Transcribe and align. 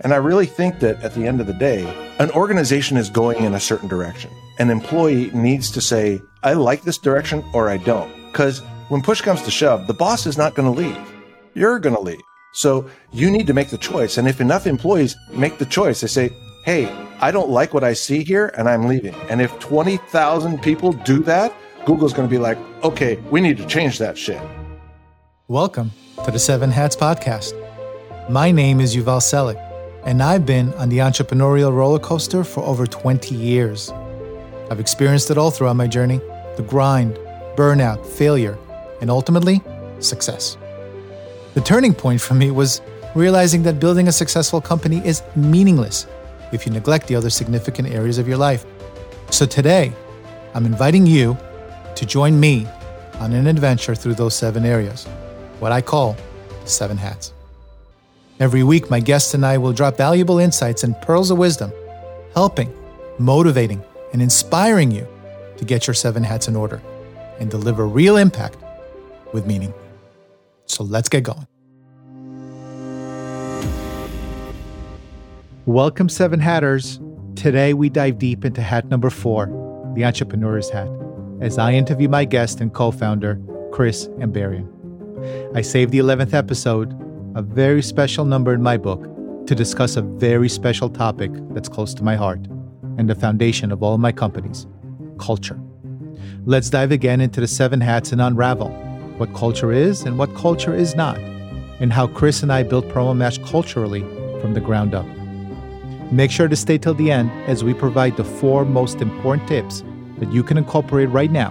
And 0.00 0.12
I 0.12 0.16
really 0.16 0.46
think 0.46 0.80
that 0.80 1.00
at 1.02 1.14
the 1.14 1.26
end 1.26 1.40
of 1.40 1.46
the 1.46 1.52
day, 1.52 1.84
an 2.18 2.30
organization 2.32 2.96
is 2.96 3.08
going 3.08 3.44
in 3.44 3.54
a 3.54 3.60
certain 3.60 3.88
direction. 3.88 4.30
An 4.58 4.70
employee 4.70 5.30
needs 5.32 5.70
to 5.70 5.80
say, 5.80 6.20
I 6.42 6.54
like 6.54 6.82
this 6.82 6.98
direction 6.98 7.44
or 7.52 7.68
I 7.70 7.76
don't. 7.76 8.12
Because 8.26 8.58
when 8.88 9.02
push 9.02 9.20
comes 9.20 9.42
to 9.42 9.52
shove, 9.52 9.86
the 9.86 9.94
boss 9.94 10.26
is 10.26 10.36
not 10.36 10.54
going 10.54 10.72
to 10.72 10.80
leave. 10.80 10.98
You're 11.54 11.78
going 11.78 11.94
to 11.94 12.00
leave. 12.00 12.20
So 12.54 12.90
you 13.12 13.30
need 13.30 13.46
to 13.46 13.54
make 13.54 13.68
the 13.68 13.78
choice. 13.78 14.18
And 14.18 14.26
if 14.26 14.40
enough 14.40 14.66
employees 14.66 15.16
make 15.32 15.58
the 15.58 15.66
choice, 15.66 16.00
they 16.00 16.08
say, 16.08 16.30
hey, 16.64 16.86
I 17.20 17.30
don't 17.30 17.50
like 17.50 17.72
what 17.72 17.84
I 17.84 17.92
see 17.92 18.24
here 18.24 18.52
and 18.58 18.68
I'm 18.68 18.86
leaving. 18.88 19.14
And 19.30 19.40
if 19.40 19.56
20,000 19.60 20.60
people 20.60 20.92
do 20.92 21.20
that, 21.20 21.54
Google's 21.84 22.12
going 22.12 22.28
to 22.28 22.32
be 22.32 22.38
like, 22.38 22.58
okay, 22.82 23.16
we 23.30 23.40
need 23.40 23.58
to 23.58 23.66
change 23.66 23.98
that 23.98 24.18
shit. 24.18 24.42
Welcome 25.46 25.92
to 26.24 26.32
the 26.32 26.38
Seven 26.38 26.70
Hats 26.72 26.96
Podcast. 26.96 27.52
My 28.28 28.50
name 28.50 28.80
is 28.80 28.96
Yuval 28.96 29.20
Selik, 29.20 29.73
and 30.04 30.22
I've 30.22 30.44
been 30.44 30.72
on 30.74 30.88
the 30.88 30.98
entrepreneurial 30.98 31.74
roller 31.74 31.98
coaster 31.98 32.44
for 32.44 32.62
over 32.62 32.86
20 32.86 33.34
years. 33.34 33.90
I've 34.70 34.80
experienced 34.80 35.30
it 35.30 35.38
all 35.38 35.50
throughout 35.50 35.76
my 35.76 35.86
journey 35.86 36.20
the 36.56 36.62
grind, 36.62 37.16
burnout, 37.56 38.06
failure, 38.06 38.56
and 39.00 39.10
ultimately, 39.10 39.60
success. 39.98 40.56
The 41.54 41.60
turning 41.60 41.94
point 41.94 42.20
for 42.20 42.34
me 42.34 42.50
was 42.50 42.80
realizing 43.14 43.62
that 43.64 43.80
building 43.80 44.08
a 44.08 44.12
successful 44.12 44.60
company 44.60 45.04
is 45.04 45.22
meaningless 45.34 46.06
if 46.52 46.64
you 46.64 46.72
neglect 46.72 47.08
the 47.08 47.16
other 47.16 47.30
significant 47.30 47.88
areas 47.88 48.18
of 48.18 48.28
your 48.28 48.36
life. 48.36 48.64
So 49.30 49.46
today, 49.46 49.92
I'm 50.54 50.66
inviting 50.66 51.06
you 51.06 51.36
to 51.96 52.06
join 52.06 52.38
me 52.38 52.68
on 53.18 53.32
an 53.32 53.46
adventure 53.46 53.94
through 53.94 54.14
those 54.14 54.34
seven 54.34 54.64
areas, 54.64 55.06
what 55.58 55.72
I 55.72 55.80
call 55.80 56.16
seven 56.64 56.96
hats. 56.96 57.33
Every 58.40 58.64
week, 58.64 58.90
my 58.90 58.98
guests 58.98 59.32
and 59.34 59.46
I 59.46 59.58
will 59.58 59.72
drop 59.72 59.96
valuable 59.96 60.40
insights 60.40 60.82
and 60.82 61.00
pearls 61.02 61.30
of 61.30 61.38
wisdom, 61.38 61.72
helping, 62.34 62.74
motivating, 63.16 63.80
and 64.12 64.20
inspiring 64.20 64.90
you 64.90 65.06
to 65.56 65.64
get 65.64 65.86
your 65.86 65.94
seven 65.94 66.24
hats 66.24 66.48
in 66.48 66.56
order 66.56 66.82
and 67.38 67.48
deliver 67.48 67.86
real 67.86 68.16
impact 68.16 68.56
with 69.32 69.46
meaning. 69.46 69.72
So 70.66 70.82
let's 70.82 71.08
get 71.08 71.22
going. 71.22 71.46
Welcome, 75.64 76.08
Seven 76.08 76.40
Hatters. 76.40 76.98
Today, 77.36 77.72
we 77.72 77.88
dive 77.88 78.18
deep 78.18 78.44
into 78.44 78.62
hat 78.62 78.86
number 78.86 79.10
four, 79.10 79.46
the 79.94 80.04
entrepreneur's 80.04 80.68
hat, 80.70 80.88
as 81.40 81.56
I 81.56 81.74
interview 81.74 82.08
my 82.08 82.24
guest 82.24 82.60
and 82.60 82.74
co 82.74 82.90
founder, 82.90 83.40
Chris 83.70 84.08
Ambarian. 84.18 84.68
I 85.56 85.62
saved 85.62 85.92
the 85.92 86.00
11th 86.00 86.34
episode, 86.34 87.03
a 87.34 87.42
very 87.42 87.82
special 87.82 88.24
number 88.24 88.54
in 88.54 88.62
my 88.62 88.76
book, 88.76 89.10
to 89.46 89.54
discuss 89.54 89.96
a 89.96 90.02
very 90.02 90.48
special 90.48 90.88
topic 90.88 91.30
that's 91.50 91.68
close 91.68 91.92
to 91.92 92.02
my 92.02 92.16
heart 92.16 92.40
and 92.96 93.10
the 93.10 93.14
foundation 93.14 93.72
of 93.72 93.82
all 93.82 93.98
my 93.98 94.12
companies 94.12 94.66
culture. 95.18 95.60
Let's 96.44 96.70
dive 96.70 96.92
again 96.92 97.20
into 97.20 97.40
the 97.40 97.46
seven 97.46 97.80
hats 97.80 98.12
and 98.12 98.20
unravel 98.20 98.70
what 99.18 99.32
culture 99.34 99.72
is 99.72 100.02
and 100.02 100.18
what 100.18 100.34
culture 100.34 100.74
is 100.74 100.94
not, 100.94 101.18
and 101.80 101.92
how 101.92 102.06
Chris 102.06 102.42
and 102.42 102.52
I 102.52 102.62
built 102.62 102.88
Promomash 102.88 103.44
culturally 103.48 104.00
from 104.40 104.54
the 104.54 104.60
ground 104.60 104.94
up. 104.94 105.06
Make 106.10 106.30
sure 106.30 106.48
to 106.48 106.56
stay 106.56 106.78
till 106.78 106.94
the 106.94 107.10
end 107.10 107.30
as 107.48 107.62
we 107.64 107.74
provide 107.74 108.16
the 108.16 108.24
four 108.24 108.64
most 108.64 109.00
important 109.00 109.48
tips 109.48 109.82
that 110.18 110.32
you 110.32 110.42
can 110.42 110.58
incorporate 110.58 111.10
right 111.10 111.30
now 111.30 111.50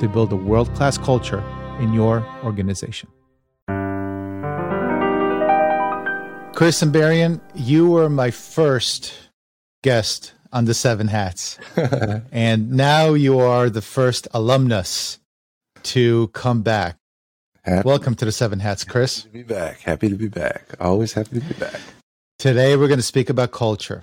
to 0.00 0.08
build 0.08 0.32
a 0.32 0.36
world 0.36 0.72
class 0.74 0.98
culture 0.98 1.42
in 1.80 1.92
your 1.92 2.24
organization. 2.44 3.08
Chris 6.60 6.82
Ambarian, 6.82 7.40
you 7.54 7.88
were 7.88 8.10
my 8.10 8.30
first 8.30 9.14
guest 9.82 10.34
on 10.52 10.66
the 10.66 10.74
Seven 10.74 11.08
Hats. 11.08 11.58
and 12.32 12.72
now 12.72 13.14
you 13.14 13.38
are 13.38 13.70
the 13.70 13.80
first 13.80 14.28
alumnus 14.34 15.18
to 15.84 16.28
come 16.34 16.60
back. 16.60 16.98
Happy, 17.62 17.88
Welcome 17.88 18.14
to 18.16 18.26
the 18.26 18.30
Seven 18.30 18.60
Hats, 18.60 18.84
Chris. 18.84 19.22
to 19.22 19.30
be 19.30 19.42
back. 19.42 19.80
Happy 19.80 20.10
to 20.10 20.16
be 20.16 20.28
back. 20.28 20.74
Always 20.78 21.14
happy 21.14 21.40
to 21.40 21.46
be 21.46 21.54
back. 21.54 21.80
Today, 22.38 22.76
we're 22.76 22.88
going 22.88 22.98
to 22.98 23.02
speak 23.02 23.30
about 23.30 23.52
culture. 23.52 24.02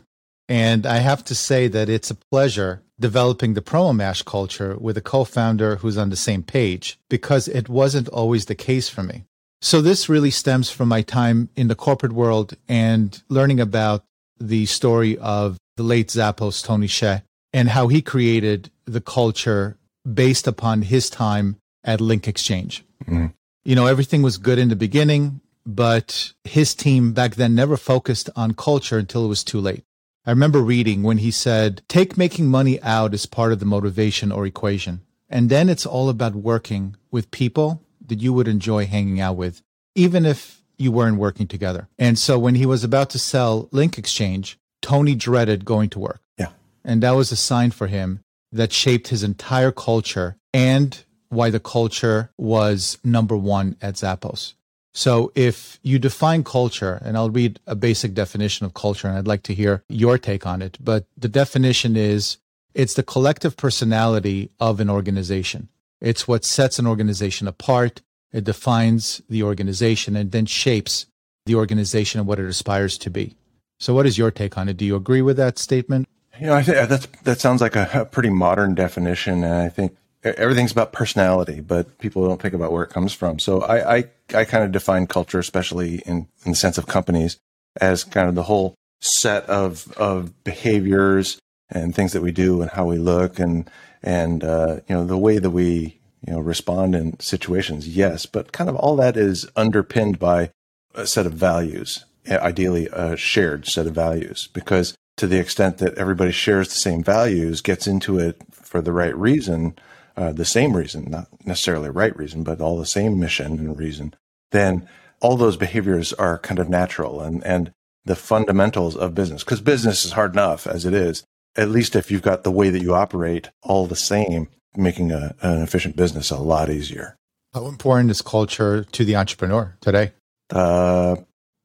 And 0.50 0.88
I 0.88 0.98
have 0.98 1.24
to 1.26 1.36
say 1.36 1.68
that 1.68 1.90
it's 1.90 2.10
a 2.10 2.18
pleasure 2.32 2.82
developing 3.00 3.54
the 3.54 3.62
Promomash 3.62 4.26
culture 4.26 4.76
with 4.80 4.98
a 4.98 5.02
co 5.02 5.26
founder 5.26 5.76
who's 5.76 5.96
on 5.96 6.10
the 6.10 6.16
same 6.16 6.42
page 6.42 6.98
because 7.08 7.48
it 7.48 7.70
wasn't 7.70 8.08
always 8.08 8.46
the 8.46 8.56
case 8.56 8.90
for 8.90 9.04
me. 9.04 9.26
So, 9.62 9.82
this 9.82 10.08
really 10.08 10.32
stems 10.32 10.70
from 10.70 10.90
my 10.90 11.02
time 11.02 11.50
in 11.56 11.68
the 11.68 11.76
corporate 11.76 12.14
world 12.14 12.56
and 12.68 13.22
learning 13.28 13.60
about 13.60 14.04
the 14.40 14.66
story 14.68 15.18
of 15.18 15.58
the 15.78 15.84
late 15.84 16.10
Zappos, 16.10 16.64
Tony 16.64 16.88
Hsieh, 16.88 17.24
and 17.54 17.70
how 17.70 17.88
he 17.88 18.02
created 18.02 18.70
the 18.86 19.02
culture 19.02 19.78
based 20.12 20.48
upon 20.48 20.84
his 20.84 21.10
time 21.10 21.58
at 21.84 22.00
LinkExchange. 22.00 22.84
Mm. 23.06 23.34
You 23.66 23.76
know, 23.76 23.88
everything 23.88 24.22
was 24.22 24.38
good 24.38 24.60
in 24.60 24.70
the 24.70 24.76
beginning 24.76 25.42
but 25.68 26.32
his 26.46 26.74
team 26.74 27.12
back 27.12 27.36
then 27.36 27.54
never 27.54 27.76
focused 27.76 28.30
on 28.38 28.54
culture 28.54 28.98
until 28.98 29.26
it 29.26 29.28
was 29.28 29.44
too 29.44 29.60
late. 29.60 29.84
I 30.26 30.32
remember 30.32 30.62
reading 30.62 31.04
when 31.04 31.18
he 31.18 31.30
said, 31.30 31.84
take 31.90 32.18
making 32.18 32.48
money 32.48 32.82
out 32.82 33.14
as 33.14 33.26
part 33.26 33.52
of 33.52 33.60
the 33.60 33.66
motivation 33.66 34.32
or 34.32 34.46
equation. 34.46 35.02
And 35.30 35.50
then 35.50 35.68
it's 35.68 35.86
all 35.86 36.08
about 36.08 36.36
working 36.36 36.96
with 37.12 37.32
people 37.32 37.84
that 38.08 38.20
you 38.20 38.34
would 38.34 38.48
enjoy 38.48 38.86
hanging 38.86 39.20
out 39.20 39.36
with, 39.36 39.62
even 39.96 40.26
if 40.26 40.62
you 40.78 40.92
weren't 40.92 41.18
working 41.18 41.48
together. 41.48 41.88
And 41.98 42.18
so 42.18 42.38
when 42.38 42.56
he 42.56 42.66
was 42.66 42.84
about 42.84 43.10
to 43.12 43.20
sell 43.20 43.66
LinkExchange, 43.68 44.56
Tony 44.82 45.16
dreaded 45.16 45.66
going 45.66 45.90
to 45.90 46.00
work. 46.00 46.22
Yeah. 46.38 46.50
And 46.84 47.02
that 47.04 47.12
was 47.12 47.32
a 47.32 47.36
sign 47.36 47.72
for 47.72 47.88
him 47.88 48.22
that 48.52 48.72
shaped 48.72 49.10
his 49.10 49.24
entire 49.24 49.72
culture 49.72 50.38
and 50.54 51.04
why 51.30 51.50
the 51.50 51.60
culture 51.60 52.32
was 52.38 52.98
number 53.04 53.36
one 53.36 53.76
at 53.82 53.96
Zappos. 53.96 54.54
So 54.94 55.32
if 55.36 55.80
you 55.84 56.00
define 56.00 56.44
culture, 56.44 57.00
and 57.04 57.18
I'll 57.18 57.30
read 57.30 57.60
a 57.68 57.76
basic 57.76 58.14
definition 58.14 58.66
of 58.66 58.74
culture, 58.74 59.08
and 59.08 59.18
I'd 59.18 59.28
like 59.28 59.44
to 59.44 59.54
hear 59.54 59.84
your 59.90 60.18
take 60.18 60.48
on 60.48 60.62
it, 60.62 60.78
but 60.80 61.06
the 61.16 61.28
definition 61.28 61.96
is 61.96 62.38
it's 62.74 62.96
the 62.96 63.04
collective 63.04 63.58
personality 63.58 64.50
of 64.60 64.80
an 64.80 64.90
organization. 64.90 65.70
It's 66.02 66.28
what 66.28 66.46
sets 66.46 66.80
an 66.80 66.88
organization 66.88 67.48
apart. 67.48 68.02
It 68.32 68.44
defines 68.44 69.22
the 69.30 69.44
organization 69.44 70.16
and 70.16 70.32
then 70.32 70.46
shapes 70.46 71.06
the 71.46 71.56
organization 71.56 72.20
and 72.20 72.28
what 72.28 72.40
it 72.40 72.46
aspires 72.46 72.98
to 73.00 73.10
be. 73.10 73.36
So, 73.80 73.94
what 73.94 74.06
is 74.06 74.18
your 74.18 74.32
take 74.32 74.58
on 74.58 74.70
it? 74.70 74.78
Do 74.78 74.86
you 74.86 74.96
agree 74.96 75.22
with 75.22 75.38
that 75.38 75.58
statement? 75.58 76.08
You 76.40 76.48
know, 76.48 76.56
I 76.56 76.64
think 76.64 76.78
uh, 76.78 76.86
that's 76.86 77.08
that 77.24 77.40
sounds 77.40 77.62
like 77.62 77.76
a, 77.76 77.90
a 77.94 78.06
pretty 78.06 78.30
modern 78.30 78.76
definition, 78.76 79.44
and 79.44 79.54
I 79.54 79.70
think 79.70 79.96
everything's 80.24 80.72
about 80.72 80.92
personality, 80.92 81.62
but 81.62 81.98
people 82.00 82.28
don't 82.28 82.42
think 82.42 82.54
about 82.54 82.72
where 82.72 82.84
it 82.84 82.90
comes 82.90 83.14
from. 83.14 83.40
So 83.40 83.62
I, 83.62 83.98
I, 83.98 84.04
I 84.34 84.46
kind 84.46 84.64
of 84.64 84.72
define 84.72 85.08
culture, 85.08 85.40
especially 85.40 86.00
in, 86.06 86.28
in 86.44 86.52
the 86.52 86.56
sense 86.56 86.78
of 86.78 86.88
companies, 86.88 87.38
as 87.80 88.04
kind 88.04 88.28
of 88.28 88.36
the 88.36 88.44
whole 88.44 88.76
set 89.00 89.46
of, 89.46 89.92
of 89.94 90.44
behaviors 90.44 91.40
and 91.70 91.94
things 91.94 92.14
that 92.14 92.22
we 92.22 92.32
do 92.32 92.62
and 92.62 92.72
how 92.72 92.86
we 92.86 92.98
look 92.98 93.40
and, 93.40 93.70
and, 94.04 94.44
uh, 94.44 94.80
you 94.88 94.96
know, 94.96 95.06
the 95.06 95.18
way 95.18 95.40
that 95.40 95.50
we, 95.50 96.00
you 96.26 96.34
know, 96.34 96.40
respond 96.40 96.96
in 96.96 97.20
situations. 97.20 97.88
Yes. 97.88 98.26
But 98.26 98.52
kind 98.52 98.70
of 98.70 98.76
all 98.76 98.96
that 98.98 99.18
is 99.18 99.48
underpinned 99.56 100.20
by 100.20 100.52
a 100.96 101.06
set 101.06 101.26
of 101.26 101.34
values, 101.34 102.06
ideally 102.30 102.88
a 102.92 103.16
shared 103.16 103.68
set 103.68 103.88
of 103.88 103.96
values, 103.96 104.50
because 104.54 104.96
to 105.18 105.28
the 105.28 105.40
extent 105.40 105.80
that 105.80 105.98
everybody 105.98 106.32
shares 106.32 106.70
the 106.70 106.76
same 106.76 107.04
values, 107.04 107.62
gets 107.62 107.88
into 107.88 108.20
it 108.20 108.42
for 108.52 108.82
the 108.82 108.92
right 108.92 109.16
reason, 109.18 109.78
uh, 110.16 110.32
the 110.32 110.46
same 110.46 110.76
reason, 110.76 111.06
not 111.10 111.28
necessarily 111.46 111.90
right 111.90 112.16
reason, 112.18 112.44
but 112.44 112.62
all 112.62 112.78
the 112.78 112.86
same 112.86 113.20
mission 113.20 113.60
and 113.60 113.78
reason, 113.78 114.14
then 114.52 114.88
all 115.22 115.38
those 115.38 115.58
behaviors 115.58 116.14
are 116.14 116.38
kind 116.40 116.60
of 116.60 116.70
natural 116.70 117.22
and, 117.22 117.44
and 117.46 117.72
the 118.06 118.16
fundamentals 118.16 118.96
of 118.96 119.16
business. 119.16 119.44
Because 119.44 119.62
business 119.62 120.06
is 120.06 120.14
hard 120.14 120.34
enough 120.34 120.66
as 120.68 120.86
it 120.86 120.94
is. 120.94 121.24
At 121.58 121.70
least 121.70 121.96
if 121.96 122.12
you've 122.12 122.22
got 122.22 122.44
the 122.44 122.52
way 122.52 122.70
that 122.70 122.82
you 122.82 122.94
operate 122.94 123.50
all 123.64 123.88
the 123.88 123.96
same, 123.96 124.48
making 124.76 125.12
a, 125.12 125.36
an 125.42 125.62
efficient 125.62 125.96
business 125.96 126.30
a 126.30 126.38
lot 126.38 126.70
easier. 126.70 127.18
How 127.54 127.68
important 127.68 128.12
is 128.12 128.22
culture 128.22 128.84
to 128.84 129.06
the 129.06 129.16
entrepreneur 129.16 129.76
today? 129.82 130.12
Uh, 130.52 131.16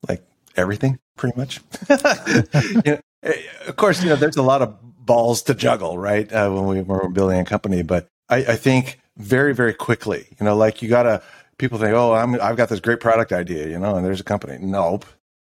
like 0.09 0.23
everything, 0.56 0.99
pretty 1.17 1.39
much. 1.39 1.61
you 1.91 2.83
know, 2.87 3.00
eh, 3.23 3.43
of 3.67 3.77
course, 3.77 4.03
you 4.03 4.09
know, 4.09 4.17
there's 4.17 4.37
a 4.37 4.43
lot 4.43 4.62
of 4.62 4.75
balls 5.05 5.43
to 5.43 5.55
juggle, 5.55 5.99
right? 5.99 6.33
Uh, 6.33 6.50
when 6.50 6.67
we 6.67 6.81
were 6.81 7.09
building 7.09 7.38
a 7.38 7.45
company, 7.45 7.83
but 7.83 8.09
I, 8.29 8.37
I 8.37 8.56
think 8.56 9.00
very, 9.19 9.55
very 9.55 9.75
quickly, 9.75 10.27
you 10.41 10.47
know, 10.47 10.56
like 10.56 10.81
you 10.81 10.88
gotta, 10.88 11.23
people 11.59 11.79
think, 11.79 11.93
oh, 11.93 12.15
I'm, 12.15 12.41
I've 12.41 12.56
got 12.56 12.69
this 12.69 12.81
great 12.81 13.00
product 13.00 13.33
idea, 13.33 13.69
you 13.69 13.79
know, 13.79 13.97
and 13.97 14.05
there's 14.05 14.21
a 14.21 14.25
company. 14.25 14.59
Nope. 14.61 15.05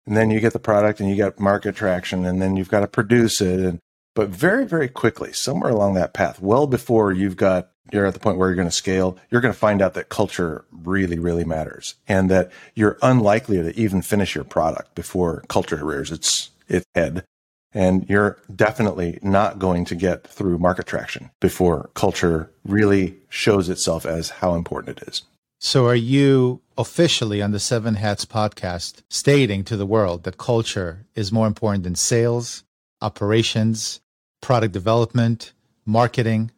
And 0.07 0.17
then 0.17 0.31
you 0.31 0.39
get 0.39 0.53
the 0.53 0.59
product 0.59 0.99
and 0.99 1.09
you 1.09 1.15
get 1.15 1.39
market 1.39 1.75
traction 1.75 2.25
and 2.25 2.41
then 2.41 2.55
you've 2.55 2.69
got 2.69 2.79
to 2.79 2.87
produce 2.87 3.39
it. 3.39 3.59
And, 3.59 3.79
but 4.13 4.29
very, 4.29 4.65
very 4.65 4.87
quickly, 4.87 5.33
somewhere 5.33 5.71
along 5.71 5.93
that 5.93 6.13
path, 6.13 6.41
well 6.41 6.67
before 6.67 7.11
you've 7.11 7.37
got, 7.37 7.71
you're 7.91 8.05
at 8.05 8.13
the 8.13 8.19
point 8.19 8.37
where 8.37 8.49
you're 8.49 8.55
going 8.55 8.67
to 8.67 8.71
scale, 8.71 9.17
you're 9.29 9.41
going 9.41 9.53
to 9.53 9.59
find 9.59 9.81
out 9.81 9.93
that 9.93 10.09
culture 10.09 10.65
really, 10.71 11.19
really 11.19 11.43
matters 11.43 11.95
and 12.07 12.29
that 12.29 12.51
you're 12.75 12.97
unlikely 13.01 13.57
to 13.57 13.77
even 13.79 14.01
finish 14.01 14.35
your 14.35 14.43
product 14.43 14.95
before 14.95 15.43
culture 15.47 15.83
rears 15.83 16.11
its, 16.11 16.51
its 16.67 16.85
head. 16.95 17.23
And 17.73 18.09
you're 18.09 18.37
definitely 18.53 19.17
not 19.21 19.59
going 19.59 19.85
to 19.85 19.95
get 19.95 20.27
through 20.27 20.57
market 20.57 20.85
traction 20.85 21.31
before 21.39 21.89
culture 21.93 22.51
really 22.65 23.15
shows 23.29 23.69
itself 23.69 24.05
as 24.05 24.29
how 24.29 24.55
important 24.55 24.97
it 24.97 25.07
is. 25.07 25.23
So, 25.63 25.85
are 25.85 25.95
you 25.95 26.59
officially 26.75 27.41
on 27.41 27.51
the 27.51 27.59
Seven 27.59 27.93
Hats 27.95 28.25
podcast 28.25 29.03
stating 29.09 29.63
to 29.65 29.77
the 29.77 29.85
world 29.85 30.23
that 30.23 30.39
culture 30.39 31.05
is 31.13 31.31
more 31.31 31.45
important 31.45 31.83
than 31.83 31.93
sales, 31.93 32.63
operations, 33.01 34.01
product 34.41 34.73
development, 34.73 35.53
marketing? 35.85 36.51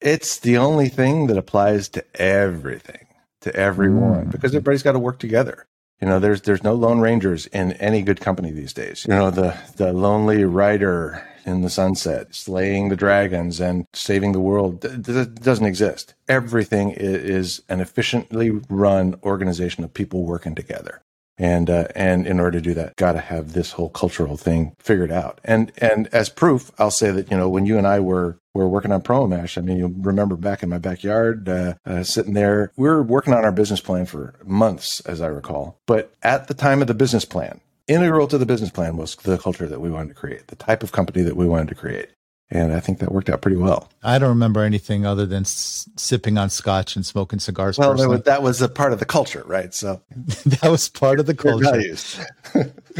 It's 0.00 0.38
the 0.38 0.58
only 0.58 0.88
thing 0.88 1.28
that 1.28 1.38
applies 1.38 1.88
to 1.90 2.04
everything, 2.20 3.06
to 3.42 3.54
everyone, 3.54 4.26
mm. 4.26 4.30
because 4.30 4.54
everybody's 4.54 4.82
got 4.82 4.92
to 4.92 4.98
work 4.98 5.18
together. 5.18 5.66
You 6.00 6.08
know, 6.08 6.18
there's 6.18 6.42
there's 6.42 6.64
no 6.64 6.74
lone 6.74 7.00
rangers 7.00 7.46
in 7.46 7.72
any 7.74 8.02
good 8.02 8.20
company 8.20 8.50
these 8.50 8.72
days. 8.72 9.06
You 9.08 9.14
know, 9.14 9.30
the 9.30 9.56
the 9.76 9.92
lonely 9.92 10.44
rider 10.44 11.26
in 11.46 11.62
the 11.62 11.70
sunset, 11.70 12.34
slaying 12.34 12.88
the 12.88 12.96
dragons 12.96 13.60
and 13.60 13.86
saving 13.92 14.32
the 14.32 14.40
world 14.40 14.80
that 14.80 15.34
doesn't 15.42 15.66
exist. 15.66 16.14
Everything 16.28 16.90
is 16.90 17.62
an 17.68 17.80
efficiently 17.80 18.50
run 18.68 19.14
organization 19.22 19.84
of 19.84 19.94
people 19.94 20.24
working 20.24 20.54
together. 20.54 21.02
And 21.36 21.68
uh, 21.68 21.88
and 21.96 22.26
in 22.26 22.38
order 22.38 22.58
to 22.58 22.62
do 22.62 22.74
that, 22.74 22.96
got 22.96 23.12
to 23.12 23.18
have 23.18 23.52
this 23.52 23.72
whole 23.72 23.90
cultural 23.90 24.36
thing 24.36 24.76
figured 24.78 25.10
out. 25.10 25.40
And 25.44 25.72
and 25.78 26.08
as 26.12 26.28
proof, 26.28 26.70
I'll 26.78 26.92
say 26.92 27.10
that 27.10 27.30
you 27.30 27.36
know 27.36 27.48
when 27.48 27.66
you 27.66 27.76
and 27.76 27.86
I 27.86 27.98
were 28.00 28.38
were 28.54 28.68
working 28.68 28.92
on 28.92 29.02
PromoMash. 29.02 29.58
I 29.58 29.60
mean, 29.60 29.76
you 29.76 29.94
remember 29.98 30.36
back 30.36 30.62
in 30.62 30.68
my 30.68 30.78
backyard, 30.78 31.48
uh, 31.48 31.74
uh, 31.84 32.04
sitting 32.04 32.34
there. 32.34 32.72
We 32.76 32.88
were 32.88 33.02
working 33.02 33.34
on 33.34 33.44
our 33.44 33.52
business 33.52 33.80
plan 33.80 34.06
for 34.06 34.34
months, 34.44 35.00
as 35.00 35.20
I 35.20 35.26
recall. 35.26 35.80
But 35.86 36.14
at 36.22 36.46
the 36.46 36.54
time 36.54 36.80
of 36.80 36.86
the 36.86 36.94
business 36.94 37.24
plan, 37.24 37.60
integral 37.88 38.28
to 38.28 38.38
the 38.38 38.46
business 38.46 38.70
plan 38.70 38.96
was 38.96 39.16
the 39.16 39.38
culture 39.38 39.66
that 39.66 39.80
we 39.80 39.90
wanted 39.90 40.10
to 40.10 40.14
create, 40.14 40.46
the 40.48 40.56
type 40.56 40.82
of 40.82 40.92
company 40.92 41.22
that 41.22 41.36
we 41.36 41.46
wanted 41.46 41.68
to 41.68 41.74
create. 41.74 42.10
And 42.50 42.72
I 42.72 42.80
think 42.80 42.98
that 42.98 43.10
worked 43.10 43.30
out 43.30 43.40
pretty 43.40 43.56
well. 43.56 43.90
I 44.02 44.18
don't 44.18 44.28
remember 44.28 44.62
anything 44.62 45.06
other 45.06 45.24
than 45.24 45.42
s- 45.42 45.88
sipping 45.96 46.36
on 46.36 46.50
scotch 46.50 46.94
and 46.94 47.04
smoking 47.04 47.38
cigars. 47.38 47.78
Well, 47.78 47.94
that 47.94 48.08
was, 48.08 48.22
that 48.22 48.42
was, 48.42 48.62
a 48.62 48.68
part 48.68 48.92
of 48.92 48.98
the 48.98 49.06
culture, 49.06 49.42
right? 49.46 49.72
So 49.72 50.02
that 50.46 50.68
was 50.70 50.88
part 50.88 51.20
of 51.20 51.26
the 51.26 51.34
culture. 51.34 51.82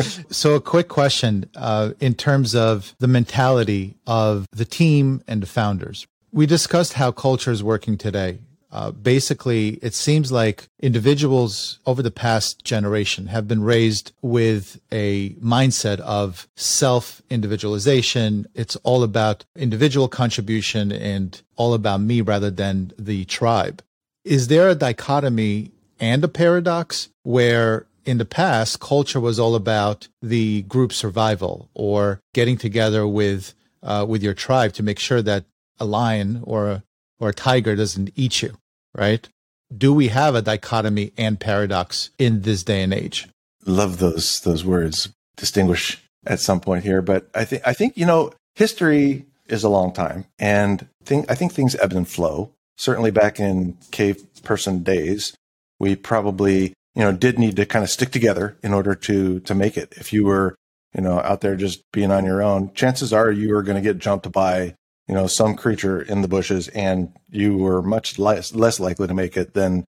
so, 0.31 0.55
a 0.55 0.61
quick 0.61 0.89
question 0.89 1.49
uh, 1.55 1.93
in 2.01 2.15
terms 2.15 2.55
of 2.55 2.95
the 2.99 3.07
mentality 3.07 3.97
of 4.07 4.49
the 4.51 4.65
team 4.65 5.23
and 5.29 5.43
the 5.43 5.47
founders. 5.47 6.07
We 6.33 6.47
discussed 6.47 6.95
how 6.95 7.13
culture 7.13 7.53
is 7.53 7.63
working 7.63 7.97
today. 7.97 8.41
Uh, 8.75 8.91
basically, 8.91 9.79
it 9.83 9.95
seems 9.95 10.33
like 10.33 10.69
individuals 10.81 11.79
over 11.87 12.03
the 12.03 12.11
past 12.11 12.65
generation 12.65 13.29
have 13.29 13.47
been 13.47 13.63
raised 13.63 14.11
with 14.21 14.81
a 14.91 15.31
mindset 15.35 16.01
of 16.01 16.49
self 16.57 17.23
individualization. 17.31 18.49
It's 18.53 18.75
all 18.83 19.05
about 19.05 19.45
individual 19.55 20.09
contribution 20.09 20.91
and 20.91 21.41
all 21.55 21.73
about 21.73 22.01
me 22.01 22.21
rather 22.21 22.51
than 22.51 22.93
the 22.99 23.25
tribe. 23.27 23.81
Is 24.25 24.49
there 24.49 24.69
a 24.69 24.75
dichotomy 24.75 25.71
and 26.01 26.25
a 26.25 26.29
paradox 26.29 27.11
where 27.23 27.87
in 28.05 28.19
the 28.19 28.25
past, 28.25 28.81
culture 28.81 29.21
was 29.21 29.39
all 29.39 29.55
about 29.55 30.09
the 30.21 30.63
group 30.63 30.93
survival 30.93 31.71
or 31.75 32.21
getting 32.35 32.57
together 32.57 33.07
with 33.07 33.55
uh, 33.85 34.05
with 34.09 34.25
your 34.25 34.35
tribe 34.35 34.73
to 34.73 34.83
make 34.83 34.99
sure 34.99 35.23
that 35.23 35.45
a 35.79 35.85
lion 35.85 36.41
or 36.43 36.71
a, 36.71 36.83
or 37.21 37.29
a 37.29 37.35
tiger 37.35 37.77
doesn't 37.77 38.11
eat 38.17 38.43
you 38.43 38.57
right? 38.95 39.29
Do 39.77 39.93
we 39.93 40.09
have 40.09 40.35
a 40.35 40.43
dichotomy 40.43 41.13
and 41.17 41.41
paradox 41.41 42.11
in 42.19 42.43
this 42.43 42.63
day 42.63 42.83
and 42.83 42.93
age? 42.93 43.29
Love 43.67 43.99
those 43.99 44.41
those 44.41 44.65
words. 44.65 45.09
Distinguish 45.37 46.01
at 46.27 46.41
some 46.41 46.61
point 46.61 46.85
here, 46.85 47.03
but 47.03 47.29
I 47.35 47.45
think 47.45 47.63
I 47.67 47.73
think 47.73 47.97
you 47.97 48.07
know 48.07 48.33
history 48.55 49.27
is 49.47 49.65
a 49.65 49.69
long 49.69 49.93
time, 49.93 50.27
and 50.39 50.87
think 51.05 51.31
I 51.31 51.35
think 51.35 51.53
things 51.53 51.75
ebb 51.77 51.93
and 51.93 52.09
flow. 52.09 52.51
Certainly, 52.77 53.13
back 53.13 53.41
in 53.41 53.77
cave 53.91 54.23
person 54.43 54.83
days, 54.83 55.35
we 55.79 55.97
probably 55.97 56.75
you 56.95 57.03
know 57.03 57.13
did 57.13 57.39
need 57.39 57.57
to 57.57 57.67
kind 57.67 57.83
of 57.83 57.91
stick 57.91 58.11
together 58.11 58.57
in 58.63 58.73
order 58.75 58.95
to 58.95 59.41
to 59.41 59.55
make 59.55 59.77
it. 59.77 59.95
If 59.97 60.13
you 60.13 60.25
were 60.25 60.55
you 60.95 61.03
know 61.03 61.21
out 61.21 61.41
there 61.41 61.57
just 61.57 61.83
being 61.93 62.11
on 62.11 62.25
your 62.25 62.43
own, 62.43 62.73
chances 62.75 63.13
are 63.13 63.31
you 63.31 63.53
were 63.55 63.63
going 63.63 63.83
to 63.83 63.93
get 63.93 63.99
jumped 63.99 64.31
by 64.31 64.75
you 65.09 65.15
know, 65.15 65.27
some 65.27 65.55
creature 65.55 66.01
in 66.01 66.23
the 66.23 66.29
bushes 66.29 66.69
and 66.69 67.13
you 67.31 67.57
were 67.57 67.83
much 67.83 68.19
less, 68.19 68.55
less 68.55 68.81
likely 68.81 69.07
to 69.07 69.15
make 69.15 69.37
it 69.37 69.55
than, 69.55 69.85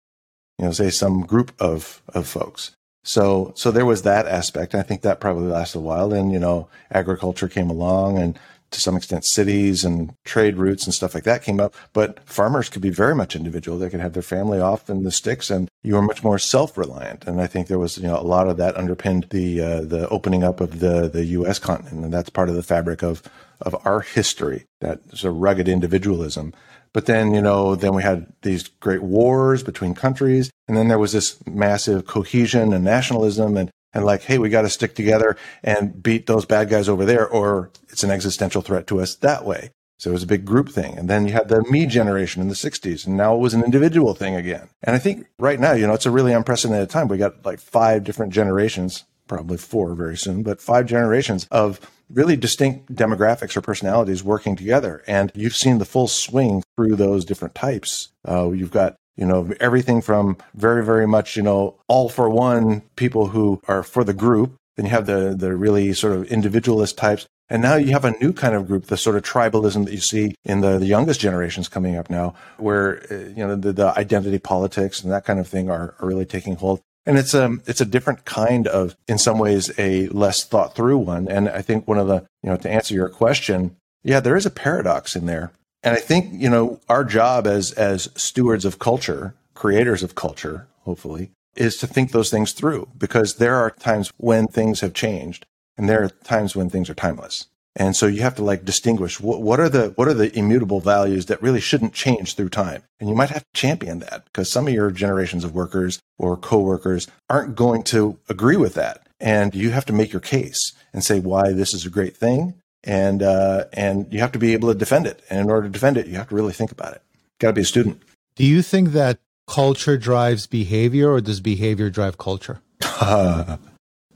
you 0.58 0.66
know, 0.66 0.72
say 0.72 0.90
some 0.90 1.24
group 1.24 1.52
of, 1.58 2.02
of 2.08 2.26
folks. 2.26 2.72
So, 3.02 3.52
so 3.54 3.70
there 3.70 3.86
was 3.86 4.02
that 4.02 4.26
aspect. 4.26 4.74
I 4.74 4.82
think 4.82 5.02
that 5.02 5.20
probably 5.20 5.46
lasted 5.46 5.78
a 5.78 5.82
while. 5.82 6.08
Then, 6.08 6.30
you 6.30 6.38
know, 6.38 6.68
agriculture 6.90 7.48
came 7.48 7.70
along 7.70 8.18
and 8.18 8.38
to 8.72 8.80
some 8.80 8.96
extent 8.96 9.24
cities 9.24 9.84
and 9.84 10.12
trade 10.24 10.56
routes 10.56 10.84
and 10.84 10.92
stuff 10.92 11.14
like 11.14 11.22
that 11.22 11.44
came 11.44 11.60
up. 11.60 11.74
But 11.92 12.18
farmers 12.28 12.68
could 12.68 12.82
be 12.82 12.90
very 12.90 13.14
much 13.14 13.36
individual. 13.36 13.78
They 13.78 13.88
could 13.88 14.00
have 14.00 14.12
their 14.12 14.22
family 14.22 14.60
off 14.60 14.90
in 14.90 15.04
the 15.04 15.12
sticks 15.12 15.50
and 15.50 15.68
you 15.84 15.94
were 15.94 16.02
much 16.02 16.24
more 16.24 16.38
self-reliant. 16.38 17.26
And 17.26 17.40
I 17.40 17.46
think 17.46 17.68
there 17.68 17.78
was, 17.78 17.96
you 17.96 18.08
know, 18.08 18.18
a 18.18 18.26
lot 18.26 18.48
of 18.48 18.56
that 18.56 18.76
underpinned 18.76 19.28
the, 19.30 19.60
uh, 19.62 19.80
the 19.82 20.08
opening 20.08 20.42
up 20.42 20.60
of 20.60 20.80
the, 20.80 21.08
the 21.08 21.24
U.S. 21.26 21.60
continent. 21.60 22.04
And 22.04 22.12
that's 22.12 22.28
part 22.28 22.48
of 22.48 22.56
the 22.56 22.62
fabric 22.62 23.02
of, 23.02 23.22
of 23.60 23.76
our 23.86 24.00
history, 24.00 24.64
that 24.80 25.00
sort 25.16 25.34
of 25.34 25.40
rugged 25.40 25.68
individualism. 25.68 26.52
But 26.92 27.06
then, 27.06 27.34
you 27.34 27.42
know, 27.42 27.74
then 27.74 27.94
we 27.94 28.02
had 28.02 28.32
these 28.42 28.68
great 28.68 29.02
wars 29.02 29.62
between 29.62 29.94
countries. 29.94 30.50
And 30.66 30.76
then 30.76 30.88
there 30.88 30.98
was 30.98 31.12
this 31.12 31.36
massive 31.46 32.06
cohesion 32.06 32.72
and 32.72 32.84
nationalism 32.84 33.56
and, 33.56 33.70
and 33.92 34.04
like, 34.04 34.22
hey, 34.22 34.38
we 34.38 34.48
got 34.48 34.62
to 34.62 34.70
stick 34.70 34.94
together 34.94 35.36
and 35.62 36.02
beat 36.02 36.26
those 36.26 36.46
bad 36.46 36.70
guys 36.70 36.88
over 36.88 37.04
there, 37.04 37.28
or 37.28 37.70
it's 37.90 38.02
an 38.02 38.10
existential 38.10 38.62
threat 38.62 38.86
to 38.86 39.00
us 39.00 39.14
that 39.16 39.44
way. 39.44 39.70
So 39.98 40.10
it 40.10 40.14
was 40.14 40.22
a 40.22 40.26
big 40.26 40.44
group 40.44 40.68
thing. 40.70 40.98
And 40.98 41.08
then 41.08 41.26
you 41.26 41.32
had 41.32 41.48
the 41.48 41.62
me 41.70 41.86
generation 41.86 42.42
in 42.42 42.48
the 42.48 42.54
60s, 42.54 43.06
and 43.06 43.16
now 43.16 43.34
it 43.34 43.40
was 43.40 43.54
an 43.54 43.64
individual 43.64 44.14
thing 44.14 44.34
again. 44.34 44.68
And 44.82 44.94
I 44.94 44.98
think 44.98 45.26
right 45.38 45.58
now, 45.58 45.72
you 45.72 45.86
know, 45.86 45.94
it's 45.94 46.06
a 46.06 46.10
really 46.10 46.32
unprecedented 46.32 46.90
time. 46.90 47.08
We 47.08 47.16
got 47.16 47.44
like 47.46 47.60
five 47.60 48.04
different 48.04 48.32
generations, 48.32 49.04
probably 49.26 49.56
four 49.56 49.94
very 49.94 50.16
soon, 50.16 50.42
but 50.42 50.60
five 50.60 50.86
generations 50.86 51.46
of 51.50 51.80
really 52.10 52.36
distinct 52.36 52.94
demographics 52.94 53.56
or 53.56 53.60
personalities 53.60 54.22
working 54.22 54.56
together. 54.56 55.02
And 55.06 55.32
you've 55.34 55.56
seen 55.56 55.78
the 55.78 55.84
full 55.84 56.08
swing 56.08 56.62
through 56.76 56.96
those 56.96 57.24
different 57.24 57.54
types. 57.54 58.10
Uh, 58.28 58.50
you've 58.50 58.70
got 58.70 58.96
you 59.16 59.26
know 59.26 59.50
everything 59.60 60.00
from 60.00 60.36
very 60.54 60.84
very 60.84 61.06
much 61.06 61.36
you 61.36 61.42
know 61.42 61.74
all 61.88 62.08
for 62.08 62.28
one 62.28 62.82
people 62.96 63.28
who 63.28 63.60
are 63.66 63.82
for 63.82 64.04
the 64.04 64.12
group 64.14 64.54
then 64.76 64.86
you 64.86 64.90
have 64.90 65.06
the 65.06 65.34
the 65.36 65.56
really 65.56 65.92
sort 65.92 66.12
of 66.12 66.24
individualist 66.26 66.96
types 66.98 67.26
and 67.48 67.62
now 67.62 67.76
you 67.76 67.92
have 67.92 68.04
a 68.04 68.10
new 68.18 68.32
kind 68.32 68.54
of 68.54 68.66
group 68.66 68.86
the 68.86 68.96
sort 68.96 69.16
of 69.16 69.22
tribalism 69.22 69.84
that 69.84 69.92
you 69.92 70.00
see 70.00 70.34
in 70.44 70.60
the, 70.60 70.78
the 70.78 70.86
youngest 70.86 71.20
generations 71.20 71.68
coming 71.68 71.96
up 71.96 72.10
now 72.10 72.34
where 72.58 73.02
uh, 73.10 73.14
you 73.14 73.46
know 73.46 73.56
the, 73.56 73.72
the 73.72 73.98
identity 73.98 74.38
politics 74.38 75.02
and 75.02 75.10
that 75.10 75.24
kind 75.24 75.40
of 75.40 75.48
thing 75.48 75.70
are, 75.70 75.94
are 75.98 76.06
really 76.06 76.26
taking 76.26 76.56
hold 76.56 76.80
and 77.06 77.16
it's 77.16 77.34
a 77.34 77.44
um, 77.44 77.62
it's 77.66 77.80
a 77.80 77.86
different 77.86 78.24
kind 78.24 78.66
of, 78.66 78.96
in 79.06 79.16
some 79.16 79.38
ways, 79.38 79.70
a 79.78 80.08
less 80.08 80.44
thought 80.44 80.74
through 80.74 80.98
one. 80.98 81.28
And 81.28 81.48
I 81.48 81.62
think 81.62 81.86
one 81.86 81.98
of 81.98 82.08
the, 82.08 82.26
you 82.42 82.50
know, 82.50 82.56
to 82.56 82.70
answer 82.70 82.94
your 82.94 83.08
question, 83.08 83.76
yeah, 84.02 84.20
there 84.20 84.36
is 84.36 84.46
a 84.46 84.50
paradox 84.50 85.14
in 85.16 85.26
there. 85.26 85.52
And 85.82 85.94
I 85.96 86.00
think, 86.00 86.32
you 86.32 86.50
know, 86.50 86.80
our 86.88 87.04
job 87.04 87.46
as 87.46 87.72
as 87.72 88.10
stewards 88.16 88.64
of 88.64 88.80
culture, 88.80 89.34
creators 89.54 90.02
of 90.02 90.16
culture, 90.16 90.66
hopefully, 90.82 91.30
is 91.54 91.76
to 91.78 91.86
think 91.86 92.10
those 92.10 92.30
things 92.30 92.52
through 92.52 92.88
because 92.98 93.36
there 93.36 93.54
are 93.54 93.70
times 93.70 94.12
when 94.16 94.48
things 94.48 94.80
have 94.80 94.92
changed 94.92 95.46
and 95.78 95.88
there 95.88 96.02
are 96.02 96.08
times 96.08 96.56
when 96.56 96.68
things 96.68 96.90
are 96.90 96.94
timeless. 96.94 97.46
And 97.78 97.94
so 97.94 98.06
you 98.06 98.22
have 98.22 98.34
to 98.36 98.42
like 98.42 98.64
distinguish 98.64 99.20
what, 99.20 99.42
what, 99.42 99.60
are 99.60 99.68
the 99.68 99.90
what 99.96 100.08
are 100.08 100.14
the 100.14 100.36
immutable 100.36 100.80
values 100.80 101.26
that 101.26 101.42
really 101.42 101.60
shouldn't 101.60 101.92
change 101.92 102.34
through 102.34 102.48
time. 102.48 102.82
And 102.98 103.08
you 103.10 103.14
might 103.14 103.28
have 103.28 103.42
to 103.42 103.60
champion 103.60 103.98
that 103.98 104.24
because 104.24 104.50
some 104.50 104.66
of 104.66 104.72
your 104.72 104.90
generations 104.90 105.44
of 105.44 105.54
workers 105.54 106.00
or 106.18 106.38
coworkers 106.38 107.06
aren't 107.28 107.54
going 107.54 107.82
to 107.84 108.18
agree 108.30 108.56
with 108.56 108.74
that. 108.74 109.06
And 109.20 109.54
you 109.54 109.70
have 109.70 109.84
to 109.86 109.92
make 109.92 110.10
your 110.10 110.20
case 110.20 110.72
and 110.94 111.04
say 111.04 111.20
why 111.20 111.52
this 111.52 111.74
is 111.74 111.84
a 111.84 111.90
great 111.90 112.16
thing. 112.16 112.54
And 112.82 113.22
uh, 113.22 113.64
and 113.74 114.10
you 114.10 114.20
have 114.20 114.32
to 114.32 114.38
be 114.38 114.54
able 114.54 114.72
to 114.72 114.78
defend 114.78 115.06
it. 115.06 115.22
And 115.28 115.40
in 115.40 115.50
order 115.50 115.66
to 115.66 115.72
defend 115.72 115.98
it, 115.98 116.06
you 116.06 116.14
have 116.14 116.30
to 116.30 116.34
really 116.34 116.54
think 116.54 116.72
about 116.72 116.94
it. 116.94 117.02
Got 117.40 117.48
to 117.48 117.54
be 117.54 117.60
a 117.60 117.66
student. 117.66 118.02
Do 118.36 118.44
you 118.44 118.62
think 118.62 118.92
that 118.92 119.18
culture 119.46 119.98
drives 119.98 120.46
behavior, 120.46 121.10
or 121.10 121.20
does 121.20 121.40
behavior 121.40 121.90
drive 121.90 122.16
culture? 122.16 122.60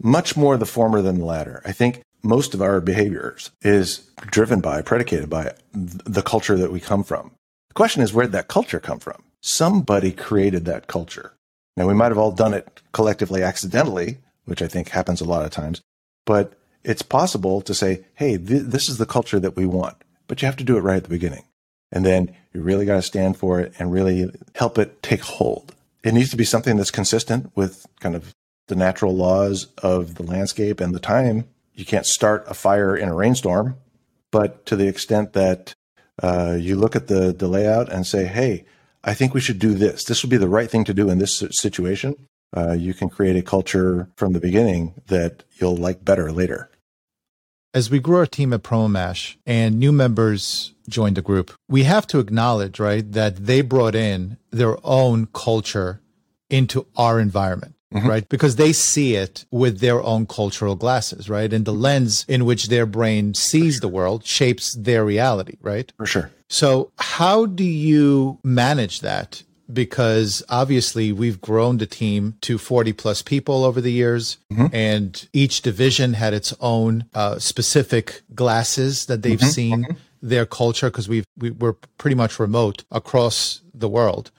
much 0.02 0.36
more 0.36 0.56
the 0.56 0.66
former 0.66 1.02
than 1.02 1.18
the 1.18 1.24
latter. 1.24 1.60
I 1.64 1.72
think 1.72 2.02
most 2.22 2.54
of 2.54 2.62
our 2.62 2.80
behaviors 2.80 3.50
is 3.62 4.10
driven 4.26 4.60
by, 4.60 4.82
predicated 4.82 5.30
by 5.30 5.54
the 5.72 6.22
culture 6.22 6.56
that 6.56 6.72
we 6.72 6.80
come 6.80 7.04
from. 7.04 7.32
The 7.68 7.74
question 7.74 8.02
is, 8.02 8.12
where 8.12 8.26
did 8.26 8.32
that 8.32 8.48
culture 8.48 8.80
come 8.80 8.98
from? 8.98 9.22
Somebody 9.40 10.12
created 10.12 10.64
that 10.64 10.86
culture. 10.86 11.32
Now, 11.76 11.86
we 11.86 11.94
might 11.94 12.08
have 12.08 12.18
all 12.18 12.32
done 12.32 12.52
it 12.52 12.82
collectively 12.92 13.42
accidentally, 13.42 14.18
which 14.44 14.60
I 14.60 14.68
think 14.68 14.88
happens 14.88 15.20
a 15.20 15.24
lot 15.24 15.44
of 15.44 15.50
times, 15.50 15.80
but 16.26 16.54
it's 16.84 17.02
possible 17.02 17.60
to 17.62 17.74
say, 17.74 18.04
hey, 18.14 18.36
th- 18.36 18.64
this 18.64 18.88
is 18.88 18.98
the 18.98 19.06
culture 19.06 19.38
that 19.40 19.56
we 19.56 19.66
want, 19.66 19.96
but 20.26 20.42
you 20.42 20.46
have 20.46 20.56
to 20.56 20.64
do 20.64 20.76
it 20.76 20.82
right 20.82 20.96
at 20.96 21.04
the 21.04 21.08
beginning. 21.08 21.44
And 21.92 22.04
then 22.04 22.34
you 22.52 22.60
really 22.60 22.86
got 22.86 22.96
to 22.96 23.02
stand 23.02 23.36
for 23.36 23.60
it 23.60 23.72
and 23.78 23.92
really 23.92 24.30
help 24.54 24.78
it 24.78 25.02
take 25.02 25.22
hold. 25.22 25.74
It 26.02 26.14
needs 26.14 26.30
to 26.30 26.36
be 26.36 26.44
something 26.44 26.76
that's 26.76 26.90
consistent 26.90 27.52
with 27.54 27.86
kind 28.00 28.14
of 28.16 28.34
the 28.68 28.76
natural 28.76 29.14
laws 29.14 29.66
of 29.82 30.14
the 30.14 30.22
landscape 30.22 30.80
and 30.80 30.94
the 30.94 31.00
time 31.00 31.46
you 31.80 31.86
can't 31.86 32.06
start 32.06 32.44
a 32.46 32.54
fire 32.54 32.94
in 32.94 33.08
a 33.08 33.14
rainstorm, 33.14 33.76
but 34.30 34.66
to 34.66 34.76
the 34.76 34.86
extent 34.86 35.32
that 35.32 35.74
uh, 36.22 36.56
you 36.60 36.76
look 36.76 36.94
at 36.94 37.08
the, 37.08 37.32
the 37.32 37.48
layout 37.48 37.90
and 37.90 38.06
say, 38.06 38.26
hey, 38.26 38.66
I 39.02 39.14
think 39.14 39.32
we 39.32 39.40
should 39.40 39.58
do 39.58 39.72
this. 39.74 40.04
This 40.04 40.22
would 40.22 40.30
be 40.30 40.36
the 40.36 40.48
right 40.48 40.70
thing 40.70 40.84
to 40.84 40.94
do 40.94 41.08
in 41.08 41.18
this 41.18 41.42
situation. 41.52 42.14
Uh, 42.54 42.72
you 42.72 42.92
can 42.92 43.08
create 43.08 43.36
a 43.36 43.42
culture 43.42 44.08
from 44.16 44.34
the 44.34 44.40
beginning 44.40 44.94
that 45.06 45.44
you'll 45.54 45.76
like 45.76 46.04
better 46.04 46.30
later. 46.30 46.70
As 47.72 47.88
we 47.88 48.00
grew 48.00 48.16
our 48.16 48.26
team 48.26 48.52
at 48.52 48.62
PromoMash 48.64 49.36
and 49.46 49.78
new 49.78 49.92
members 49.92 50.74
joined 50.88 51.16
the 51.16 51.22
group, 51.22 51.52
we 51.68 51.84
have 51.84 52.06
to 52.08 52.18
acknowledge, 52.18 52.80
right, 52.80 53.10
that 53.12 53.46
they 53.46 53.62
brought 53.62 53.94
in 53.94 54.36
their 54.50 54.76
own 54.84 55.28
culture 55.32 56.00
into 56.50 56.86
our 56.96 57.20
environment. 57.20 57.76
Mm-hmm. 57.92 58.08
right? 58.08 58.28
Because 58.28 58.54
they 58.54 58.72
see 58.72 59.16
it 59.16 59.44
with 59.50 59.80
their 59.80 60.00
own 60.00 60.24
cultural 60.26 60.76
glasses, 60.76 61.28
right? 61.28 61.52
And 61.52 61.64
the 61.64 61.72
lens 61.72 62.24
in 62.28 62.44
which 62.44 62.68
their 62.68 62.86
brain 62.86 63.34
sees 63.34 63.80
the 63.80 63.88
world 63.88 64.24
shapes 64.24 64.74
their 64.74 65.04
reality, 65.04 65.56
right? 65.60 65.92
For 65.96 66.06
sure. 66.06 66.30
So, 66.48 66.92
how 66.98 67.46
do 67.46 67.64
you 67.64 68.38
manage 68.44 69.00
that? 69.00 69.42
Because 69.72 70.42
obviously, 70.48 71.10
we've 71.12 71.40
grown 71.40 71.78
the 71.78 71.86
team 71.86 72.36
to 72.42 72.58
40 72.58 72.92
plus 72.92 73.22
people 73.22 73.64
over 73.64 73.80
the 73.80 73.92
years, 73.92 74.38
mm-hmm. 74.52 74.66
and 74.72 75.28
each 75.32 75.62
division 75.62 76.14
had 76.14 76.34
its 76.34 76.54
own 76.60 77.06
uh, 77.14 77.38
specific 77.38 78.22
glasses 78.34 79.06
that 79.06 79.22
they've 79.22 79.38
mm-hmm. 79.38 79.48
seen 79.48 79.84
mm-hmm. 79.84 79.96
their 80.22 80.46
culture 80.46 80.90
because 80.90 81.08
we've 81.08 81.26
we, 81.38 81.50
we're 81.50 81.74
pretty 81.98 82.16
much 82.16 82.38
remote 82.40 82.84
across 82.90 83.62
the 83.72 83.88
world. 83.88 84.30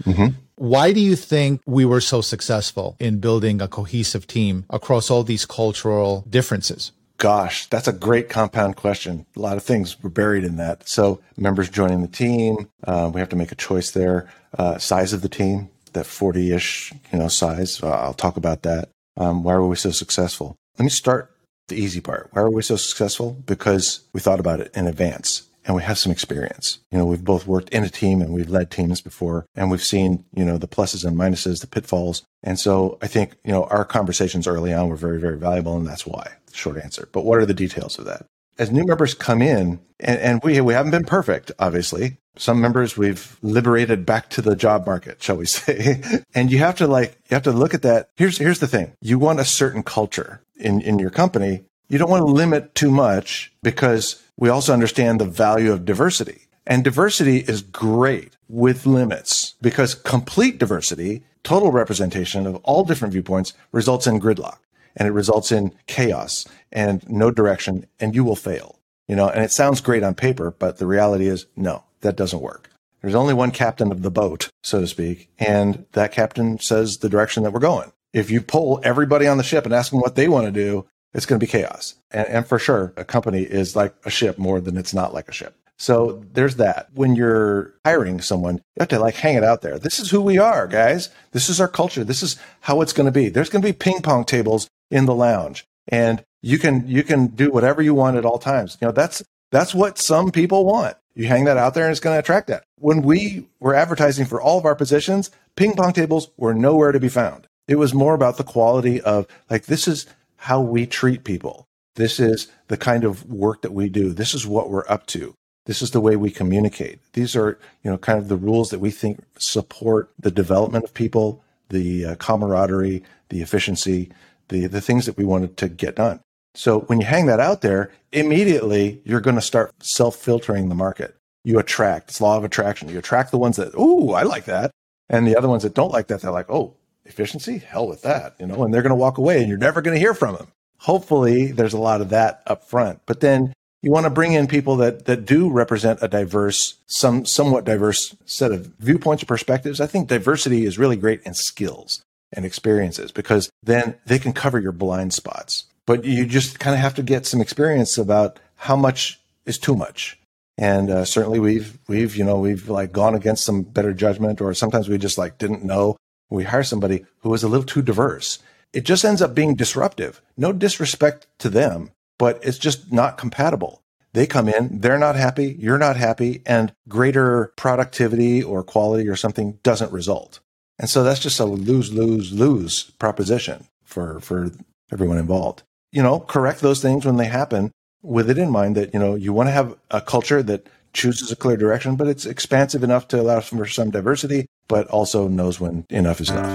Why 0.61 0.93
do 0.93 0.99
you 0.99 1.15
think 1.15 1.59
we 1.65 1.85
were 1.85 2.01
so 2.01 2.21
successful 2.21 2.95
in 2.99 3.17
building 3.17 3.63
a 3.63 3.67
cohesive 3.67 4.27
team 4.27 4.65
across 4.69 5.09
all 5.09 5.23
these 5.23 5.43
cultural 5.43 6.23
differences? 6.29 6.91
Gosh, 7.17 7.65
that's 7.65 7.87
a 7.87 7.91
great 7.91 8.29
compound 8.29 8.75
question. 8.75 9.25
A 9.35 9.39
lot 9.39 9.57
of 9.57 9.63
things 9.63 9.99
were 10.03 10.11
buried 10.11 10.43
in 10.43 10.57
that. 10.57 10.87
So, 10.87 11.19
members 11.35 11.67
joining 11.67 12.03
the 12.03 12.07
team, 12.07 12.69
uh, 12.83 13.09
we 13.11 13.19
have 13.19 13.29
to 13.29 13.35
make 13.35 13.51
a 13.51 13.55
choice 13.55 13.89
there. 13.89 14.29
Uh, 14.55 14.77
size 14.77 15.13
of 15.13 15.23
the 15.23 15.29
team, 15.29 15.71
that 15.93 16.05
40 16.05 16.53
ish, 16.53 16.93
you 17.11 17.17
know, 17.17 17.27
size. 17.27 17.81
Uh, 17.81 17.89
I'll 17.89 18.13
talk 18.13 18.37
about 18.37 18.61
that. 18.61 18.89
Um, 19.17 19.43
why 19.43 19.55
were 19.55 19.67
we 19.67 19.77
so 19.77 19.89
successful? 19.89 20.55
Let 20.77 20.83
me 20.83 20.91
start 20.91 21.35
the 21.69 21.75
easy 21.75 22.01
part. 22.01 22.29
Why 22.33 22.43
were 22.43 22.51
we 22.51 22.61
so 22.61 22.75
successful? 22.75 23.31
Because 23.47 24.01
we 24.13 24.19
thought 24.19 24.39
about 24.39 24.59
it 24.59 24.71
in 24.75 24.85
advance 24.85 25.47
and 25.65 25.75
we 25.75 25.83
have 25.83 25.97
some 25.97 26.11
experience. 26.11 26.79
You 26.91 26.97
know, 26.97 27.05
we've 27.05 27.23
both 27.23 27.47
worked 27.47 27.69
in 27.69 27.83
a 27.83 27.89
team 27.89 28.21
and 28.21 28.33
we've 28.33 28.49
led 28.49 28.71
teams 28.71 29.01
before 29.01 29.45
and 29.55 29.69
we've 29.69 29.83
seen, 29.83 30.25
you 30.33 30.43
know, 30.43 30.57
the 30.57 30.67
pluses 30.67 31.05
and 31.05 31.17
minuses, 31.17 31.61
the 31.61 31.67
pitfalls. 31.67 32.23
And 32.43 32.59
so 32.59 32.97
I 33.01 33.07
think, 33.07 33.35
you 33.43 33.51
know, 33.51 33.65
our 33.65 33.85
conversations 33.85 34.47
early 34.47 34.73
on 34.73 34.89
were 34.89 34.95
very, 34.95 35.19
very 35.19 35.37
valuable 35.37 35.77
and 35.77 35.85
that's 35.85 36.05
why. 36.05 36.31
Short 36.53 36.77
answer. 36.77 37.07
But 37.11 37.25
what 37.25 37.37
are 37.37 37.45
the 37.45 37.53
details 37.53 37.99
of 37.99 38.05
that? 38.05 38.25
As 38.57 38.71
new 38.71 38.85
members 38.85 39.13
come 39.13 39.41
in, 39.41 39.79
and, 39.99 40.19
and 40.19 40.41
we 40.43 40.59
we 40.61 40.73
haven't 40.73 40.91
been 40.91 41.05
perfect, 41.05 41.51
obviously. 41.57 42.17
Some 42.37 42.61
members 42.61 42.97
we've 42.97 43.37
liberated 43.41 44.05
back 44.05 44.29
to 44.31 44.41
the 44.41 44.55
job 44.55 44.85
market, 44.85 45.23
shall 45.23 45.37
we 45.37 45.45
say. 45.47 46.03
and 46.35 46.51
you 46.51 46.57
have 46.57 46.75
to 46.77 46.87
like 46.87 47.17
you 47.29 47.35
have 47.35 47.43
to 47.43 47.51
look 47.51 47.73
at 47.73 47.81
that. 47.83 48.09
Here's 48.17 48.37
here's 48.37 48.59
the 48.59 48.67
thing. 48.67 48.93
You 49.01 49.19
want 49.19 49.39
a 49.39 49.45
certain 49.45 49.83
culture 49.83 50.41
in, 50.57 50.81
in 50.81 50.99
your 50.99 51.09
company. 51.09 51.63
You 51.91 51.97
don't 51.97 52.09
want 52.09 52.25
to 52.25 52.31
limit 52.31 52.73
too 52.73 52.89
much 52.89 53.51
because 53.61 54.23
we 54.37 54.47
also 54.47 54.71
understand 54.71 55.19
the 55.19 55.25
value 55.25 55.73
of 55.73 55.83
diversity. 55.83 56.47
And 56.65 56.85
diversity 56.85 57.39
is 57.39 57.61
great 57.61 58.37
with 58.47 58.85
limits 58.85 59.55
because 59.61 59.93
complete 59.93 60.57
diversity, 60.57 61.23
total 61.43 61.69
representation 61.69 62.47
of 62.47 62.55
all 62.63 62.85
different 62.85 63.11
viewpoints 63.11 63.53
results 63.73 64.07
in 64.07 64.21
gridlock 64.21 64.59
and 64.95 65.05
it 65.05 65.11
results 65.11 65.51
in 65.51 65.73
chaos 65.85 66.45
and 66.71 67.03
no 67.09 67.29
direction 67.29 67.85
and 67.99 68.15
you 68.15 68.23
will 68.23 68.37
fail. 68.37 68.79
You 69.09 69.17
know, 69.17 69.27
and 69.27 69.43
it 69.43 69.51
sounds 69.51 69.81
great 69.81 70.01
on 70.01 70.15
paper, 70.15 70.55
but 70.57 70.77
the 70.77 70.87
reality 70.87 71.27
is 71.27 71.45
no, 71.57 71.83
that 71.99 72.15
doesn't 72.15 72.41
work. 72.41 72.69
There's 73.01 73.15
only 73.15 73.33
one 73.33 73.51
captain 73.51 73.91
of 73.91 74.01
the 74.01 74.11
boat, 74.11 74.47
so 74.63 74.79
to 74.79 74.87
speak, 74.87 75.27
and 75.37 75.85
that 75.91 76.13
captain 76.13 76.57
says 76.57 76.99
the 76.99 77.09
direction 77.09 77.43
that 77.43 77.51
we're 77.51 77.59
going. 77.59 77.91
If 78.13 78.31
you 78.31 78.39
pull 78.39 78.79
everybody 78.81 79.27
on 79.27 79.35
the 79.35 79.43
ship 79.43 79.65
and 79.65 79.73
ask 79.73 79.91
them 79.91 79.99
what 79.99 80.15
they 80.15 80.29
want 80.29 80.45
to 80.45 80.51
do, 80.53 80.87
it's 81.13 81.25
going 81.25 81.39
to 81.39 81.45
be 81.45 81.51
chaos. 81.51 81.95
And, 82.11 82.27
and 82.27 82.47
for 82.47 82.59
sure, 82.59 82.93
a 82.97 83.03
company 83.03 83.41
is 83.41 83.75
like 83.75 83.93
a 84.05 84.09
ship 84.09 84.37
more 84.37 84.59
than 84.61 84.77
it's 84.77 84.93
not 84.93 85.13
like 85.13 85.27
a 85.29 85.33
ship. 85.33 85.55
So 85.77 86.23
there's 86.33 86.57
that. 86.57 86.89
When 86.93 87.15
you're 87.15 87.73
hiring 87.83 88.21
someone, 88.21 88.57
you 88.57 88.81
have 88.81 88.89
to 88.89 88.99
like 88.99 89.15
hang 89.15 89.35
it 89.35 89.43
out 89.43 89.63
there. 89.63 89.79
This 89.79 89.99
is 89.99 90.11
who 90.11 90.21
we 90.21 90.37
are, 90.37 90.67
guys. 90.67 91.09
This 91.31 91.49
is 91.49 91.59
our 91.59 91.67
culture. 91.67 92.03
This 92.03 92.21
is 92.21 92.37
how 92.59 92.81
it's 92.81 92.93
going 92.93 93.07
to 93.07 93.11
be. 93.11 93.29
There's 93.29 93.49
going 93.49 93.63
to 93.63 93.67
be 93.67 93.73
ping 93.73 94.01
pong 94.01 94.23
tables 94.23 94.69
in 94.91 95.05
the 95.05 95.15
lounge 95.15 95.65
and 95.87 96.23
you 96.43 96.59
can, 96.59 96.87
you 96.87 97.01
can 97.01 97.27
do 97.27 97.49
whatever 97.49 97.81
you 97.81 97.95
want 97.95 98.17
at 98.17 98.25
all 98.25 98.37
times. 98.37 98.77
You 98.79 98.87
know, 98.87 98.91
that's, 98.91 99.23
that's 99.51 99.73
what 99.73 99.97
some 99.97 100.31
people 100.31 100.65
want. 100.65 100.97
You 101.15 101.25
hang 101.25 101.45
that 101.45 101.57
out 101.57 101.73
there 101.73 101.85
and 101.85 101.91
it's 101.91 101.99
going 101.99 102.15
to 102.15 102.19
attract 102.19 102.47
that. 102.47 102.63
When 102.77 103.01
we 103.01 103.47
were 103.59 103.73
advertising 103.73 104.25
for 104.25 104.39
all 104.39 104.59
of 104.59 104.65
our 104.65 104.75
positions, 104.75 105.31
ping 105.55 105.75
pong 105.75 105.93
tables 105.93 106.29
were 106.37 106.53
nowhere 106.53 106.91
to 106.91 106.99
be 106.99 107.09
found. 107.09 107.47
It 107.67 107.75
was 107.75 107.93
more 107.93 108.13
about 108.13 108.37
the 108.37 108.43
quality 108.43 109.01
of 109.01 109.25
like, 109.49 109.65
this 109.65 109.87
is, 109.87 110.05
how 110.41 110.59
we 110.59 110.87
treat 110.87 111.23
people. 111.23 111.67
This 111.95 112.19
is 112.19 112.47
the 112.67 112.77
kind 112.77 113.03
of 113.03 113.29
work 113.29 113.61
that 113.61 113.73
we 113.73 113.89
do. 113.89 114.11
This 114.11 114.33
is 114.33 114.47
what 114.47 114.71
we're 114.71 114.87
up 114.89 115.05
to. 115.07 115.35
This 115.67 115.83
is 115.83 115.91
the 115.91 116.01
way 116.01 116.15
we 116.15 116.31
communicate. 116.31 116.99
These 117.13 117.35
are, 117.35 117.59
you 117.83 117.91
know, 117.91 117.97
kind 117.99 118.17
of 118.17 118.27
the 118.27 118.37
rules 118.37 118.71
that 118.71 118.79
we 118.79 118.89
think 118.89 119.23
support 119.37 120.09
the 120.17 120.31
development 120.31 120.83
of 120.83 120.95
people, 120.95 121.43
the 121.69 122.05
uh, 122.05 122.15
camaraderie, 122.15 123.03
the 123.29 123.41
efficiency, 123.41 124.11
the 124.47 124.65
the 124.65 124.81
things 124.81 125.05
that 125.05 125.15
we 125.15 125.25
wanted 125.25 125.57
to 125.57 125.69
get 125.69 125.95
done. 125.95 126.21
So 126.55 126.79
when 126.81 126.99
you 126.99 127.05
hang 127.05 127.27
that 127.27 127.39
out 127.39 127.61
there, 127.61 127.91
immediately 128.11 128.99
you're 129.05 129.21
going 129.21 129.35
to 129.35 129.41
start 129.41 129.71
self-filtering 129.79 130.69
the 130.69 130.75
market. 130.75 131.15
You 131.43 131.59
attract. 131.59 132.09
It's 132.09 132.19
law 132.19 132.37
of 132.37 132.43
attraction. 132.43 132.89
You 132.89 132.97
attract 132.97 133.29
the 133.29 133.37
ones 133.37 133.57
that, 133.57 133.75
"Ooh, 133.75 134.11
I 134.13 134.23
like 134.23 134.45
that." 134.45 134.71
And 135.07 135.27
the 135.27 135.37
other 135.37 135.49
ones 135.49 135.61
that 135.61 135.75
don't 135.75 135.91
like 135.91 136.07
that, 136.07 136.21
they're 136.21 136.31
like, 136.31 136.49
"Oh, 136.49 136.73
efficiency? 137.11 137.59
Hell 137.59 137.87
with 137.87 138.01
that, 138.01 138.35
you 138.39 138.47
know, 138.47 138.63
and 138.63 138.73
they're 138.73 138.81
going 138.81 138.89
to 138.89 138.95
walk 138.95 139.17
away 139.17 139.39
and 139.39 139.49
you're 139.49 139.57
never 139.57 139.81
going 139.81 139.95
to 139.95 139.99
hear 139.99 140.13
from 140.13 140.35
them. 140.35 140.47
Hopefully 140.79 141.51
there's 141.51 141.73
a 141.73 141.79
lot 141.79 142.01
of 142.01 142.09
that 142.09 142.41
up 142.47 142.63
front, 142.63 143.01
but 143.05 143.19
then 143.19 143.53
you 143.81 143.91
want 143.91 144.05
to 144.05 144.11
bring 144.11 144.33
in 144.33 144.47
people 144.47 144.75
that, 144.77 145.05
that 145.05 145.25
do 145.25 145.49
represent 145.49 145.99
a 146.01 146.07
diverse, 146.07 146.77
some 146.87 147.25
somewhat 147.25 147.65
diverse 147.65 148.15
set 148.25 148.51
of 148.51 148.67
viewpoints 148.79 149.23
or 149.23 149.25
perspectives. 149.25 149.81
I 149.81 149.87
think 149.87 150.07
diversity 150.07 150.65
is 150.65 150.79
really 150.79 150.95
great 150.95 151.21
in 151.23 151.33
skills 151.33 152.03
and 152.31 152.45
experiences 152.45 153.11
because 153.11 153.49
then 153.63 153.95
they 154.05 154.19
can 154.19 154.33
cover 154.33 154.59
your 154.59 154.71
blind 154.71 155.13
spots. 155.13 155.65
But 155.85 156.05
you 156.05 156.25
just 156.25 156.59
kind 156.59 156.75
of 156.75 156.79
have 156.79 156.95
to 156.95 157.03
get 157.03 157.25
some 157.25 157.41
experience 157.41 157.97
about 157.97 158.39
how 158.55 158.75
much 158.75 159.19
is 159.45 159.57
too 159.57 159.75
much. 159.75 160.19
And 160.57 160.91
uh, 160.91 161.05
certainly 161.05 161.39
we've 161.39 161.77
we've 161.87 162.15
you 162.15 162.23
know 162.23 162.37
we've 162.37 162.69
like 162.69 162.91
gone 162.91 163.15
against 163.15 163.45
some 163.45 163.63
better 163.63 163.93
judgment, 163.93 164.41
or 164.41 164.53
sometimes 164.53 164.87
we 164.87 164.97
just 164.99 165.17
like 165.17 165.39
didn't 165.39 165.63
know 165.63 165.97
we 166.31 166.45
hire 166.45 166.63
somebody 166.63 167.05
who 167.19 167.33
is 167.33 167.43
a 167.43 167.47
little 167.47 167.65
too 167.65 167.81
diverse, 167.81 168.39
it 168.73 168.85
just 168.85 169.03
ends 169.03 169.21
up 169.21 169.35
being 169.35 169.55
disruptive. 169.55 170.21
No 170.37 170.53
disrespect 170.53 171.27
to 171.39 171.49
them, 171.49 171.91
but 172.17 172.39
it's 172.43 172.57
just 172.57 172.91
not 172.91 173.17
compatible. 173.17 173.81
They 174.13 174.27
come 174.27 174.49
in, 174.49 174.79
they're 174.81 174.97
not 174.97 175.15
happy, 175.15 175.55
you're 175.59 175.77
not 175.77 175.95
happy, 175.95 176.41
and 176.45 176.73
greater 176.87 177.53
productivity 177.55 178.43
or 178.43 178.63
quality 178.63 179.07
or 179.07 179.15
something 179.15 179.59
doesn't 179.63 179.91
result. 179.91 180.39
And 180.79 180.89
so 180.89 181.03
that's 181.03 181.19
just 181.19 181.39
a 181.39 181.45
lose, 181.45 181.93
lose, 181.93 182.33
lose 182.33 182.83
proposition 182.83 183.67
for, 183.83 184.19
for 184.19 184.51
everyone 184.91 185.17
involved. 185.17 185.63
You 185.91 186.01
know, 186.01 186.19
correct 186.19 186.61
those 186.61 186.81
things 186.81 187.05
when 187.05 187.17
they 187.17 187.25
happen 187.25 187.71
with 188.01 188.29
it 188.29 188.37
in 188.37 188.49
mind 188.49 188.75
that, 188.75 188.93
you 188.93 188.99
know, 188.99 189.15
you 189.15 189.31
want 189.31 189.47
to 189.47 189.53
have 189.53 189.77
a 189.91 190.01
culture 190.01 190.41
that 190.43 190.67
chooses 190.93 191.31
a 191.31 191.35
clear 191.35 191.55
direction, 191.55 191.95
but 191.95 192.07
it's 192.07 192.25
expansive 192.25 192.83
enough 192.83 193.07
to 193.09 193.21
allow 193.21 193.39
for 193.39 193.65
some 193.65 193.91
diversity, 193.91 194.47
but 194.71 194.87
also 194.87 195.27
knows 195.27 195.59
when 195.59 195.85
enough 195.89 196.21
is 196.21 196.29
enough. 196.29 196.49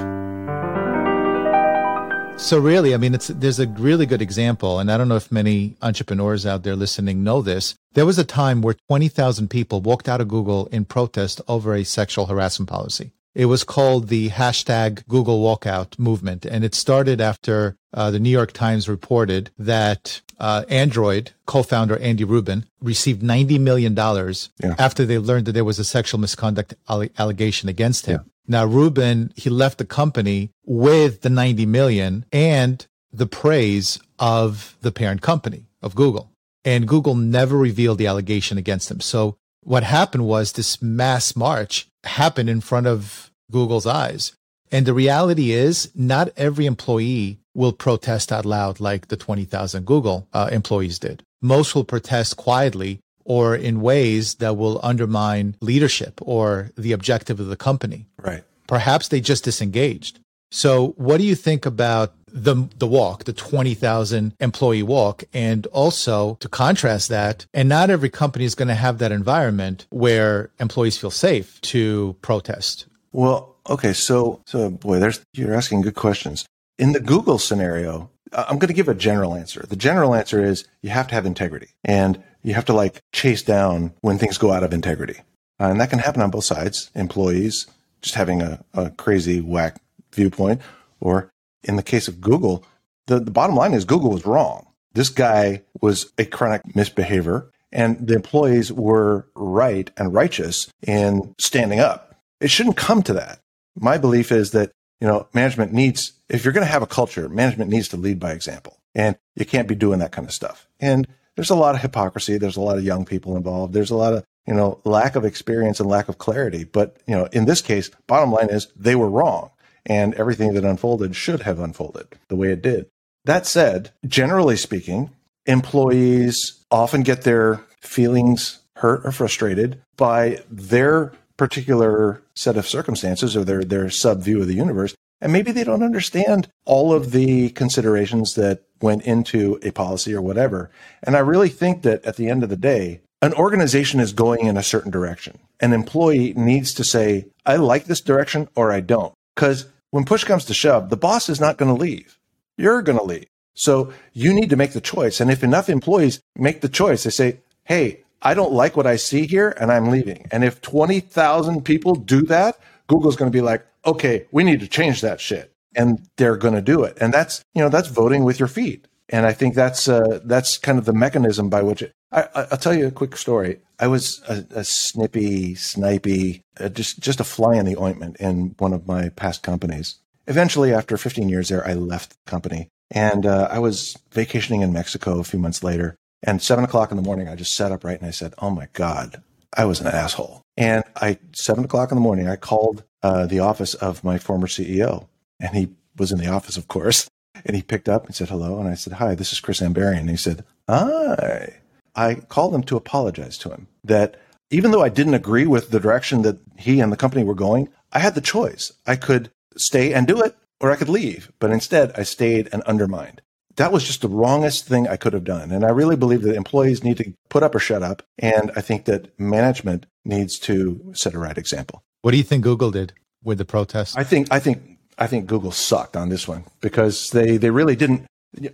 So 2.40 2.58
really, 2.58 2.94
I 2.94 2.96
mean, 2.96 3.14
it's 3.14 3.28
there's 3.28 3.60
a 3.60 3.66
really 3.66 4.06
good 4.06 4.22
example, 4.22 4.78
and 4.78 4.90
I 4.90 4.98
don't 4.98 5.08
know 5.08 5.16
if 5.16 5.30
many 5.30 5.76
entrepreneurs 5.82 6.44
out 6.44 6.64
there 6.64 6.76
listening 6.76 7.22
know 7.22 7.42
this. 7.42 7.74
There 7.92 8.06
was 8.06 8.18
a 8.18 8.24
time 8.24 8.60
where 8.62 8.76
20,000 8.88 9.48
people 9.48 9.80
walked 9.80 10.08
out 10.08 10.20
of 10.20 10.28
Google 10.28 10.66
in 10.66 10.84
protest 10.84 11.40
over 11.48 11.74
a 11.74 11.84
sexual 11.84 12.26
harassment 12.26 12.68
policy. 12.68 13.12
It 13.36 13.46
was 13.46 13.64
called 13.64 14.08
the 14.08 14.30
hashtag 14.30 15.06
Google 15.08 15.42
Walkout 15.42 15.98
movement, 15.98 16.46
and 16.46 16.64
it 16.64 16.74
started 16.74 17.20
after 17.20 17.76
uh, 17.92 18.10
the 18.10 18.18
New 18.18 18.30
York 18.30 18.52
Times 18.52 18.88
reported 18.88 19.50
that 19.58 20.22
uh, 20.40 20.64
Android 20.70 21.32
co-founder 21.44 21.98
Andy 21.98 22.24
Rubin 22.24 22.64
received 22.80 23.20
$90 23.20 23.60
million 23.60 23.94
yeah. 23.94 24.74
after 24.78 25.04
they 25.04 25.18
learned 25.18 25.44
that 25.44 25.52
there 25.52 25.66
was 25.66 25.78
a 25.78 25.84
sexual 25.84 26.18
misconduct 26.18 26.72
allegation 26.88 27.68
against 27.68 28.06
him. 28.06 28.22
Yeah. 28.24 28.30
Now, 28.48 28.64
Rubin, 28.64 29.34
he 29.36 29.50
left 29.50 29.76
the 29.76 29.84
company 29.84 30.50
with 30.64 31.20
the 31.20 31.28
90 31.28 31.66
million 31.66 32.24
and 32.32 32.86
the 33.12 33.26
praise 33.26 34.00
of 34.18 34.78
the 34.80 34.92
parent 34.92 35.20
company 35.20 35.66
of 35.82 35.94
Google. 35.94 36.30
And 36.64 36.88
Google 36.88 37.14
never 37.14 37.58
revealed 37.58 37.98
the 37.98 38.06
allegation 38.06 38.56
against 38.56 38.90
him. 38.90 39.00
So 39.00 39.36
what 39.66 39.82
happened 39.82 40.24
was 40.24 40.52
this 40.52 40.80
mass 40.80 41.34
march 41.34 41.88
happened 42.04 42.48
in 42.48 42.60
front 42.60 42.86
of 42.86 43.32
Google's 43.50 43.86
eyes. 43.86 44.32
And 44.70 44.86
the 44.86 44.94
reality 44.94 45.50
is, 45.50 45.90
not 45.94 46.30
every 46.36 46.66
employee 46.66 47.38
will 47.52 47.72
protest 47.72 48.30
out 48.30 48.44
loud 48.44 48.78
like 48.78 49.08
the 49.08 49.16
20,000 49.16 49.84
Google 49.84 50.28
uh, 50.32 50.48
employees 50.52 51.00
did. 51.00 51.22
Most 51.42 51.74
will 51.74 51.84
protest 51.84 52.36
quietly 52.36 53.00
or 53.24 53.56
in 53.56 53.80
ways 53.80 54.36
that 54.36 54.56
will 54.56 54.78
undermine 54.84 55.56
leadership 55.60 56.20
or 56.22 56.70
the 56.76 56.92
objective 56.92 57.40
of 57.40 57.48
the 57.48 57.56
company. 57.56 58.06
Right. 58.22 58.44
Perhaps 58.68 59.08
they 59.08 59.20
just 59.20 59.42
disengaged. 59.42 60.20
So, 60.52 60.94
what 60.96 61.18
do 61.18 61.24
you 61.24 61.34
think 61.34 61.66
about 61.66 62.14
the 62.36 62.68
the 62.78 62.86
walk, 62.86 63.24
the 63.24 63.32
20,000 63.32 64.34
employee 64.40 64.82
walk 64.82 65.24
and 65.32 65.66
also 65.68 66.36
to 66.40 66.48
contrast 66.48 67.08
that 67.08 67.46
and 67.54 67.68
not 67.68 67.90
every 67.90 68.10
company 68.10 68.44
is 68.44 68.54
going 68.54 68.68
to 68.68 68.74
have 68.74 68.98
that 68.98 69.10
environment 69.10 69.86
where 69.90 70.50
employees 70.60 70.98
feel 70.98 71.10
safe 71.10 71.60
to 71.62 72.14
protest. 72.20 72.86
Well, 73.12 73.56
okay, 73.68 73.92
so 73.92 74.42
so 74.46 74.70
boy, 74.70 74.98
there's 74.98 75.20
you're 75.32 75.54
asking 75.54 75.80
good 75.80 75.94
questions. 75.94 76.46
In 76.78 76.92
the 76.92 77.00
Google 77.00 77.38
scenario, 77.38 78.10
I'm 78.32 78.58
going 78.58 78.68
to 78.68 78.74
give 78.74 78.88
a 78.88 78.94
general 78.94 79.34
answer. 79.34 79.64
The 79.66 79.76
general 79.76 80.14
answer 80.14 80.44
is 80.44 80.66
you 80.82 80.90
have 80.90 81.08
to 81.08 81.14
have 81.14 81.24
integrity 81.24 81.68
and 81.84 82.22
you 82.42 82.52
have 82.54 82.66
to 82.66 82.74
like 82.74 83.00
chase 83.12 83.42
down 83.42 83.94
when 84.02 84.18
things 84.18 84.36
go 84.36 84.52
out 84.52 84.62
of 84.62 84.74
integrity. 84.74 85.20
Uh, 85.58 85.68
and 85.70 85.80
that 85.80 85.88
can 85.88 85.98
happen 85.98 86.20
on 86.20 86.30
both 86.30 86.44
sides, 86.44 86.90
employees 86.94 87.66
just 88.02 88.14
having 88.14 88.42
a, 88.42 88.62
a 88.74 88.90
crazy 88.90 89.40
whack 89.40 89.80
viewpoint 90.12 90.60
or 91.00 91.30
in 91.66 91.76
the 91.76 91.82
case 91.82 92.08
of 92.08 92.20
Google, 92.20 92.64
the, 93.06 93.20
the 93.20 93.30
bottom 93.30 93.56
line 93.56 93.74
is 93.74 93.84
Google 93.84 94.10
was 94.10 94.26
wrong. 94.26 94.66
This 94.92 95.10
guy 95.10 95.62
was 95.80 96.12
a 96.18 96.24
chronic 96.24 96.74
misbehavior, 96.74 97.50
and 97.70 98.06
the 98.06 98.14
employees 98.14 98.72
were 98.72 99.28
right 99.34 99.90
and 99.96 100.14
righteous 100.14 100.68
in 100.86 101.34
standing 101.38 101.80
up. 101.80 102.16
It 102.40 102.50
shouldn't 102.50 102.76
come 102.76 103.02
to 103.02 103.12
that. 103.14 103.40
My 103.78 103.98
belief 103.98 104.32
is 104.32 104.52
that, 104.52 104.72
you 105.00 105.06
know, 105.06 105.28
management 105.34 105.72
needs, 105.72 106.12
if 106.28 106.44
you're 106.44 106.54
going 106.54 106.66
to 106.66 106.72
have 106.72 106.82
a 106.82 106.86
culture, 106.86 107.28
management 107.28 107.70
needs 107.70 107.88
to 107.88 107.96
lead 107.96 108.18
by 108.18 108.32
example. 108.32 108.78
And 108.94 109.16
you 109.34 109.44
can't 109.44 109.68
be 109.68 109.74
doing 109.74 109.98
that 109.98 110.12
kind 110.12 110.26
of 110.26 110.32
stuff. 110.32 110.66
And 110.80 111.06
there's 111.34 111.50
a 111.50 111.54
lot 111.54 111.74
of 111.74 111.82
hypocrisy. 111.82 112.38
There's 112.38 112.56
a 112.56 112.62
lot 112.62 112.78
of 112.78 112.84
young 112.84 113.04
people 113.04 113.36
involved. 113.36 113.74
There's 113.74 113.90
a 113.90 113.96
lot 113.96 114.14
of, 114.14 114.24
you 114.46 114.54
know, 114.54 114.80
lack 114.84 115.16
of 115.16 115.26
experience 115.26 115.80
and 115.80 115.88
lack 115.88 116.08
of 116.08 116.16
clarity. 116.16 116.64
But, 116.64 116.96
you 117.06 117.14
know, 117.14 117.26
in 117.32 117.44
this 117.44 117.60
case, 117.60 117.90
bottom 118.06 118.32
line 118.32 118.48
is 118.48 118.68
they 118.74 118.96
were 118.96 119.10
wrong 119.10 119.50
and 119.86 120.14
everything 120.14 120.54
that 120.54 120.64
unfolded 120.64 121.16
should 121.16 121.42
have 121.42 121.58
unfolded 121.58 122.08
the 122.28 122.36
way 122.36 122.52
it 122.52 122.62
did. 122.62 122.86
That 123.24 123.46
said, 123.46 123.90
generally 124.06 124.56
speaking, 124.56 125.10
employees 125.46 126.64
often 126.70 127.02
get 127.02 127.22
their 127.22 127.60
feelings 127.80 128.60
hurt 128.76 129.04
or 129.04 129.12
frustrated 129.12 129.80
by 129.96 130.42
their 130.50 131.12
particular 131.36 132.22
set 132.34 132.56
of 132.56 132.68
circumstances 132.68 133.36
or 133.36 133.44
their, 133.44 133.64
their 133.64 133.90
sub 133.90 134.22
view 134.22 134.40
of 134.40 134.48
the 134.48 134.54
universe. 134.54 134.94
And 135.20 135.32
maybe 135.32 135.50
they 135.50 135.64
don't 135.64 135.82
understand 135.82 136.48
all 136.66 136.92
of 136.92 137.12
the 137.12 137.50
considerations 137.50 138.34
that 138.34 138.62
went 138.82 139.02
into 139.04 139.58
a 139.62 139.70
policy 139.70 140.14
or 140.14 140.20
whatever. 140.20 140.70
And 141.02 141.16
I 141.16 141.20
really 141.20 141.48
think 141.48 141.82
that 141.82 142.04
at 142.04 142.16
the 142.16 142.28
end 142.28 142.42
of 142.42 142.50
the 142.50 142.56
day, 142.56 143.00
an 143.22 143.32
organization 143.32 143.98
is 143.98 144.12
going 144.12 144.46
in 144.46 144.58
a 144.58 144.62
certain 144.62 144.90
direction. 144.90 145.38
An 145.60 145.72
employee 145.72 146.34
needs 146.36 146.74
to 146.74 146.84
say, 146.84 147.26
I 147.46 147.56
like 147.56 147.86
this 147.86 148.02
direction 148.02 148.48
or 148.54 148.70
I 148.70 148.80
don't. 148.80 149.14
Because 149.34 149.66
when 149.90 150.04
push 150.04 150.24
comes 150.24 150.44
to 150.46 150.54
shove, 150.54 150.90
the 150.90 150.96
boss 150.96 151.28
is 151.28 151.40
not 151.40 151.56
going 151.56 151.74
to 151.74 151.80
leave. 151.80 152.18
You're 152.56 152.82
going 152.82 152.98
to 152.98 153.04
leave. 153.04 153.26
So 153.54 153.92
you 154.12 154.32
need 154.34 154.50
to 154.50 154.56
make 154.56 154.72
the 154.72 154.80
choice. 154.80 155.20
And 155.20 155.30
if 155.30 155.42
enough 155.42 155.68
employees 155.68 156.20
make 156.36 156.60
the 156.60 156.68
choice, 156.68 157.04
they 157.04 157.10
say, 157.10 157.40
Hey, 157.64 158.04
I 158.22 158.34
don't 158.34 158.52
like 158.52 158.76
what 158.76 158.86
I 158.86 158.96
see 158.96 159.26
here 159.26 159.54
and 159.60 159.70
I'm 159.70 159.90
leaving. 159.90 160.28
And 160.30 160.44
if 160.44 160.60
20,000 160.60 161.64
people 161.64 161.94
do 161.94 162.22
that, 162.22 162.58
Google's 162.86 163.16
going 163.16 163.30
to 163.30 163.36
be 163.36 163.42
like, 163.42 163.66
okay, 163.84 164.26
we 164.30 164.44
need 164.44 164.60
to 164.60 164.68
change 164.68 165.00
that 165.00 165.20
shit. 165.20 165.52
And 165.74 166.08
they're 166.16 166.36
going 166.36 166.54
to 166.54 166.62
do 166.62 166.82
it. 166.84 166.96
And 167.00 167.12
that's, 167.12 167.44
you 167.54 167.62
know, 167.62 167.68
that's 167.68 167.88
voting 167.88 168.24
with 168.24 168.38
your 168.38 168.48
feet. 168.48 168.86
And 169.08 169.26
I 169.26 169.32
think 169.32 169.54
that's, 169.54 169.88
uh, 169.88 170.20
that's 170.24 170.58
kind 170.58 170.78
of 170.78 170.86
the 170.86 170.92
mechanism 170.92 171.48
by 171.48 171.62
which 171.62 171.82
it, 171.82 171.92
I, 172.12 172.46
will 172.50 172.56
tell 172.56 172.74
you 172.74 172.86
a 172.86 172.92
quick 172.92 173.16
story. 173.16 173.60
I 173.78 173.88
was 173.88 174.22
a, 174.28 174.44
a 174.50 174.64
snippy, 174.64 175.54
snipey, 175.54 176.42
uh, 176.58 176.68
just 176.68 177.00
just 177.00 177.20
a 177.20 177.24
fly 177.24 177.56
in 177.56 177.66
the 177.66 177.76
ointment 177.76 178.16
in 178.18 178.54
one 178.58 178.72
of 178.72 178.86
my 178.86 179.10
past 179.10 179.42
companies. 179.42 179.96
Eventually, 180.26 180.72
after 180.72 180.96
15 180.96 181.28
years 181.28 181.48
there, 181.48 181.66
I 181.66 181.74
left 181.74 182.10
the 182.10 182.30
company, 182.30 182.68
and 182.90 183.26
uh, 183.26 183.48
I 183.50 183.58
was 183.58 183.96
vacationing 184.12 184.62
in 184.62 184.72
Mexico 184.72 185.18
a 185.18 185.24
few 185.24 185.38
months 185.38 185.62
later. 185.62 185.96
And 186.22 186.42
seven 186.42 186.64
o'clock 186.64 186.90
in 186.90 186.96
the 186.96 187.02
morning, 187.02 187.28
I 187.28 187.36
just 187.36 187.54
sat 187.54 187.70
upright 187.72 188.00
and 188.00 188.08
I 188.08 188.12
said, 188.12 188.34
"Oh 188.38 188.50
my 188.50 188.68
God, 188.72 189.22
I 189.54 189.64
was 189.64 189.80
an 189.80 189.86
asshole." 189.88 190.42
And 190.56 190.84
I 190.96 191.18
seven 191.32 191.64
o'clock 191.64 191.90
in 191.90 191.96
the 191.96 192.02
morning, 192.02 192.28
I 192.28 192.36
called 192.36 192.84
uh, 193.02 193.26
the 193.26 193.40
office 193.40 193.74
of 193.74 194.04
my 194.04 194.18
former 194.18 194.46
CEO, 194.46 195.08
and 195.38 195.54
he 195.54 195.68
was 195.96 196.12
in 196.12 196.18
the 196.18 196.28
office, 196.28 196.56
of 196.56 196.68
course. 196.68 197.08
And 197.44 197.54
he 197.54 197.62
picked 197.62 197.88
up 197.88 198.06
and 198.06 198.14
said 198.14 198.28
hello, 198.28 198.58
and 198.58 198.68
I 198.68 198.74
said, 198.74 198.94
"Hi, 198.94 199.14
this 199.14 199.32
is 199.32 199.40
Chris 199.40 199.60
Ambarian." 199.60 200.00
And 200.00 200.10
he 200.10 200.16
said, 200.16 200.44
"Hi." 200.68 201.60
I 201.96 202.16
called 202.16 202.54
him 202.54 202.62
to 202.64 202.76
apologize 202.76 203.38
to 203.38 203.50
him 203.50 203.68
that 203.82 204.16
even 204.50 204.70
though 204.70 204.82
I 204.82 204.90
didn't 204.90 205.14
agree 205.14 205.46
with 205.46 205.70
the 205.70 205.80
direction 205.80 206.22
that 206.22 206.38
he 206.58 206.80
and 206.80 206.92
the 206.92 206.96
company 206.96 207.24
were 207.24 207.34
going, 207.34 207.68
I 207.92 207.98
had 207.98 208.14
the 208.14 208.20
choice. 208.20 208.72
I 208.86 208.96
could 208.96 209.30
stay 209.56 209.92
and 209.92 210.06
do 210.06 210.22
it 210.22 210.36
or 210.60 210.70
I 210.70 210.76
could 210.76 210.88
leave. 210.88 211.32
But 211.38 211.50
instead, 211.50 211.92
I 211.96 212.02
stayed 212.02 212.48
and 212.52 212.62
undermined. 212.62 213.22
That 213.56 213.72
was 213.72 213.84
just 213.84 214.02
the 214.02 214.08
wrongest 214.08 214.66
thing 214.66 214.86
I 214.86 214.96
could 214.96 215.14
have 215.14 215.24
done. 215.24 215.50
And 215.50 215.64
I 215.64 215.70
really 215.70 215.96
believe 215.96 216.22
that 216.22 216.36
employees 216.36 216.84
need 216.84 216.98
to 216.98 217.12
put 217.30 217.42
up 217.42 217.54
or 217.54 217.58
shut 217.58 217.82
up. 217.82 218.02
And 218.18 218.52
I 218.54 218.60
think 218.60 218.84
that 218.84 219.18
management 219.18 219.86
needs 220.04 220.38
to 220.40 220.92
set 220.94 221.14
a 221.14 221.18
right 221.18 221.38
example. 221.38 221.82
What 222.02 222.10
do 222.10 222.18
you 222.18 222.22
think 222.22 222.44
Google 222.44 222.70
did 222.70 222.92
with 223.24 223.38
the 223.38 223.46
protest? 223.46 223.96
I 223.98 224.04
think, 224.04 224.28
I 224.30 224.38
think, 224.38 224.78
I 224.98 225.06
think 225.06 225.26
Google 225.26 225.52
sucked 225.52 225.96
on 225.96 226.10
this 226.10 226.28
one 226.28 226.44
because 226.60 227.08
they, 227.10 227.38
they 227.38 227.50
really 227.50 227.76
didn't. 227.76 228.06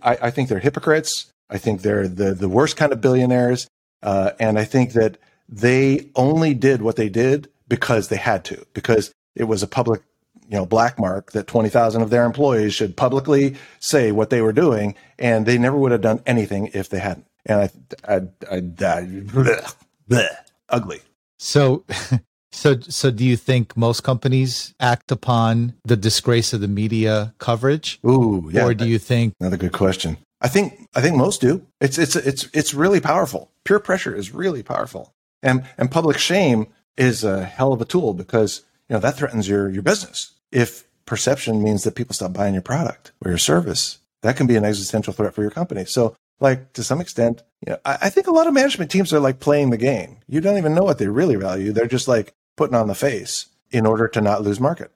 I, 0.02 0.18
I 0.22 0.30
think 0.30 0.48
they're 0.48 0.60
hypocrites. 0.60 1.31
I 1.52 1.58
think 1.58 1.82
they're 1.82 2.08
the, 2.08 2.34
the 2.34 2.48
worst 2.48 2.76
kind 2.76 2.92
of 2.92 3.00
billionaires. 3.00 3.68
Uh, 4.02 4.30
and 4.40 4.58
I 4.58 4.64
think 4.64 4.94
that 4.94 5.18
they 5.48 6.10
only 6.16 6.54
did 6.54 6.80
what 6.82 6.96
they 6.96 7.10
did 7.10 7.48
because 7.68 8.08
they 8.08 8.16
had 8.16 8.44
to, 8.46 8.66
because 8.72 9.12
it 9.36 9.44
was 9.44 9.62
a 9.62 9.66
public, 9.66 10.02
you 10.48 10.56
know, 10.56 10.64
black 10.64 10.98
mark 10.98 11.32
that 11.32 11.46
20,000 11.46 12.00
of 12.02 12.10
their 12.10 12.24
employees 12.24 12.74
should 12.74 12.96
publicly 12.96 13.56
say 13.78 14.12
what 14.12 14.30
they 14.30 14.40
were 14.40 14.52
doing. 14.52 14.94
And 15.18 15.44
they 15.44 15.58
never 15.58 15.76
would 15.76 15.92
have 15.92 16.00
done 16.00 16.22
anything 16.26 16.70
if 16.72 16.88
they 16.88 16.98
hadn't. 16.98 17.26
And 17.44 17.60
I, 17.60 17.70
I, 18.08 18.16
I, 18.50 18.56
I 18.56 18.60
bleh, 18.60 19.74
bleh, 20.08 20.28
ugly. 20.70 21.00
So, 21.38 21.84
so, 22.52 22.78
so 22.80 23.10
do 23.10 23.24
you 23.24 23.36
think 23.36 23.76
most 23.76 24.02
companies 24.02 24.74
act 24.78 25.10
upon 25.10 25.74
the 25.84 25.96
disgrace 25.96 26.52
of 26.52 26.60
the 26.60 26.68
media 26.68 27.34
coverage? 27.38 27.98
Ooh, 28.06 28.50
yeah. 28.52 28.64
Or 28.64 28.74
do 28.74 28.86
you 28.86 28.98
think 28.98 29.34
another 29.40 29.56
good 29.56 29.72
question? 29.72 30.18
I 30.40 30.48
think 30.48 30.88
I 30.94 31.00
think 31.00 31.16
most 31.16 31.40
do. 31.40 31.66
It's 31.80 31.98
it's 31.98 32.14
it's 32.14 32.48
it's 32.52 32.74
really 32.74 33.00
powerful. 33.00 33.50
Peer 33.64 33.78
pressure 33.78 34.14
is 34.14 34.34
really 34.34 34.62
powerful, 34.62 35.14
and 35.42 35.64
and 35.78 35.90
public 35.90 36.18
shame 36.18 36.66
is 36.96 37.24
a 37.24 37.44
hell 37.44 37.72
of 37.72 37.80
a 37.80 37.84
tool 37.84 38.12
because 38.12 38.62
you 38.88 38.94
know 38.94 39.00
that 39.00 39.16
threatens 39.16 39.48
your 39.48 39.70
your 39.70 39.82
business. 39.82 40.32
If 40.50 40.84
perception 41.06 41.62
means 41.62 41.84
that 41.84 41.94
people 41.94 42.14
stop 42.14 42.32
buying 42.32 42.54
your 42.54 42.62
product 42.62 43.12
or 43.24 43.30
your 43.30 43.38
service, 43.38 43.98
that 44.22 44.36
can 44.36 44.46
be 44.46 44.56
an 44.56 44.64
existential 44.64 45.12
threat 45.12 45.34
for 45.34 45.42
your 45.42 45.50
company. 45.50 45.84
So, 45.84 46.16
like 46.40 46.72
to 46.74 46.84
some 46.84 47.00
extent, 47.00 47.42
you 47.66 47.72
know, 47.72 47.78
I, 47.84 47.98
I 48.02 48.10
think 48.10 48.26
a 48.26 48.32
lot 48.32 48.46
of 48.46 48.52
management 48.52 48.90
teams 48.90 49.12
are 49.12 49.20
like 49.20 49.40
playing 49.40 49.70
the 49.70 49.78
game. 49.78 50.18
You 50.28 50.40
don't 50.40 50.58
even 50.58 50.74
know 50.74 50.84
what 50.84 50.98
they 50.98 51.08
really 51.08 51.36
value. 51.36 51.72
They're 51.72 51.86
just 51.86 52.08
like 52.08 52.34
putting 52.56 52.76
on 52.76 52.88
the 52.88 52.94
face 52.94 53.46
in 53.70 53.86
order 53.86 54.08
to 54.08 54.20
not 54.20 54.42
lose 54.42 54.60
market. 54.60 54.90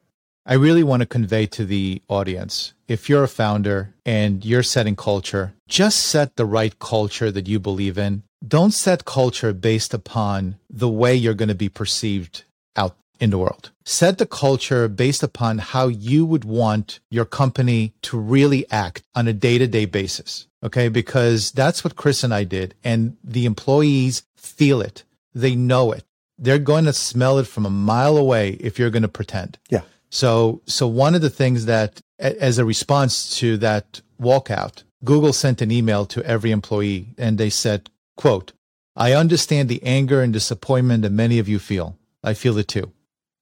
I 0.45 0.55
really 0.55 0.85
want 0.85 1.01
to 1.01 1.07
convey 1.07 1.47
to 1.47 1.65
the 1.65 2.03
audience 2.09 2.73
if 2.89 3.09
you're 3.09 3.25
a 3.25 3.29
founder 3.29 3.95
and 4.05 4.45
you're 4.45 4.63
setting 4.63 4.97
culture, 4.97 5.55
just 5.69 5.99
set 5.99 6.37
the 6.37 6.45
right 6.45 6.79
culture 6.79 7.31
that 7.31 7.49
you 7.49 7.59
believe 7.59 7.99
in. 7.99 8.23
Don't 8.47 8.73
set 8.73 9.05
culture 9.05 9.53
based 9.53 9.93
upon 9.93 10.57
the 10.71 10.89
way 10.89 11.15
you're 11.15 11.35
going 11.35 11.49
to 11.49 11.55
be 11.55 11.69
perceived 11.69 12.45
out 12.77 12.97
in 13.19 13.31
the 13.31 13.39
world. 13.39 13.71
Set 13.85 14.19
the 14.19 14.27
culture 14.27 14.89
based 14.89 15.23
upon 15.23 15.59
how 15.59 15.89
you 15.89 16.25
would 16.25 16.45
want 16.45 17.01
your 17.11 17.25
company 17.25 17.93
to 18.03 18.19
really 18.19 18.71
act 18.71 19.03
on 19.15 19.27
a 19.27 19.33
day 19.33 19.59
to 19.59 19.67
day 19.67 19.85
basis. 19.85 20.47
Okay. 20.63 20.89
Because 20.89 21.51
that's 21.53 21.83
what 21.83 21.97
Chris 21.97 22.23
and 22.23 22.35
I 22.35 22.45
did. 22.45 22.75
And 22.85 23.17
the 23.25 23.47
employees 23.47 24.23
feel 24.37 24.81
it. 24.81 25.05
They 25.35 25.55
know 25.55 25.93
it. 25.93 26.05
They're 26.39 26.59
going 26.59 26.85
to 26.85 26.93
smell 26.93 27.39
it 27.39 27.47
from 27.47 27.67
a 27.67 27.71
mile 27.71 28.17
away 28.17 28.51
if 28.61 28.79
you're 28.79 28.91
going 28.91 29.03
to 29.03 29.09
pretend. 29.09 29.59
Yeah. 29.71 29.83
So, 30.11 30.63
so 30.67 30.87
one 30.87 31.15
of 31.15 31.23
the 31.23 31.31
things 31.31 31.67
that, 31.67 32.01
as 32.19 32.59
a 32.59 32.65
response 32.65 33.39
to 33.39 33.57
that 33.59 34.01
walkout, 34.21 34.83
Google 35.05 35.33
sent 35.33 35.63
an 35.63 35.71
email 35.71 36.07
to 36.07 36.23
every 36.25 36.51
employee 36.51 37.09
and 37.19 37.39
they 37.39 37.51
said, 37.51 37.91
quote, 38.17 38.53
I 38.95 39.13
understand 39.13 39.69
the 39.69 39.83
anger 39.83 40.23
and 40.23 40.33
disappointment 40.33 41.03
that 41.03 41.13
many 41.13 41.39
of 41.39 41.49
you 41.49 41.59
feel. 41.59 41.99
I 42.25 42.35
feel 42.35 42.57
it 42.59 42.69
too. 42.69 42.93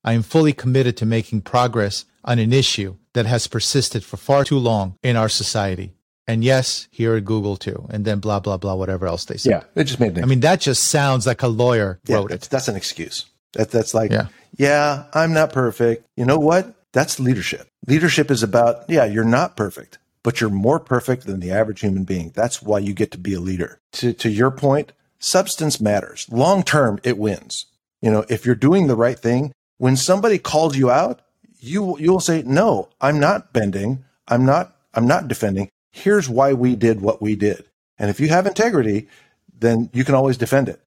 I 0.02 0.12
am 0.12 0.22
fully 0.22 0.52
committed 0.52 0.96
to 0.98 1.06
making 1.06 1.42
progress 1.42 2.04
on 2.24 2.38
an 2.38 2.52
issue 2.52 2.96
that 3.12 3.26
has 3.26 3.46
persisted 3.46 4.04
for 4.04 4.16
far 4.16 4.44
too 4.44 4.58
long 4.58 4.98
in 5.02 5.16
our 5.16 5.28
society. 5.28 5.94
And 6.26 6.42
yes, 6.42 6.88
here 6.90 7.16
at 7.16 7.24
Google 7.24 7.56
too. 7.56 7.86
And 7.90 8.04
then 8.04 8.18
blah, 8.18 8.40
blah, 8.40 8.56
blah, 8.56 8.74
whatever 8.74 9.06
else 9.06 9.26
they 9.26 9.36
say. 9.36 9.50
Yeah, 9.50 9.64
it 9.74 9.84
just 9.84 10.00
made 10.00 10.14
me 10.14 10.22
I 10.22 10.24
mean, 10.24 10.40
that 10.40 10.60
just 10.60 10.84
sounds 10.84 11.26
like 11.26 11.42
a 11.42 11.48
lawyer 11.48 12.00
yeah, 12.06 12.16
wrote 12.16 12.32
it. 12.32 12.48
That's 12.50 12.68
an 12.68 12.76
excuse. 12.76 13.26
That, 13.52 13.70
that's 13.70 13.94
like, 13.94 14.10
yeah. 14.10 14.28
yeah, 14.56 15.04
I'm 15.12 15.32
not 15.32 15.52
perfect. 15.52 16.06
You 16.16 16.24
know 16.24 16.38
what? 16.38 16.74
That's 16.92 17.20
leadership. 17.20 17.68
Leadership 17.86 18.30
is 18.30 18.42
about, 18.42 18.88
yeah, 18.88 19.04
you're 19.04 19.24
not 19.24 19.56
perfect, 19.56 19.98
but 20.22 20.40
you're 20.40 20.50
more 20.50 20.80
perfect 20.80 21.26
than 21.26 21.40
the 21.40 21.50
average 21.50 21.80
human 21.80 22.04
being. 22.04 22.32
That's 22.34 22.62
why 22.62 22.78
you 22.78 22.94
get 22.94 23.10
to 23.12 23.18
be 23.18 23.34
a 23.34 23.40
leader. 23.40 23.78
To, 23.92 24.12
to 24.14 24.30
your 24.30 24.50
point, 24.50 24.92
substance 25.18 25.80
matters. 25.80 26.26
Long 26.30 26.62
term, 26.62 27.00
it 27.04 27.18
wins. 27.18 27.66
You 28.00 28.10
know, 28.10 28.24
if 28.28 28.46
you're 28.46 28.54
doing 28.54 28.86
the 28.86 28.96
right 28.96 29.18
thing, 29.18 29.52
when 29.78 29.96
somebody 29.96 30.38
calls 30.38 30.76
you 30.76 30.90
out, 30.90 31.20
you 31.58 31.98
you 31.98 32.12
will 32.12 32.20
say, 32.20 32.42
"No, 32.42 32.90
I'm 33.00 33.18
not 33.18 33.52
bending. 33.52 34.04
I'm 34.28 34.44
not 34.44 34.76
I'm 34.92 35.06
not 35.06 35.28
defending. 35.28 35.70
Here's 35.94 36.28
why 36.28 36.52
we 36.52 36.74
did 36.76 37.00
what 37.00 37.22
we 37.22 37.36
did." 37.36 37.64
And 37.98 38.10
if 38.10 38.18
you 38.20 38.28
have 38.28 38.46
integrity, 38.46 39.08
then 39.56 39.90
you 39.92 40.04
can 40.04 40.14
always 40.14 40.36
defend 40.36 40.68
it. 40.68 40.80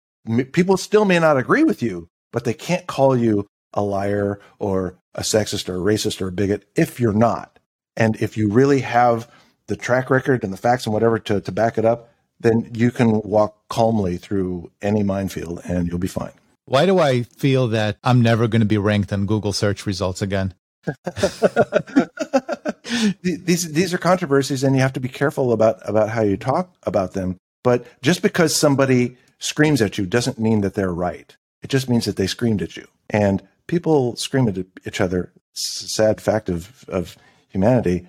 People 0.52 0.76
still 0.78 1.06
may 1.06 1.20
not 1.20 1.38
agree 1.38 1.64
with 1.64 1.82
you, 1.82 2.10
but 2.34 2.44
they 2.44 2.54
can't 2.54 2.86
call 2.86 3.16
you 3.16 3.48
a 3.74 3.82
liar 3.82 4.40
or 4.60 4.98
a 5.16 5.22
sexist 5.22 5.70
or 5.70 5.76
a 5.76 5.94
racist 5.94 6.22
or 6.22 6.28
a 6.28 6.32
bigot 6.32 6.68
if 6.76 7.00
you're 7.00 7.14
not. 7.14 7.60
And 7.96 8.16
if 8.18 8.38
you 8.38 8.50
really 8.50 8.82
have 8.82 9.32
the 9.68 9.76
track 9.76 10.10
record 10.10 10.44
and 10.44 10.52
the 10.52 10.58
facts 10.58 10.86
and 10.86 10.94
whatever 10.94 11.18
to, 11.20 11.42
to 11.42 11.52
back 11.52 11.78
it 11.78 11.86
up, 11.86 12.10
then 12.40 12.70
you 12.74 12.92
can 12.92 13.22
walk 13.22 13.68
calmly 13.70 14.18
through 14.18 14.72
any 14.82 15.04
minefield 15.04 15.62
and 15.64 15.88
you'll 15.88 15.98
be 15.98 16.08
fine. 16.08 16.34
Why 16.66 16.86
do 16.86 17.00
I 17.00 17.24
feel 17.24 17.70
that 17.70 17.98
I'm 18.04 18.22
never 18.22 18.48
going 18.48 18.60
to 18.60 18.68
be 18.68 18.78
ranked 18.78 19.14
on 19.14 19.26
Google 19.26 19.54
search 19.54 19.86
results 19.86 20.22
again? 20.22 20.54
these 23.22 23.72
these 23.74 23.94
are 23.94 23.98
controversies 23.98 24.64
and 24.64 24.76
you 24.76 24.82
have 24.82 24.94
to 24.94 25.00
be 25.00 25.10
careful 25.10 25.52
about 25.52 25.80
about 25.88 26.10
how 26.10 26.22
you 26.22 26.38
talk 26.38 26.74
about 26.84 27.14
them. 27.14 27.38
But 27.64 27.86
just 28.02 28.22
because 28.22 28.56
somebody 28.56 29.18
screams 29.40 29.82
at 29.82 29.98
you 29.98 30.06
doesn't 30.06 30.40
mean 30.40 30.62
that 30.62 30.74
they're 30.74 30.94
right. 30.94 31.36
It 31.62 31.70
just 31.70 31.90
means 31.90 32.06
that 32.06 32.16
they 32.16 32.28
screamed 32.28 32.62
at 32.62 32.78
you. 32.78 32.88
And 33.10 33.46
people 33.68 34.16
scream 34.16 34.48
at 34.48 34.58
each 34.86 35.02
other. 35.02 35.32
sad 35.54 36.22
fact 36.22 36.50
of, 36.50 36.86
of 36.88 37.18
humanity, 37.50 38.08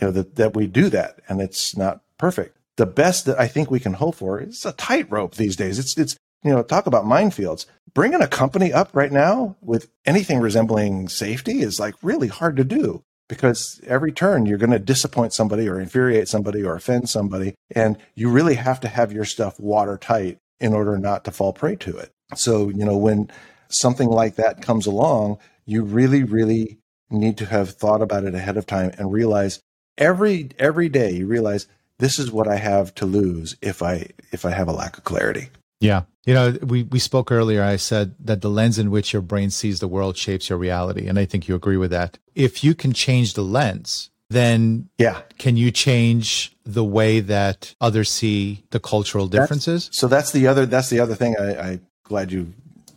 you 0.00 0.06
know, 0.06 0.10
that, 0.10 0.36
that 0.36 0.54
we 0.54 0.66
do 0.66 0.88
that 0.90 1.20
and 1.28 1.40
it's 1.40 1.76
not 1.76 2.02
perfect. 2.18 2.56
The 2.76 2.86
best 2.86 3.26
that 3.26 3.38
I 3.38 3.46
think 3.46 3.70
we 3.70 3.80
can 3.80 3.94
hope 3.94 4.16
for 4.16 4.40
is 4.40 4.64
a 4.64 4.72
tightrope 4.72 5.34
these 5.34 5.56
days. 5.56 5.78
It's, 5.78 5.96
it's, 5.96 6.16
you 6.42 6.50
know, 6.50 6.62
talk 6.62 6.86
about 6.86 7.04
minefields. 7.04 7.66
Bringing 7.92 8.20
a 8.20 8.26
company 8.26 8.72
up 8.72 8.90
right 8.92 9.12
now 9.12 9.56
with 9.60 9.88
anything 10.04 10.40
resembling 10.40 11.08
safety 11.08 11.60
is 11.60 11.78
like 11.78 11.94
really 12.02 12.28
hard 12.28 12.56
to 12.56 12.64
do 12.64 13.04
because 13.28 13.80
every 13.86 14.12
turn 14.12 14.46
you're 14.46 14.58
going 14.58 14.70
to 14.70 14.78
disappoint 14.78 15.32
somebody 15.32 15.68
or 15.68 15.80
infuriate 15.80 16.28
somebody 16.28 16.62
or 16.62 16.74
offend 16.74 17.08
somebody. 17.08 17.54
And 17.74 17.96
you 18.14 18.30
really 18.30 18.54
have 18.54 18.80
to 18.80 18.88
have 18.88 19.12
your 19.12 19.24
stuff 19.24 19.58
watertight 19.58 20.38
in 20.60 20.72
order 20.72 20.98
not 20.98 21.24
to 21.24 21.30
fall 21.30 21.52
prey 21.52 21.76
to 21.76 21.96
it. 21.96 22.10
So, 22.34 22.68
you 22.68 22.84
know, 22.84 22.96
when 22.96 23.30
something 23.68 24.08
like 24.08 24.36
that 24.36 24.62
comes 24.62 24.86
along, 24.86 25.38
you 25.66 25.82
really, 25.82 26.22
really 26.22 26.78
need 27.10 27.38
to 27.38 27.46
have 27.46 27.70
thought 27.70 28.02
about 28.02 28.24
it 28.24 28.34
ahead 28.34 28.56
of 28.56 28.66
time 28.66 28.92
and 28.98 29.12
realize 29.12 29.60
every 29.98 30.50
every 30.58 30.88
day 30.88 31.12
you 31.12 31.26
realize 31.26 31.66
this 31.98 32.18
is 32.18 32.30
what 32.30 32.48
I 32.48 32.56
have 32.56 32.94
to 32.96 33.06
lose 33.06 33.56
if 33.62 33.82
I 33.82 34.08
if 34.32 34.44
I 34.44 34.50
have 34.50 34.68
a 34.68 34.72
lack 34.72 34.98
of 34.98 35.04
clarity. 35.04 35.50
Yeah. 35.80 36.02
You 36.26 36.34
know, 36.34 36.56
we, 36.62 36.84
we 36.84 36.98
spoke 36.98 37.30
earlier. 37.30 37.62
I 37.62 37.76
said 37.76 38.14
that 38.20 38.40
the 38.40 38.48
lens 38.48 38.78
in 38.78 38.90
which 38.90 39.12
your 39.12 39.22
brain 39.22 39.50
sees 39.50 39.80
the 39.80 39.88
world 39.88 40.16
shapes 40.16 40.48
your 40.48 40.58
reality. 40.58 41.06
And 41.06 41.18
I 41.18 41.26
think 41.26 41.48
you 41.48 41.54
agree 41.54 41.76
with 41.76 41.90
that. 41.90 42.18
If 42.34 42.64
you 42.64 42.74
can 42.74 42.92
change 42.92 43.34
the 43.34 43.42
lens, 43.42 44.10
then 44.30 44.88
yeah, 44.98 45.20
can 45.38 45.56
you 45.56 45.70
change 45.70 46.56
the 46.64 46.84
way 46.84 47.20
that 47.20 47.74
others 47.80 48.10
see 48.10 48.64
the 48.70 48.80
cultural 48.80 49.26
differences? 49.28 49.86
That's, 49.86 49.98
so 49.98 50.08
that's 50.08 50.32
the 50.32 50.46
other 50.46 50.64
that's 50.66 50.88
the 50.88 51.00
other 51.00 51.14
thing. 51.14 51.36
I, 51.38 51.72
I 51.72 51.80
glad 52.04 52.32
you 52.32 52.52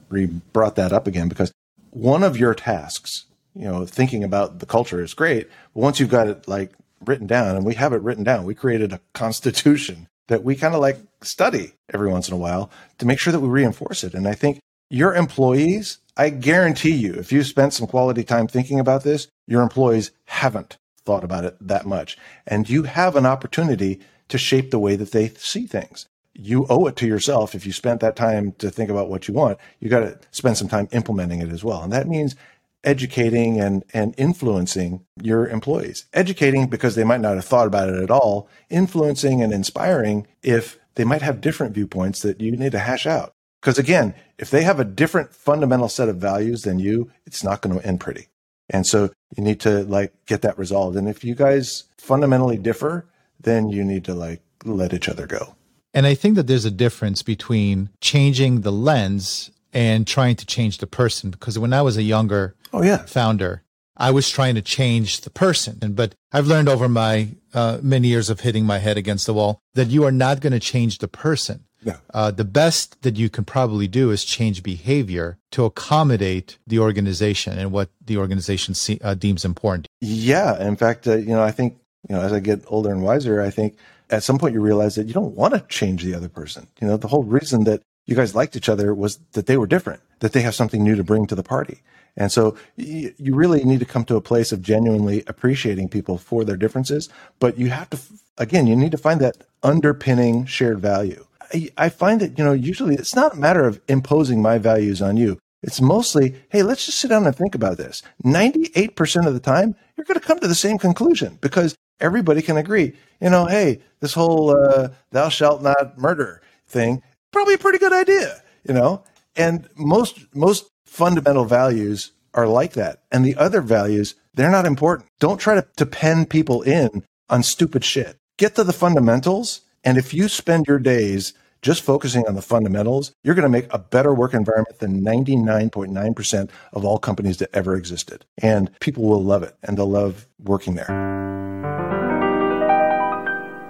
re 0.10 0.26
brought 0.26 0.76
that 0.76 0.94
up 0.94 1.06
again 1.06 1.28
because 1.28 1.52
one 1.92 2.24
of 2.24 2.38
your 2.38 2.54
tasks, 2.56 3.26
you 3.54 3.66
know, 3.66 3.86
thinking 3.86 4.24
about 4.24 4.60
the 4.60 4.66
culture 4.66 5.02
is 5.02 5.14
great. 5.14 5.50
But 5.74 5.82
once 5.82 6.00
you've 6.00 6.10
got 6.10 6.28
it 6.28 6.48
like 6.48 6.72
written 7.06 7.28
down, 7.28 7.56
and 7.56 7.66
we 7.66 7.76
have 7.76 7.94
it 7.94 8.02
written 8.02 8.24
down, 8.24 8.46
we 8.46 8.56
created 8.56 8.94
a 8.94 9.02
constitution 9.14 10.08
that 10.28 10.44
we 10.44 10.56
kind 10.56 10.76
of 10.76 10.82
like 10.82 11.00
study 11.22 11.74
every 11.94 12.10
once 12.10 12.28
in 12.28 12.34
a 12.34 12.38
while 12.38 12.70
to 13.00 13.06
make 13.06 13.20
sure 13.20 13.32
that 13.32 13.40
we 13.40 13.48
reinforce 13.48 14.04
it. 14.04 14.14
And 14.14 14.28
I 14.28 14.34
think 14.34 14.60
your 14.90 15.16
employees, 15.16 15.98
I 16.16 16.30
guarantee 16.30 16.96
you, 16.96 17.14
if 17.14 17.32
you 17.32 17.44
spent 17.44 17.74
some 17.74 17.88
quality 17.88 18.24
time 18.24 18.48
thinking 18.48 18.80
about 18.80 19.04
this, 19.04 19.28
your 19.48 19.62
employees 19.62 20.12
haven't 20.26 20.78
thought 21.04 21.24
about 21.24 21.46
it 21.46 21.56
that 21.62 21.86
much. 21.86 22.18
And 22.46 22.70
you 22.70 22.84
have 22.84 23.16
an 23.16 23.26
opportunity 23.26 24.00
to 24.30 24.38
shape 24.38 24.72
the 24.72 24.80
way 24.80 24.96
that 24.96 25.12
they 25.12 25.30
see 25.30 25.66
things. 25.66 26.06
You 26.34 26.68
owe 26.70 26.86
it 26.86 26.96
to 26.98 27.08
yourself. 27.08 27.56
If 27.56 27.66
you 27.66 27.72
spent 27.72 28.02
that 28.02 28.16
time 28.16 28.52
to 28.60 28.70
think 28.70 28.90
about 28.90 29.10
what 29.10 29.28
you 29.28 29.34
want, 29.34 29.58
you 29.80 29.90
got 29.90 30.02
to 30.02 30.20
spend 30.32 30.58
some 30.58 30.68
time 30.68 30.88
implementing 30.92 31.42
it 31.42 31.50
as 31.50 31.64
well. 31.64 31.82
And 31.82 31.92
that 31.94 32.08
means 32.08 32.36
educating 32.84 33.60
and, 33.60 33.84
and 33.94 34.14
influencing 34.18 35.06
your 35.22 35.48
employees. 35.48 36.06
Educating 36.14 36.68
because 36.68 36.96
they 36.96 37.04
might 37.04 37.22
not 37.22 37.36
have 37.36 37.46
thought 37.46 37.68
about 37.68 37.90
it 37.90 38.02
at 38.02 38.12
all, 38.12 38.50
influencing 38.70 39.42
and 39.42 39.54
inspiring 39.54 40.28
if 40.44 40.80
they 40.96 41.04
might 41.04 41.22
have 41.22 41.42
different 41.42 41.74
viewpoints 41.74 42.22
that 42.22 42.42
you 42.42 42.52
need 42.56 42.72
to 42.72 42.80
hash 42.80 43.06
out. 43.06 43.34
Because 43.62 43.78
again, 43.78 44.14
if 44.38 44.50
they 44.50 44.64
have 44.64 44.80
a 44.80 44.86
different 44.86 45.34
fundamental 45.34 45.90
set 45.90 46.10
of 46.10 46.18
values 46.18 46.62
than 46.62 46.80
you, 46.80 47.12
it's 47.26 47.44
not 47.44 47.62
going 47.62 47.78
to 47.78 47.86
end 47.86 48.00
pretty. 48.00 48.28
And 48.70 48.86
so 48.86 49.12
you 49.36 49.44
need 49.44 49.60
to 49.62 49.84
like 49.84 50.14
get 50.26 50.42
that 50.42 50.58
resolved. 50.58 50.98
And 50.98 51.08
if 51.08 51.24
you 51.24 51.36
guys 51.36 51.86
fundamentally 51.98 52.58
differ, 52.58 53.08
then 53.40 53.70
you 53.70 53.84
need 53.84 54.06
to 54.06 54.14
like 54.14 54.42
let 54.64 54.94
each 54.94 55.10
other 55.10 55.28
go. 55.28 55.56
And 55.94 56.06
I 56.06 56.14
think 56.14 56.36
that 56.36 56.48
there's 56.48 56.66
a 56.66 56.72
difference 56.72 57.24
between 57.24 57.90
changing 58.02 58.62
the 58.62 58.72
lens 58.72 59.52
and 59.78 60.08
trying 60.08 60.36
to 60.36 60.46
change 60.46 60.80
the 60.80 60.88
person. 60.88 61.30
Because 61.30 61.60
when 61.60 61.72
I 61.72 61.84
was 61.84 61.98
a 61.98 62.02
younger 62.02 62.56
oh, 62.74 62.82
yeah. 62.82 63.06
founder, 63.06 63.62
I 63.96 64.10
was 64.10 64.28
trying 64.28 64.56
to 64.56 64.62
change 64.64 65.22
the 65.22 65.30
person. 65.30 65.78
And, 65.84 65.96
But 65.96 66.16
I've 66.32 66.48
learned 66.48 66.68
over 66.68 66.90
my 66.90 67.36
uh, 67.54 67.78
many 67.84 68.08
years 68.08 68.32
of 68.32 68.40
hitting 68.40 68.66
my 68.66 68.80
head 68.80 68.98
against 68.98 69.28
the 69.28 69.36
wall 69.36 69.60
that 69.76 69.90
you 69.90 70.04
are 70.04 70.12
not 70.12 70.42
going 70.42 70.54
to 70.54 70.60
change 70.60 70.98
the 70.98 71.08
person. 71.08 71.66
No. 71.86 71.94
Uh, 72.12 72.32
the 72.32 72.44
best 72.44 73.04
that 73.04 73.18
you 73.18 73.30
can 73.30 73.46
probably 73.46 73.88
do 73.88 74.10
is 74.10 74.26
change 74.26 74.64
behavior 74.64 75.38
to 75.52 75.64
accommodate 75.66 76.58
the 76.66 76.80
organization 76.80 77.60
and 77.60 77.72
what 77.72 77.90
the 78.04 78.18
organization 78.18 78.74
see, 78.74 79.00
uh, 79.04 79.14
deems 79.14 79.46
important. 79.46 79.88
Yeah. 80.02 80.60
In 80.60 80.76
fact, 80.76 81.08
uh, 81.08 81.18
you 81.18 81.36
know, 81.36 81.44
I 81.44 81.52
think, 81.52 81.78
you 82.10 82.16
know, 82.16 82.22
as 82.22 82.34
I 82.34 82.40
get 82.40 82.64
older 82.66 82.92
and 82.92 83.04
wiser, 83.04 83.44
I 83.44 83.52
think 83.52 83.78
at 84.10 84.24
some 84.24 84.40
point 84.40 84.56
you 84.56 84.62
realize 84.62 84.96
that 84.96 85.06
you 85.06 85.14
don't 85.14 85.36
want 85.36 85.54
to 85.54 85.64
change 85.70 86.04
the 86.04 86.16
other 86.16 86.30
person. 86.30 86.68
You 86.82 86.88
know, 86.88 86.98
the 86.98 87.08
whole 87.08 87.24
reason 87.24 87.66
that 87.66 87.84
you 88.08 88.16
guys 88.16 88.34
liked 88.34 88.56
each 88.56 88.70
other 88.70 88.96
was 88.96 89.20
that 89.34 89.46
they 89.46 89.58
were 89.58 89.68
different, 89.68 90.02
that 90.20 90.34
they 90.34 90.42
have 90.42 90.56
something 90.56 90.84
new 90.84 90.96
to 90.96 91.04
bring 91.04 91.28
to 91.28 91.36
the 91.36 91.44
party. 91.44 91.82
And 92.16 92.32
so 92.32 92.58
you 92.78 93.14
really 93.36 93.64
need 93.64 93.80
to 93.80 93.86
come 93.86 94.04
to 94.06 94.16
a 94.16 94.22
place 94.22 94.52
of 94.52 94.64
genuinely 94.64 95.24
appreciating 95.28 95.90
people 95.90 96.18
for 96.18 96.44
their 96.44 96.58
differences. 96.58 97.10
But 97.40 97.60
you 97.60 97.70
have 97.70 97.92
to, 97.92 98.00
again, 98.40 98.66
you 98.66 98.76
need 98.76 98.92
to 98.92 98.98
find 98.98 99.22
that 99.22 99.44
underpinning 99.62 100.46
shared 100.46 100.80
value. 100.80 101.26
I, 101.54 101.70
I 101.78 101.90
find 101.90 102.20
that, 102.22 102.38
you 102.40 102.44
know, 102.44 102.54
usually 102.54 102.96
it's 102.96 103.16
not 103.16 103.34
a 103.34 103.40
matter 103.40 103.68
of 103.68 103.80
imposing 103.88 104.42
my 104.42 104.58
values 104.58 105.00
on 105.02 105.16
you. 105.16 105.38
It's 105.62 105.82
mostly, 105.82 106.36
hey, 106.50 106.64
let's 106.64 106.86
just 106.86 106.98
sit 106.98 107.10
down 107.10 107.26
and 107.26 107.36
think 107.36 107.54
about 107.54 107.78
this. 107.78 108.02
98% 108.24 109.28
of 109.28 109.34
the 109.34 109.40
time, 109.40 109.76
you're 109.96 110.06
going 110.06 110.20
to 110.20 110.26
come 110.26 110.40
to 110.40 110.48
the 110.48 110.56
same 110.56 110.78
conclusion 110.78 111.38
because 111.42 111.76
everybody 112.00 112.42
can 112.42 112.58
agree, 112.58 112.94
you 113.22 113.30
know, 113.30 113.46
hey, 113.46 113.82
this 114.00 114.14
whole 114.14 114.56
uh, 114.56 114.90
thou 115.12 115.30
shalt 115.30 115.62
not 115.64 115.98
murder 115.98 116.42
thing, 116.68 117.02
probably 117.38 117.54
a 117.54 117.60
pretty 117.60 117.78
good 117.78 117.94
idea, 117.94 118.42
you 118.68 118.74
know? 118.74 119.04
And 119.36 119.70
most, 119.76 120.26
most 120.34 120.72
fundamental 120.88 121.46
values 121.46 122.14
are 122.34 122.48
like 122.48 122.74
that. 122.74 123.04
And 123.12 123.24
the 123.24 123.36
other 123.36 123.62
values, 123.62 124.16
they're 124.34 124.50
not 124.50 124.66
important. 124.66 125.08
Don't 125.20 125.38
try 125.38 125.54
to, 125.54 125.68
to 125.76 125.86
pen 125.86 126.26
people 126.26 126.64
in 126.64 127.04
on 127.30 127.44
stupid 127.44 127.86
shit. 127.86 128.18
Get 128.40 128.56
to 128.56 128.64
the 128.64 128.74
fundamentals. 128.74 129.62
And 129.84 130.00
if 130.00 130.16
you 130.16 130.28
spend 130.30 130.66
your 130.66 130.80
days 130.80 131.36
just 131.62 131.84
focusing 131.84 132.26
on 132.28 132.34
the 132.34 132.42
fundamentals, 132.42 133.14
you're 133.24 133.36
going 133.36 133.44
to 133.44 133.50
make 133.50 133.72
a 133.72 133.78
better 133.78 134.16
work 134.16 134.34
environment 134.34 134.80
than 134.80 135.04
99.9% 135.04 136.50
of 136.74 136.86
all 136.86 136.98
companies 136.98 137.38
that 137.38 137.52
ever 137.54 137.76
existed. 137.76 138.26
And 138.40 138.72
people 138.80 139.04
will 139.04 139.24
love 139.24 139.44
it 139.44 139.56
and 139.62 139.78
they'll 139.78 139.88
love 139.88 140.28
working 140.40 140.74
there. 140.74 141.57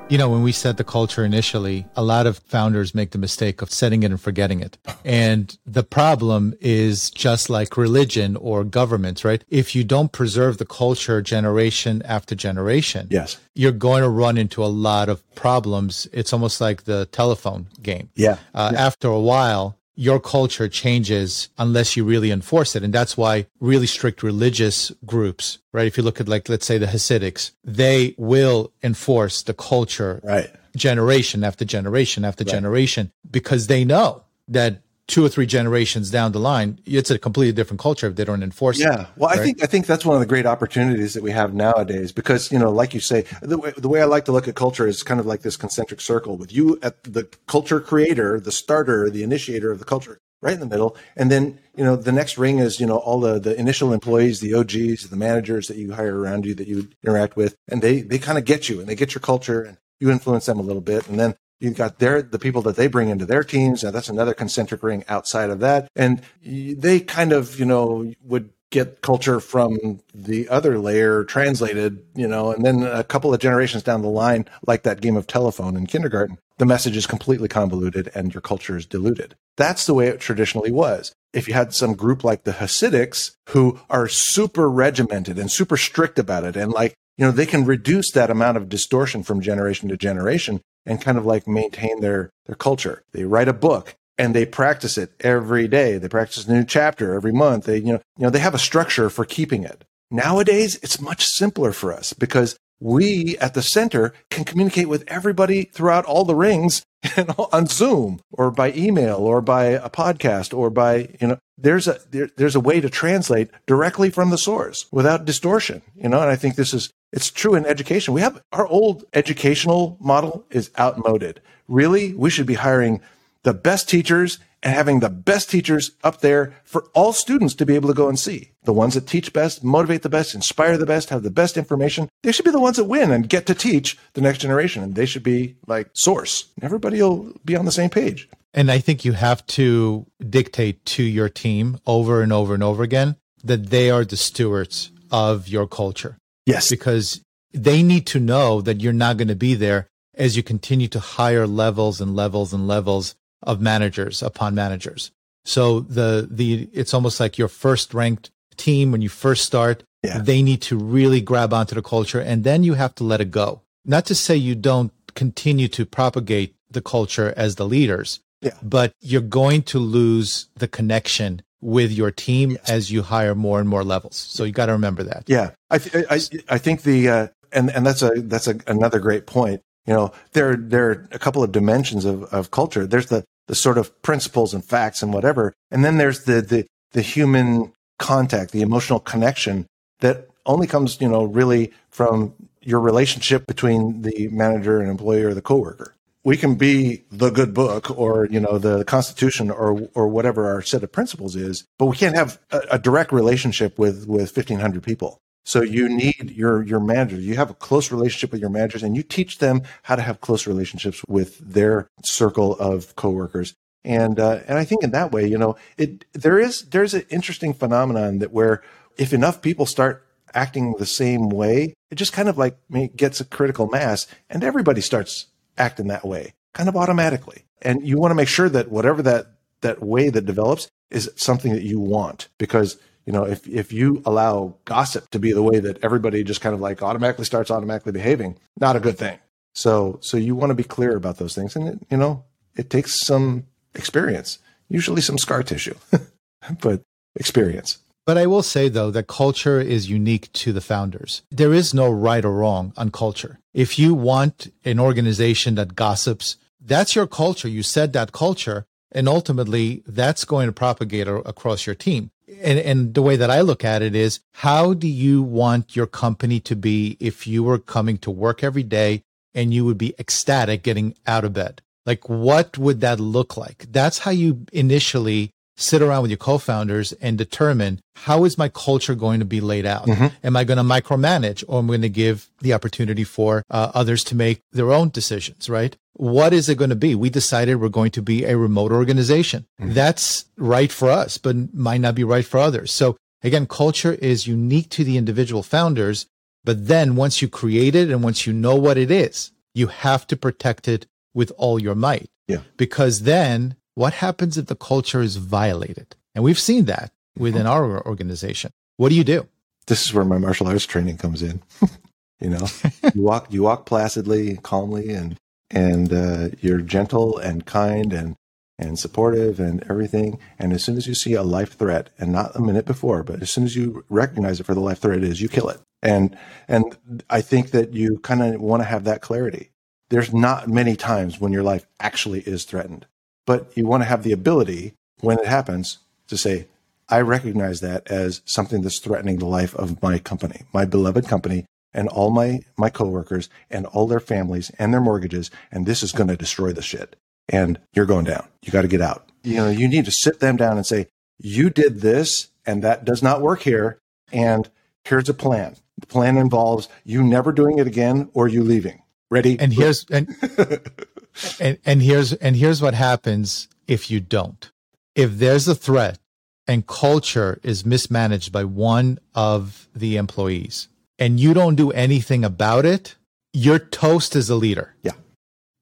You 0.10 0.18
know, 0.18 0.30
when 0.30 0.42
we 0.42 0.54
set 0.54 0.78
the 0.78 0.86
culture 0.86 1.26
initially, 1.26 1.86
a 1.98 2.02
lot 2.02 2.28
of 2.28 2.38
founders 2.38 2.96
make 2.96 3.12
the 3.12 3.18
mistake 3.18 3.62
of 3.62 3.70
setting 3.70 4.04
it 4.04 4.12
and 4.12 4.22
forgetting 4.22 4.62
it. 4.62 4.78
And 5.04 5.58
the 5.66 5.84
problem 5.84 6.54
is 6.62 7.10
just 7.10 7.50
like 7.50 7.76
religion 7.76 8.38
or 8.38 8.64
governments, 8.64 9.26
right? 9.26 9.44
If 9.50 9.76
you 9.76 9.84
don't 9.84 10.14
preserve 10.14 10.60
the 10.60 10.66
culture 10.66 11.22
generation 11.22 12.02
after 12.04 12.36
generation, 12.36 13.08
yes, 13.12 13.38
you're 13.54 13.74
going 13.74 14.02
to 14.02 14.08
run 14.08 14.38
into 14.38 14.64
a 14.64 14.68
lot 14.68 15.10
of 15.10 15.22
problems. 15.36 16.08
It's 16.14 16.32
almost 16.32 16.62
like 16.62 16.84
the 16.84 17.08
telephone 17.08 17.68
game. 17.82 18.10
Yeah. 18.16 18.38
Uh, 18.56 18.72
yeah. 18.72 18.86
After 18.86 19.10
a 19.10 19.20
while, 19.20 19.78
your 20.00 20.20
culture 20.20 20.70
changes 20.70 21.50
unless 21.58 21.98
you 21.98 22.06
really 22.06 22.30
enforce 22.30 22.76
it. 22.76 22.84
And 22.84 22.94
that's 22.94 23.18
why 23.18 23.48
really 23.60 23.88
strict 23.88 24.22
religious 24.22 24.92
groups, 25.06 25.58
right? 25.74 25.88
If 25.88 25.98
you 25.98 26.04
look 26.04 26.22
at 26.22 26.30
like, 26.30 26.48
let's 26.48 26.68
say 26.68 26.78
the 26.78 26.86
Hasidics, 26.86 27.52
they 27.64 28.14
will 28.16 28.72
enforce 28.84 29.42
the 29.42 29.56
culture 29.56 30.22
right. 30.24 30.52
generation 30.76 31.44
after 31.44 31.66
generation 31.66 32.24
after 32.24 32.44
right. 32.44 32.52
generation 32.52 33.12
because 33.30 33.66
they 33.66 33.84
know 33.84 34.22
that 34.48 34.84
two 35.08 35.24
or 35.24 35.30
three 35.30 35.46
generations 35.46 36.12
down 36.12 36.34
the 36.34 36.40
line, 36.40 36.80
it's 36.86 37.10
a 37.10 37.18
completely 37.18 37.54
different 37.54 37.80
culture 37.80 38.08
if 38.08 38.16
they 38.16 38.26
don't 38.26 38.44
enforce 38.44 38.80
yeah. 38.80 38.88
it. 38.88 39.00
Yeah. 39.00 39.06
Well, 39.16 39.30
right? 39.30 39.40
I 39.40 39.44
think 39.44 39.64
I 39.64 39.66
think 39.66 39.86
that's 39.86 40.06
one 40.06 40.16
of 40.16 40.20
the 40.20 40.26
great 40.26 40.46
opportunities 40.46 41.14
that 41.14 41.24
we 41.24 41.32
have 41.32 41.54
nowadays 41.54 42.12
because 42.12 42.52
you 42.52 42.60
know, 42.60 42.70
like 42.70 42.94
you 42.94 43.00
say, 43.00 43.26
the 43.42 43.58
way, 43.58 43.74
the 43.78 43.88
way 43.88 44.02
I 44.02 44.06
like 44.06 44.26
to 44.26 44.32
look 44.32 44.48
at 44.48 44.56
culture 44.56 44.86
is 44.86 45.04
kind 45.04 45.20
of 45.20 45.26
like 45.26 45.42
this 45.42 45.58
concentric 45.58 46.02
circle 46.02 46.38
with 46.38 46.54
you 46.54 46.78
at 46.84 47.02
the 47.04 47.28
culture 47.48 47.80
creator, 47.80 48.40
the 48.40 48.52
starter, 48.52 49.10
the 49.10 49.24
initiator 49.24 49.72
of 49.72 49.80
the 49.80 49.86
culture, 49.86 50.20
right 50.42 50.54
in 50.54 50.60
the 50.60 50.66
middle, 50.66 50.98
and 51.16 51.32
then 51.32 51.58
you 51.76 51.86
know 51.86 51.96
the 51.96 52.12
next 52.12 52.38
ring 52.38 52.60
is 52.60 52.80
you 52.80 52.86
know 52.86 52.98
all 52.98 53.22
the 53.22 53.40
the 53.40 53.58
initial 53.58 53.94
employees, 53.94 54.42
the 54.42 54.54
OGs, 54.54 55.10
the 55.10 55.16
managers 55.16 55.68
that 55.70 55.78
you 55.78 55.94
hire 55.94 56.20
around 56.20 56.46
you 56.46 56.54
that 56.56 56.68
you 56.68 56.90
interact 57.02 57.38
with, 57.38 57.56
and 57.70 57.82
they 57.82 58.02
they 58.02 58.20
kind 58.20 58.38
of 58.38 58.44
get 58.44 58.68
you 58.68 58.82
and 58.82 58.90
they 58.90 58.96
get 58.96 59.16
your 59.16 59.22
culture 59.22 59.62
and 59.62 59.78
you 60.00 60.12
influence 60.12 60.46
them 60.46 60.60
a 60.60 60.64
little 60.64 60.82
bit, 60.82 61.08
and 61.08 61.18
then 61.18 61.36
You've 61.60 61.78
got 61.78 62.00
their 62.00 62.22
the 62.22 62.40
people 62.40 62.62
that 62.64 62.76
they 62.76 62.88
bring 62.88 63.10
into 63.10 63.26
their 63.26 63.44
teams. 63.44 63.84
Now 63.84 63.92
that's 63.92 64.10
another 64.10 64.34
concentric 64.34 64.84
ring 64.84 65.04
outside 65.08 65.50
of 65.50 65.60
that, 65.60 65.90
and 65.96 66.22
they 66.44 67.00
kind 67.00 67.34
of 67.34 67.60
you 67.60 67.66
know 67.66 68.14
would 68.24 68.52
get 68.70 69.02
culture 69.02 69.40
from 69.40 70.02
the 70.14 70.48
other 70.50 70.78
layer 70.78 71.24
translated, 71.24 72.04
you 72.16 72.28
know, 72.28 72.52
and 72.52 72.66
then 72.66 72.84
a 72.84 73.04
couple 73.04 73.34
of 73.34 73.40
generations 73.40 73.84
down 73.84 74.02
the 74.02 74.10
line, 74.10 74.46
like 74.66 74.84
that 74.84 75.02
game 75.02 75.16
of 75.16 75.26
telephone 75.26 75.78
in 75.78 75.88
kindergarten, 75.88 76.38
the 76.58 76.66
message 76.66 76.98
is 76.98 77.08
completely 77.08 77.48
convoluted 77.48 78.12
and 78.14 78.34
your 78.34 78.42
culture 78.42 78.76
is 78.76 78.86
diluted. 78.86 79.36
That's 79.56 79.86
the 79.86 79.94
way 79.94 80.08
it 80.08 80.20
traditionally 80.20 80.72
was. 80.72 81.14
If 81.34 81.48
you 81.48 81.54
had 81.54 81.74
some 81.74 81.94
group 81.94 82.24
like 82.24 82.44
the 82.44 82.54
Hasidics 82.54 83.32
who 83.50 83.80
are 83.90 84.08
super 84.08 84.70
regimented 84.70 85.40
and 85.40 85.52
super 85.52 85.78
strict 85.78 86.20
about 86.20 86.44
it 86.44 86.56
and 86.58 86.72
like, 86.72 86.94
you 87.18 87.26
know, 87.26 87.32
they 87.32 87.46
can 87.46 87.66
reduce 87.66 88.12
that 88.12 88.30
amount 88.30 88.58
of 88.58 88.70
distortion 88.70 89.24
from 89.24 89.42
generation 89.42 89.90
to 89.90 89.98
generation 89.98 90.62
and 90.88 91.02
kind 91.02 91.18
of 91.18 91.26
like 91.26 91.48
maintain 91.48 92.02
their 92.02 92.32
their 92.46 92.56
culture. 92.56 93.04
They 93.12 93.26
write 93.26 93.48
a 93.48 93.54
book 93.54 93.96
and 94.18 94.34
they 94.34 94.46
practice 94.46 94.98
it 94.98 95.12
every 95.20 95.68
day. 95.68 95.98
They 95.98 96.08
practice 96.08 96.48
a 96.48 96.52
new 96.52 96.64
chapter 96.64 97.14
every 97.14 97.34
month. 97.34 97.66
They 97.66 97.78
you 97.78 97.94
know 97.94 98.02
you 98.18 98.24
know 98.24 98.30
they 98.30 98.40
have 98.40 98.56
a 98.56 98.60
structure 98.60 99.10
for 99.10 99.26
keeping 99.26 99.64
it. 99.64 99.84
Nowadays, 100.10 100.80
it's 100.82 101.02
much 101.02 101.26
simpler 101.26 101.74
for 101.74 101.94
us 101.94 102.14
because 102.14 102.58
we 102.80 103.38
at 103.40 103.54
the 103.54 103.62
center 103.62 104.14
can 104.30 104.46
communicate 104.46 104.88
with 104.88 105.04
everybody 105.08 105.64
throughout 105.64 106.06
all 106.06 106.26
the 106.26 106.36
rings 106.36 106.86
know, 107.18 107.50
on 107.52 107.68
Zoom 107.68 108.20
or 108.32 108.52
by 108.52 108.72
email 108.74 109.18
or 109.18 109.42
by 109.42 109.66
a 109.66 109.90
podcast 109.90 110.56
or 110.56 110.70
by 110.70 111.10
you 111.20 111.28
know 111.28 111.38
there's 111.58 111.88
a 111.88 112.00
there, 112.10 112.30
there's 112.38 112.56
a 112.56 112.60
way 112.60 112.80
to 112.80 112.90
translate 112.90 113.50
directly 113.66 114.10
from 114.10 114.30
the 114.30 114.38
source 114.38 114.86
without 114.92 115.26
distortion 115.26 115.82
you 115.96 116.10
know 116.10 116.20
and 116.22 116.30
I 116.30 116.36
think 116.36 116.56
this 116.56 116.74
is 116.74 116.92
it's 117.12 117.32
true 117.32 117.56
in 117.56 117.66
education. 117.66 118.14
We 118.14 118.22
have 118.22 118.42
our 118.52 118.68
old 118.68 119.06
educational 119.14 119.98
model 120.00 120.46
is 120.50 120.72
outmoded. 120.78 121.42
Really, 121.68 122.14
we 122.14 122.30
should 122.30 122.46
be 122.46 122.56
hiring 122.56 123.02
the 123.44 123.54
best 123.54 123.90
teachers 123.90 124.40
and 124.64 124.74
having 124.74 125.00
the 125.00 125.10
best 125.10 125.50
teachers 125.50 125.92
up 126.04 126.22
there 126.22 126.54
for 126.64 126.86
all 126.94 127.14
students 127.14 127.54
to 127.56 127.66
be 127.66 127.76
able 127.76 127.88
to 127.88 127.94
go 127.94 128.10
and 128.10 128.18
see. 128.18 128.52
The 128.64 128.74
ones 128.74 128.96
that 128.96 129.08
teach 129.08 129.32
best, 129.32 129.64
motivate 129.64 130.02
the 130.02 130.10
best, 130.10 130.34
inspire 130.34 130.78
the 130.78 130.86
best, 130.86 131.10
have 131.10 131.24
the 131.24 131.30
best 131.30 131.58
information. 131.58 132.10
They 132.24 132.32
should 132.32 132.46
be 132.46 132.52
the 132.52 132.60
ones 132.60 132.78
that 132.78 132.86
win 132.86 133.12
and 133.12 133.30
get 133.30 133.46
to 133.46 133.54
teach 133.54 133.98
the 134.14 134.22
next 134.22 134.40
generation. 134.40 134.84
And 134.84 134.96
they 134.96 135.06
should 135.06 135.24
be 135.24 135.56
like 135.68 135.90
source. 135.94 136.46
Everybody 136.62 137.02
will 137.02 137.34
be 137.46 137.56
on 137.56 137.66
the 137.66 137.72
same 137.72 137.90
page. 137.90 138.28
And 138.54 138.72
I 138.72 138.80
think 138.80 139.06
you 139.06 139.14
have 139.14 139.46
to 139.48 140.08
dictate 140.28 140.84
to 140.86 141.04
your 141.04 141.30
team 141.30 141.78
over 141.86 142.22
and 142.22 142.34
over 142.34 142.54
and 142.54 142.64
over 142.64 142.84
again 142.84 143.16
that 143.44 143.70
they 143.70 143.92
are 143.92 144.04
the 144.04 144.18
stewards 144.18 144.92
of 145.12 145.48
your 145.48 145.68
culture. 145.68 146.18
Yes. 146.48 146.70
Because 146.70 147.22
they 147.54 147.84
need 147.84 148.08
to 148.08 148.20
know 148.20 148.62
that 148.62 148.82
you're 148.82 148.94
not 148.94 149.18
going 149.18 149.28
to 149.28 149.36
be 149.36 149.54
there 149.54 149.88
as 150.16 150.36
you 150.36 150.42
continue 150.42 150.88
to 150.88 151.00
hire 151.00 151.46
levels 151.46 152.02
and 152.02 152.16
levels 152.16 152.54
and 152.54 152.68
levels 152.68 153.16
of 153.44 153.62
managers 153.62 154.24
upon 154.24 154.56
managers. 154.56 155.12
So 155.46 155.82
the 155.82 156.28
the 156.30 156.70
it's 156.74 156.94
almost 156.94 157.20
like 157.20 157.38
your 157.38 157.48
first 157.48 157.94
ranked 157.94 158.32
team 158.56 158.92
when 158.92 159.02
you 159.02 159.10
first 159.10 159.46
start, 159.46 159.84
yeah. 160.04 160.18
they 160.20 160.42
need 160.42 160.62
to 160.64 160.78
really 160.78 161.22
grab 161.22 161.54
onto 161.54 161.76
the 161.76 161.82
culture 161.82 162.20
and 162.20 162.44
then 162.44 162.64
you 162.64 162.74
have 162.74 162.96
to 162.96 163.04
let 163.04 163.22
it 163.22 163.32
go. 163.32 163.62
Not 163.86 164.06
to 164.08 164.16
say 164.16 164.36
you 164.36 164.56
don't 164.56 164.92
continue 165.14 165.68
to 165.70 165.86
propagate 165.86 166.56
the 166.70 166.82
culture 166.82 167.34
as 167.38 167.56
the 167.56 167.66
leaders, 167.66 168.20
yeah. 168.42 168.52
but 168.62 168.94
you're 169.00 169.22
going 169.22 169.62
to 169.64 169.80
lose 169.80 170.48
the 170.56 170.68
connection 170.68 171.42
with 171.62 171.92
your 171.92 172.12
team 172.12 172.52
yes. 172.52 172.70
as 172.70 172.92
you 172.92 173.02
hire 173.02 173.36
more 173.36 173.60
and 173.60 173.68
more 173.68 173.84
levels. 173.84 174.16
So 174.16 174.44
you 174.44 174.52
got 174.52 174.68
to 174.68 174.74
remember 174.74 175.04
that. 175.04 175.24
Yeah, 175.28 175.52
I 175.70 175.78
th- 175.80 176.06
I, 176.10 176.20
I 176.54 176.58
think 176.58 176.84
the 176.84 177.10
uh, 177.10 177.28
and 177.52 177.70
and 177.72 177.86
that's 177.86 178.02
a 178.02 178.12
that's 178.16 178.48
a, 178.48 178.60
another 178.68 179.00
great 179.00 179.26
point. 179.26 179.62
You 179.86 179.94
know, 179.94 180.12
there 180.34 180.56
there 180.56 180.90
are 180.90 181.08
a 181.12 181.20
couple 181.20 181.44
of 181.44 181.52
dimensions 181.52 182.06
of, 182.06 182.24
of 182.26 182.52
culture. 182.52 182.86
There's 182.86 183.08
the 183.08 183.24
the 183.48 183.56
sort 183.56 183.78
of 183.78 184.02
principles 184.02 184.54
and 184.54 184.64
facts 184.64 185.02
and 185.02 185.14
whatever, 185.14 185.54
and 185.72 185.84
then 185.84 185.98
there's 185.98 186.26
the 186.26 186.42
the 186.42 186.68
the 186.92 187.02
human 187.02 187.74
contact, 188.00 188.52
the 188.52 188.62
emotional 188.62 189.00
connection 189.00 189.66
that 190.00 190.28
only 190.46 190.68
comes 190.68 191.00
you 191.02 191.10
know 191.10 191.24
really 191.24 191.72
from 191.90 192.34
your 192.62 192.80
relationship 192.80 193.48
between 193.48 194.02
the 194.02 194.28
manager 194.30 194.80
and 194.80 194.90
employee 194.90 195.24
or 195.24 195.34
the 195.34 195.42
coworker 195.42 195.94
we 196.28 196.36
can 196.36 196.56
be 196.56 197.06
the 197.10 197.30
good 197.30 197.54
book 197.54 197.90
or 197.98 198.26
you 198.26 198.40
know 198.40 198.58
the 198.58 198.84
constitution 198.84 199.50
or 199.50 199.88
or 199.96 200.10
whatever 200.10 200.46
our 200.46 200.62
set 200.62 200.84
of 200.84 200.92
principles 200.92 201.38
is 201.38 201.66
but 201.80 201.86
we 201.86 201.96
can't 201.96 202.18
have 202.18 202.38
a, 202.52 202.60
a, 202.72 202.80
direct 202.80 203.14
relationship 203.14 203.80
with 203.80 204.08
with 204.08 204.36
1500 204.36 204.84
people. 204.84 205.18
So 205.46 205.62
you 205.62 205.88
need 205.88 206.32
your 206.32 206.64
your 206.64 206.82
manager 206.82 207.16
you 207.16 207.36
have 207.38 207.50
a 207.50 207.54
close 207.54 207.94
relationship 207.94 208.34
with 208.34 208.42
your 208.42 208.50
managers 208.50 208.84
and 208.84 208.94
you 208.98 209.04
teach 209.04 209.38
them 209.38 209.62
how 209.84 209.96
to 209.96 210.02
have 210.02 210.20
close 210.20 210.46
relationships 210.46 211.02
with 211.08 211.40
their 211.40 211.88
circle 212.04 212.58
of 212.58 212.94
coworkers. 212.98 213.54
And 213.86 214.20
uh, 214.20 214.40
and 214.50 214.58
i 214.58 214.66
think 214.66 214.84
in 214.84 214.92
that 214.92 215.14
way 215.14 215.26
you 215.26 215.38
know 215.38 215.56
it 215.78 216.04
there 216.12 216.38
is 216.40 216.64
there's 216.74 216.94
an 216.94 217.06
interesting 217.10 217.54
phenomenon 217.54 218.20
that 218.20 218.34
where 218.34 218.62
if 218.98 219.14
enough 219.14 219.42
people 219.42 219.66
start 219.66 220.06
acting 220.34 220.74
the 220.74 220.86
same 220.86 221.30
way 221.30 221.74
it 221.90 221.96
just 221.96 222.12
kind 222.12 222.28
of 222.28 222.38
like 222.38 222.58
gets 222.98 223.22
a 223.22 223.26
critical 223.26 223.68
mass 223.68 224.08
and 224.30 224.44
everybody 224.44 224.82
starts 224.82 225.28
act 225.58 225.80
in 225.80 225.88
that 225.88 226.06
way 226.06 226.34
kind 226.54 226.70
of 226.70 226.76
automatically. 226.76 227.46
And 227.62 227.88
you 227.88 227.98
want 227.98 228.12
to 228.12 228.16
make 228.16 228.28
sure 228.28 228.50
that 228.50 228.70
whatever 228.70 229.02
that, 229.04 229.28
that 229.62 229.82
way 229.82 230.10
that 230.10 230.26
develops 230.26 230.68
is 230.90 231.10
something 231.16 231.54
that 231.54 231.64
you 231.64 231.80
want. 231.80 232.30
Because 232.38 232.78
you 233.06 233.14
know 233.14 233.26
if 233.26 233.48
if 233.48 233.72
you 233.72 234.02
allow 234.06 234.56
gossip 234.66 235.10
to 235.12 235.20
be 235.20 235.32
the 235.32 235.44
way 235.44 235.60
that 235.60 235.84
everybody 235.84 236.24
just 236.24 236.42
kind 236.42 236.54
of 236.54 236.62
like 236.62 236.84
automatically 236.84 237.26
starts 237.26 237.50
automatically 237.50 237.94
behaving 237.94 238.38
not 238.60 238.76
a 238.76 238.82
good 238.82 238.98
thing. 238.98 239.18
So 239.54 240.00
so 240.02 240.18
you 240.18 240.36
want 240.36 240.50
to 240.50 240.56
be 240.56 240.64
clear 240.64 240.96
about 240.96 241.18
those 241.18 241.34
things. 241.34 241.56
And 241.56 241.68
it, 241.68 241.80
you 241.90 241.98
know 241.98 242.26
it 242.58 242.70
takes 242.70 243.00
some 243.00 243.46
experience 243.76 244.40
usually 244.68 245.02
some 245.02 245.18
scar 245.18 245.44
tissue 245.44 245.76
but 246.62 246.82
experience 247.16 247.78
but 248.08 248.18
I 248.18 248.26
will 248.26 248.42
say, 248.42 248.70
though, 248.70 248.90
that 248.92 249.08
culture 249.08 249.60
is 249.60 249.90
unique 249.90 250.32
to 250.32 250.54
the 250.54 250.62
founders. 250.62 251.24
There 251.30 251.54
is 251.54 251.74
no 251.74 251.92
right 251.92 252.24
or 252.24 252.32
wrong 252.32 252.72
on 252.78 252.90
culture. 252.90 253.40
If 253.54 253.78
you 253.78 253.94
want 253.94 254.50
an 254.64 254.80
organization 254.80 255.56
that 255.56 255.76
gossips, 255.76 256.38
that's 256.62 256.96
your 256.96 257.06
culture. 257.06 257.50
You 257.50 257.64
said 257.64 257.92
that 257.92 258.14
culture, 258.14 258.66
and 258.94 259.10
ultimately 259.10 259.84
that's 259.86 260.24
going 260.24 260.48
to 260.48 260.54
propagate 260.54 261.10
across 261.10 261.66
your 261.66 261.76
team. 261.76 262.12
And, 262.42 262.58
and 262.58 262.94
the 262.94 263.02
way 263.02 263.18
that 263.18 263.30
I 263.30 263.42
look 263.42 263.66
at 263.66 263.82
it 263.82 263.94
is, 263.94 264.22
how 264.36 264.74
do 264.74 264.88
you 264.88 265.22
want 265.22 265.76
your 265.76 265.88
company 265.88 266.40
to 266.42 266.56
be 266.56 266.96
if 267.02 267.28
you 267.28 267.44
were 267.44 267.60
coming 267.60 267.98
to 268.00 268.12
work 268.12 268.42
every 268.42 268.64
day 268.64 269.04
and 269.34 269.54
you 269.54 269.66
would 269.66 269.78
be 269.78 269.94
ecstatic 270.00 270.64
getting 270.64 270.96
out 271.06 271.26
of 271.26 271.34
bed? 271.34 271.62
Like, 271.86 272.08
what 272.08 272.58
would 272.58 272.80
that 272.82 273.02
look 273.02 273.36
like? 273.36 273.66
That's 273.70 274.00
how 274.00 274.12
you 274.12 274.46
initially 274.54 275.32
sit 275.58 275.82
around 275.82 276.04
with 276.04 276.12
your 276.12 276.18
co-founders 276.18 276.94
and 276.94 277.18
determine 277.18 277.82
how 277.96 278.24
is 278.24 278.38
my 278.38 278.48
culture 278.48 278.96
going 278.96 279.20
to 279.20 279.26
be 279.26 279.42
laid 279.42 279.66
out? 279.66 279.88
Mm-hmm. 279.88 280.08
Am 280.24 280.36
I 280.38 280.44
going 280.44 280.58
to 280.58 280.64
micromanage 280.64 281.44
or 281.48 281.60
am 281.60 281.66
I 281.66 281.68
going 281.70 281.82
to 281.82 281.90
give 281.90 282.30
the 282.40 282.54
opportunity 282.54 283.04
for 283.04 283.44
uh, 283.50 283.72
others 283.74 284.04
to 284.06 284.16
make 284.16 284.42
their 284.52 284.72
own 284.72 284.90
decisions, 284.90 285.50
right? 285.50 285.76
What 285.94 286.32
is 286.32 286.48
it 286.48 286.60
going 286.60 286.70
to 286.70 286.76
be? 286.76 286.94
We 286.94 287.10
decided 287.10 287.56
we're 287.56 287.70
going 287.70 287.92
to 287.92 288.04
be 288.04 288.24
a 288.24 288.38
remote 288.38 288.72
organization. 288.72 289.48
Mm-hmm. 289.60 289.74
That's 289.74 290.26
right 290.38 290.72
for 290.72 290.90
us, 290.92 291.18
but 291.18 291.54
might 291.54 291.82
not 291.82 291.96
be 291.96 292.04
right 292.04 292.26
for 292.26 292.40
others. 292.40 292.72
So 292.72 292.96
again, 293.24 293.48
culture 293.48 293.94
is 293.94 294.28
unique 294.28 294.70
to 294.72 294.84
the 294.84 294.98
individual 294.98 295.44
founders. 295.44 296.06
But 296.44 296.68
then 296.68 296.96
once 296.96 297.22
you 297.22 297.28
create 297.28 297.76
it 297.76 297.90
and 297.90 298.04
once 298.04 298.26
you 298.26 298.32
know 298.32 298.56
what 298.56 298.78
it 298.78 298.92
is, 298.92 299.32
you 299.54 299.68
have 299.68 300.06
to 300.08 300.16
protect 300.16 300.68
it 300.68 300.86
with 301.14 301.32
all 301.36 301.60
your 301.60 301.76
might. 301.76 302.10
Yeah. 302.28 302.42
Because 302.58 303.02
then 303.02 303.56
what 303.78 303.94
happens 303.94 304.40
if 304.40 304.48
the 304.48 304.56
culture 304.56 305.04
is 305.04 305.18
violated? 305.18 305.96
And 306.16 306.24
we've 306.24 306.40
seen 306.40 306.66
that 306.66 306.92
within 307.16 307.44
mm-hmm. 307.44 307.52
our 307.52 307.86
organization. 307.86 308.50
What 308.78 308.90
do 308.90 308.96
you 308.96 309.04
do? 309.04 309.28
This 309.68 309.86
is 309.86 309.94
where 309.94 310.04
my 310.04 310.18
martial 310.18 310.48
arts 310.48 310.66
training 310.66 310.98
comes 310.98 311.22
in. 311.22 311.44
you 312.20 312.32
know, 312.32 312.48
you 312.96 313.04
walk 313.04 313.32
you 313.32 313.44
walk 313.44 313.68
placidly, 313.68 314.38
calmly, 314.38 314.90
and 314.90 315.16
and 315.52 315.94
uh, 315.94 316.30
you're 316.42 316.62
gentle 316.62 317.20
and 317.20 317.46
kind 317.46 317.94
and 317.94 318.16
and 318.58 318.80
supportive 318.80 319.40
and 319.40 319.64
everything. 319.70 320.18
And 320.40 320.54
as 320.54 320.64
soon 320.64 320.78
as 320.78 320.88
you 320.88 320.96
see 320.96 321.14
a 321.14 321.22
life 321.22 321.54
threat, 321.54 321.92
and 322.00 322.12
not 322.12 322.36
a 322.36 322.42
minute 322.42 322.66
before, 322.66 323.04
but 323.04 323.22
as 323.22 323.30
soon 323.30 323.44
as 323.44 323.56
you 323.56 323.86
recognize 323.90 324.40
it 324.40 324.48
for 324.48 324.56
the 324.56 324.60
life 324.60 324.80
threat 324.80 324.98
it 324.98 325.04
is, 325.04 325.22
you 325.22 325.30
kill 325.30 325.50
it. 325.50 325.62
And 325.84 326.18
and 326.48 326.76
I 327.12 327.22
think 327.22 327.52
that 327.52 327.74
you 327.74 328.00
kind 328.00 328.24
of 328.24 328.42
want 328.42 328.62
to 328.62 328.68
have 328.70 328.86
that 328.86 329.02
clarity. 329.02 329.52
There's 329.90 330.12
not 330.12 330.48
many 330.48 330.76
times 330.76 331.22
when 331.22 331.32
your 331.32 331.44
life 331.44 331.68
actually 331.80 332.22
is 332.22 332.44
threatened 332.44 332.88
but 333.28 333.56
you 333.56 333.68
want 333.68 333.84
to 333.84 333.90
have 333.90 334.02
the 334.02 334.14
ability 334.14 334.74
when 335.02 335.20
it 335.20 335.28
happens 335.28 335.78
to 336.08 336.18
say, 336.18 336.48
I 336.90 337.02
recognize 337.02 337.60
that 337.60 337.92
as 337.92 338.22
something 338.26 338.62
that's 338.62 338.80
threatening 338.80 339.20
the 339.20 339.26
life 339.28 339.54
of 339.54 339.82
my 339.84 340.00
company, 340.00 340.44
my 340.54 340.66
beloved 340.66 341.08
company, 341.08 341.46
and 341.74 341.90
all 341.90 342.10
my, 342.10 342.40
my 342.58 342.70
coworkers 342.70 343.30
and 343.52 343.66
all 343.68 343.86
their 343.86 344.00
families 344.00 344.50
and 344.58 344.74
their 344.74 344.82
mortgages. 344.82 345.30
And 345.52 345.66
this 345.66 345.84
is 345.84 345.92
going 345.92 346.08
to 346.08 346.16
destroy 346.18 346.54
the 346.54 346.62
shit. 346.62 346.96
And 347.30 347.60
you're 347.74 347.86
going 347.86 348.06
down. 348.06 348.28
You 348.42 348.52
got 348.52 348.62
to 348.62 348.70
get 348.70 348.82
out. 348.82 349.12
You 349.24 349.36
know, 349.36 349.50
you 349.50 349.68
need 349.68 349.86
to 349.86 349.92
sit 349.92 350.22
them 350.22 350.38
down 350.38 350.56
and 350.56 350.66
say, 350.66 350.88
you 351.20 351.50
did 351.50 351.82
this 351.82 352.30
and 352.46 352.64
that 352.64 352.86
does 352.86 353.04
not 353.04 353.22
work 353.22 353.42
here. 353.42 353.80
And 354.14 354.50
here's 354.86 355.10
a 355.10 355.14
plan. 355.14 355.58
The 355.78 355.88
plan 355.88 356.18
involves 356.18 356.70
you 356.86 357.04
never 357.04 357.34
doing 357.34 357.60
it 357.60 357.68
again 357.68 358.10
or 358.14 358.30
you 358.30 358.44
leaving. 358.44 358.82
Ready? 359.12 359.38
And 359.40 359.54
here's 359.54 359.86
and, 359.92 360.16
and 361.40 361.58
and 361.66 361.82
here's 361.82 362.14
and 362.14 362.36
here's 362.36 362.62
what 362.62 362.74
happens 362.74 363.48
if 363.68 363.92
you 363.92 364.00
don't. 364.00 364.52
If 364.96 365.18
there's 365.18 365.48
a 365.48 365.56
threat 365.56 366.00
and 366.48 366.66
culture 366.66 367.40
is 367.44 367.66
mismanaged 367.66 368.32
by 368.32 368.46
one 368.46 369.00
of 369.14 369.68
the 369.76 369.98
employees 369.98 370.70
and 370.98 371.20
you 371.20 371.34
don't 371.34 371.56
do 371.56 371.72
anything 371.72 372.24
about 372.24 372.66
it, 372.66 372.96
you're 373.34 373.60
toast 373.60 374.16
as 374.16 374.30
a 374.30 374.36
leader. 374.36 374.76
Yeah. 374.82 374.94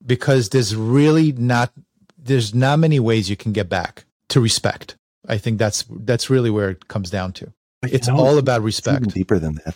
Because 0.06 0.50
there's 0.50 0.76
really 0.76 1.32
not 1.32 1.72
there's 2.18 2.54
not 2.54 2.80
many 2.80 3.00
ways 3.00 3.30
you 3.30 3.36
can 3.36 3.52
get 3.52 3.70
back 3.70 4.06
to 4.30 4.40
respect. 4.40 4.96
I 5.28 5.38
think 5.38 5.58
that's 5.58 5.86
that's 5.90 6.30
really 6.30 6.50
where 6.50 6.70
it 6.70 6.88
comes 6.88 7.10
down 7.10 7.34
to. 7.34 7.52
It's 7.84 8.10
all 8.10 8.38
about 8.38 8.62
respect. 8.62 9.14
deeper 9.14 9.40
than 9.40 9.56
that. 9.66 9.76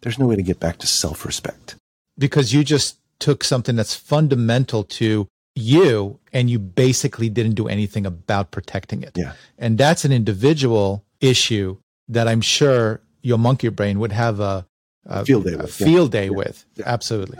There's 0.00 0.18
no 0.18 0.26
way 0.26 0.36
to 0.36 0.42
get 0.42 0.58
back 0.58 0.78
to 0.78 0.86
self-respect. 0.86 1.76
Because 2.18 2.52
you 2.52 2.64
just 2.64 2.98
took 3.22 3.44
something 3.44 3.76
that's 3.76 3.94
fundamental 3.94 4.82
to 4.82 5.28
you 5.54 6.18
and 6.32 6.50
you 6.50 6.58
basically 6.58 7.28
didn't 7.28 7.54
do 7.54 7.68
anything 7.68 8.04
about 8.04 8.50
protecting 8.50 9.04
it. 9.04 9.12
Yeah. 9.14 9.34
And 9.58 9.78
that's 9.78 10.04
an 10.04 10.10
individual 10.10 11.04
issue 11.20 11.76
that 12.08 12.26
I'm 12.26 12.40
sure 12.40 13.00
your 13.22 13.38
monkey 13.38 13.68
brain 13.68 14.00
would 14.00 14.10
have 14.10 14.40
a, 14.40 14.66
a 15.06 15.24
field 15.24 15.44
day 15.44 15.54
with. 15.54 15.72
Field 15.72 16.10
day 16.10 16.24
yeah. 16.24 16.30
with. 16.30 16.64
Yeah. 16.74 16.84
Absolutely. 16.88 17.38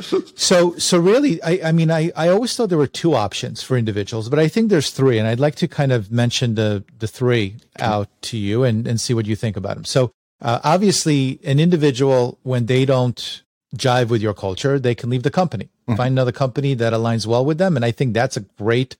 so 0.34 0.76
so 0.76 0.98
really 0.98 1.42
I, 1.42 1.60
I 1.64 1.72
mean 1.72 1.90
I, 1.90 2.12
I 2.14 2.28
always 2.28 2.54
thought 2.54 2.68
there 2.68 2.76
were 2.76 2.86
two 2.86 3.14
options 3.14 3.62
for 3.62 3.78
individuals, 3.78 4.28
but 4.28 4.38
I 4.38 4.48
think 4.48 4.68
there's 4.68 4.90
three. 4.90 5.18
And 5.18 5.26
I'd 5.26 5.40
like 5.40 5.54
to 5.56 5.68
kind 5.68 5.92
of 5.92 6.12
mention 6.12 6.56
the 6.56 6.84
the 6.98 7.08
three 7.08 7.56
out 7.78 8.08
to 8.22 8.36
you 8.36 8.64
and, 8.64 8.86
and 8.86 9.00
see 9.00 9.14
what 9.14 9.24
you 9.24 9.34
think 9.34 9.56
about 9.56 9.76
them. 9.76 9.86
So 9.86 10.12
uh, 10.42 10.60
obviously 10.62 11.40
an 11.42 11.58
individual 11.58 12.38
when 12.42 12.66
they 12.66 12.84
don't 12.84 13.42
jive 13.76 14.08
with 14.08 14.22
your 14.22 14.34
culture, 14.34 14.78
they 14.78 14.94
can 14.94 15.10
leave 15.10 15.22
the 15.22 15.30
company, 15.30 15.64
mm-hmm. 15.64 15.96
find 15.96 16.12
another 16.12 16.32
company 16.32 16.74
that 16.74 16.92
aligns 16.92 17.26
well 17.26 17.44
with 17.44 17.58
them. 17.58 17.76
And 17.76 17.84
I 17.84 17.90
think 17.90 18.14
that's 18.14 18.36
a 18.36 18.40
great, 18.40 18.96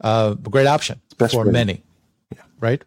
uh, 0.00 0.34
great 0.34 0.66
option 0.66 1.00
for 1.16 1.44
many, 1.44 1.82
yeah. 2.34 2.42
right? 2.60 2.82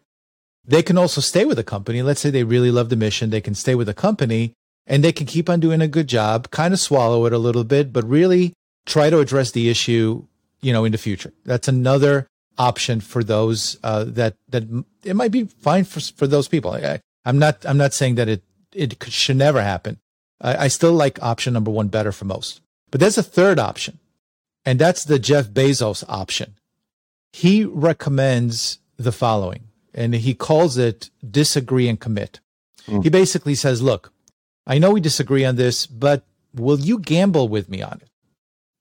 They 0.66 0.84
can 0.84 0.98
also 0.98 1.22
stay 1.22 1.46
with 1.46 1.58
the 1.58 1.64
company. 1.64 2.02
Let's 2.02 2.22
say 2.22 2.30
they 2.30 2.44
really 2.44 2.72
love 2.72 2.90
the 2.90 2.96
mission. 2.96 3.30
They 3.30 3.42
can 3.42 3.56
stay 3.56 3.76
with 3.76 3.88
the 3.88 3.94
company 3.94 4.54
and 4.88 5.04
they 5.04 5.12
can 5.12 5.26
keep 5.26 5.50
on 5.50 5.60
doing 5.60 5.82
a 5.82 5.88
good 5.88 6.08
job, 6.08 6.52
kind 6.52 6.74
of 6.74 6.80
swallow 6.80 7.26
it 7.26 7.34
a 7.34 7.38
little 7.38 7.64
bit, 7.64 7.92
but 7.92 8.08
really 8.08 8.54
try 8.86 9.10
to 9.10 9.20
address 9.20 9.52
the 9.52 9.70
issue, 9.70 10.26
you 10.62 10.74
know, 10.74 10.86
in 10.86 10.92
the 10.92 10.98
future. 10.98 11.34
That's 11.46 11.68
another 11.68 12.28
option 12.58 13.02
for 13.02 13.24
those, 13.24 13.78
uh, 13.84 14.06
that, 14.08 14.36
that 14.50 14.64
it 15.04 15.16
might 15.16 15.32
be 15.32 15.46
fine 15.46 15.84
for, 15.84 16.00
for 16.00 16.28
those 16.28 16.48
people. 16.48 16.72
I, 16.72 17.02
I'm 17.26 17.40
not, 17.40 17.66
I'm 17.66 17.78
not 17.78 17.94
saying 17.94 18.16
that 18.16 18.30
it, 18.30 18.44
it 18.74 19.04
should 19.10 19.38
never 19.38 19.62
happen, 19.62 20.00
I, 20.44 20.66
I 20.66 20.68
still 20.68 20.94
like 20.94 21.24
option 21.24 21.54
number 21.54 21.72
one 21.72 21.88
better 21.88 22.12
for 22.12 22.26
most. 22.26 22.62
But 22.92 23.00
there's 23.00 23.18
a 23.18 23.24
third 23.24 23.58
option, 23.58 24.00
and 24.66 24.78
that's 24.78 25.04
the 25.04 25.18
Jeff 25.18 25.48
Bezos 25.48 26.04
option. 26.08 26.56
He 27.32 27.64
recommends 27.64 28.78
the 28.98 29.12
following, 29.12 29.64
and 29.96 30.14
he 30.14 30.36
calls 30.36 30.78
it 30.78 31.10
disagree 31.28 31.88
and 31.88 32.00
commit. 32.00 32.40
Mm. 32.88 33.04
He 33.04 33.10
basically 33.10 33.56
says, 33.56 33.82
look, 33.82 34.12
I 34.68 34.78
know 34.78 34.92
we 34.92 35.02
disagree 35.02 35.46
on 35.46 35.56
this, 35.56 35.88
but 35.88 36.26
will 36.54 36.80
you 36.80 37.00
gamble 37.00 37.48
with 37.48 37.70
me 37.70 37.82
on 37.82 38.00
it? 38.02 38.10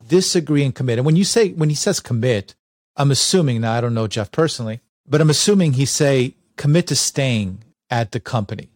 Disagree 0.07 0.65
and 0.65 0.75
commit. 0.75 0.99
And 0.99 1.07
when 1.07 1.17
you 1.17 1.25
say, 1.25 1.53
when 1.53 1.71
he 1.71 1.75
says 1.75 2.01
commit, 2.01 2.55
I'm 2.97 3.11
assuming, 3.11 3.63
now 3.63 3.73
I 3.73 3.81
don't 3.81 3.95
know 3.95 4.07
Jeff 4.07 4.31
personally, 4.31 4.81
but 5.09 5.21
I'm 5.21 5.31
assuming 5.31 5.73
he 5.73 5.87
say 5.87 6.35
commit 6.57 6.89
to 6.89 6.97
staying 6.97 7.65
at 7.89 8.13
the 8.13 8.21
company 8.21 8.69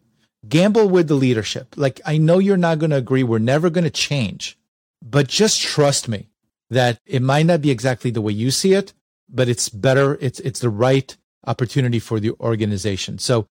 gamble 0.49 0.89
with 0.89 1.09
the 1.09 1.15
leadership. 1.15 1.75
Like, 1.77 2.01
I 2.05 2.19
know 2.19 2.39
you're 2.39 2.57
not 2.57 2.79
going 2.79 2.91
to 2.91 2.97
agree. 2.97 3.23
We're 3.23 3.39
never 3.39 3.71
going 3.71 3.85
to 3.85 3.91
change, 3.91 4.59
but 5.03 5.29
just 5.29 5.61
trust 5.61 6.09
me 6.09 6.29
that 6.71 6.99
it 7.07 7.23
might 7.23 7.47
not 7.47 7.63
be 7.63 7.71
exactly 7.71 8.11
the 8.11 8.21
way 8.21 8.33
you 8.33 8.51
see 8.51 8.73
it, 8.73 8.93
but 9.29 9.49
it's 9.49 9.69
better. 9.69 10.19
It's, 10.21 10.41
it's 10.41 10.61
the 10.61 10.71
right 10.71 11.17
opportunity 11.47 11.99
for 11.99 12.21
the 12.21 12.33
organization. 12.41 13.19
So 13.19 13.47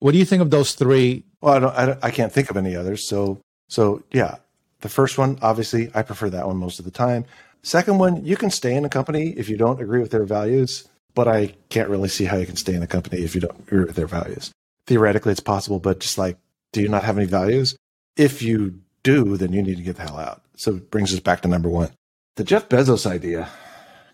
what 0.00 0.12
do 0.12 0.18
you 0.18 0.24
think 0.24 0.42
of 0.42 0.50
those 0.50 0.74
three? 0.74 1.24
Well, 1.40 1.54
I 1.54 1.58
don't, 1.58 1.74
I, 1.76 1.86
don't, 1.86 2.04
I 2.04 2.10
can't 2.10 2.32
think 2.32 2.50
of 2.50 2.56
any 2.56 2.74
others. 2.74 3.08
So, 3.08 3.38
so 3.68 4.02
yeah, 4.12 4.36
the 4.80 4.88
first 4.88 5.18
one, 5.18 5.38
obviously 5.42 5.90
I 5.94 6.02
prefer 6.02 6.30
that 6.30 6.46
one 6.46 6.56
most 6.56 6.78
of 6.78 6.84
the 6.84 6.90
time. 6.90 7.24
Second 7.62 7.98
one, 7.98 8.24
you 8.24 8.36
can 8.36 8.50
stay 8.50 8.74
in 8.74 8.84
a 8.84 8.88
company 8.88 9.30
if 9.30 9.48
you 9.48 9.56
don't 9.56 9.80
agree 9.80 10.00
with 10.00 10.10
their 10.10 10.24
values, 10.24 10.88
but 11.14 11.26
I 11.26 11.54
can't 11.68 11.88
really 11.88 12.08
see 12.08 12.24
how 12.24 12.36
you 12.36 12.46
can 12.46 12.56
stay 12.56 12.74
in 12.74 12.82
a 12.82 12.86
company 12.86 13.22
if 13.22 13.34
you 13.34 13.40
don't 13.40 13.58
agree 13.58 13.84
with 13.84 13.96
their 13.96 14.06
values 14.06 14.52
theoretically 14.86 15.32
it's 15.32 15.40
possible, 15.40 15.78
but 15.80 16.00
just 16.00 16.18
like, 16.18 16.38
do 16.72 16.80
you 16.80 16.88
not 16.88 17.04
have 17.04 17.18
any 17.18 17.26
values? 17.26 17.76
If 18.16 18.42
you 18.42 18.80
do, 19.02 19.36
then 19.36 19.52
you 19.52 19.62
need 19.62 19.76
to 19.76 19.82
get 19.82 19.96
the 19.96 20.02
hell 20.02 20.18
out. 20.18 20.42
So 20.56 20.76
it 20.76 20.90
brings 20.90 21.12
us 21.12 21.20
back 21.20 21.42
to 21.42 21.48
number 21.48 21.68
one. 21.68 21.90
The 22.36 22.44
Jeff 22.44 22.68
Bezos 22.68 23.06
idea, 23.06 23.48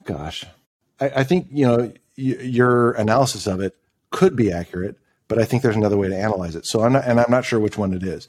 gosh, 0.04 0.44
I, 1.00 1.10
I 1.16 1.24
think, 1.24 1.48
you 1.50 1.66
know, 1.66 1.78
y- 1.78 1.92
your 2.16 2.92
analysis 2.92 3.46
of 3.46 3.60
it 3.60 3.76
could 4.10 4.36
be 4.36 4.52
accurate, 4.52 4.96
but 5.28 5.38
I 5.38 5.44
think 5.44 5.62
there's 5.62 5.76
another 5.76 5.96
way 5.96 6.08
to 6.08 6.16
analyze 6.16 6.54
it. 6.54 6.66
So 6.66 6.82
I'm 6.82 6.92
not, 6.92 7.04
and 7.04 7.20
I'm 7.20 7.30
not 7.30 7.44
sure 7.44 7.58
which 7.58 7.78
one 7.78 7.92
it 7.94 8.02
is 8.02 8.28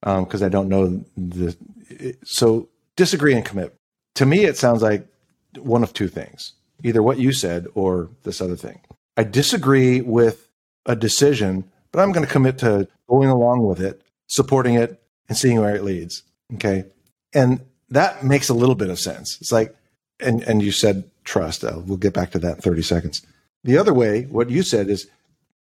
because 0.00 0.42
um, 0.42 0.46
I 0.46 0.48
don't 0.48 0.68
know 0.68 1.04
the. 1.16 1.56
It, 1.88 2.18
so 2.26 2.68
disagree 2.96 3.34
and 3.34 3.44
commit. 3.44 3.74
To 4.16 4.26
me, 4.26 4.44
it 4.44 4.56
sounds 4.56 4.82
like 4.82 5.06
one 5.58 5.82
of 5.82 5.92
two 5.92 6.08
things: 6.08 6.54
either 6.82 7.02
what 7.02 7.18
you 7.18 7.32
said 7.32 7.66
or 7.74 8.08
this 8.24 8.40
other 8.40 8.56
thing. 8.56 8.80
I 9.16 9.24
disagree 9.24 10.00
with 10.00 10.48
a 10.86 10.96
decision 10.96 11.70
but 11.92 12.00
I'm 12.00 12.12
going 12.12 12.26
to 12.26 12.32
commit 12.32 12.58
to 12.58 12.88
going 13.08 13.28
along 13.28 13.66
with 13.66 13.80
it, 13.80 14.02
supporting 14.26 14.74
it, 14.74 15.02
and 15.28 15.36
seeing 15.36 15.60
where 15.60 15.74
it 15.74 15.84
leads. 15.84 16.22
Okay. 16.54 16.84
And 17.34 17.60
that 17.90 18.24
makes 18.24 18.48
a 18.48 18.54
little 18.54 18.74
bit 18.74 18.90
of 18.90 18.98
sense. 18.98 19.38
It's 19.40 19.52
like, 19.52 19.74
and, 20.20 20.42
and 20.42 20.62
you 20.62 20.72
said 20.72 21.10
trust. 21.24 21.64
Uh, 21.64 21.80
we'll 21.84 21.96
get 21.96 22.14
back 22.14 22.30
to 22.32 22.38
that 22.40 22.56
in 22.56 22.62
30 22.62 22.82
seconds. 22.82 23.22
The 23.64 23.78
other 23.78 23.94
way, 23.94 24.22
what 24.22 24.50
you 24.50 24.62
said 24.62 24.88
is, 24.88 25.08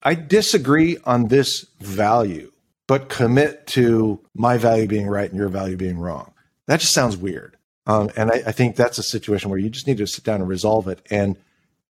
I 0.01 0.15
disagree 0.15 0.97
on 1.05 1.27
this 1.27 1.65
value, 1.81 2.51
but 2.87 3.09
commit 3.09 3.67
to 3.67 4.21
my 4.33 4.57
value 4.57 4.87
being 4.87 5.07
right 5.07 5.29
and 5.29 5.37
your 5.37 5.49
value 5.49 5.75
being 5.75 5.99
wrong. 5.99 6.33
That 6.67 6.79
just 6.79 6.93
sounds 6.93 7.17
weird. 7.17 7.57
Um, 7.85 8.09
and 8.15 8.31
I, 8.31 8.43
I 8.47 8.51
think 8.51 8.75
that's 8.75 8.97
a 8.97 9.03
situation 9.03 9.49
where 9.49 9.59
you 9.59 9.69
just 9.69 9.87
need 9.87 9.97
to 9.97 10.07
sit 10.07 10.23
down 10.23 10.41
and 10.41 10.47
resolve 10.47 10.87
it. 10.87 11.05
And 11.09 11.35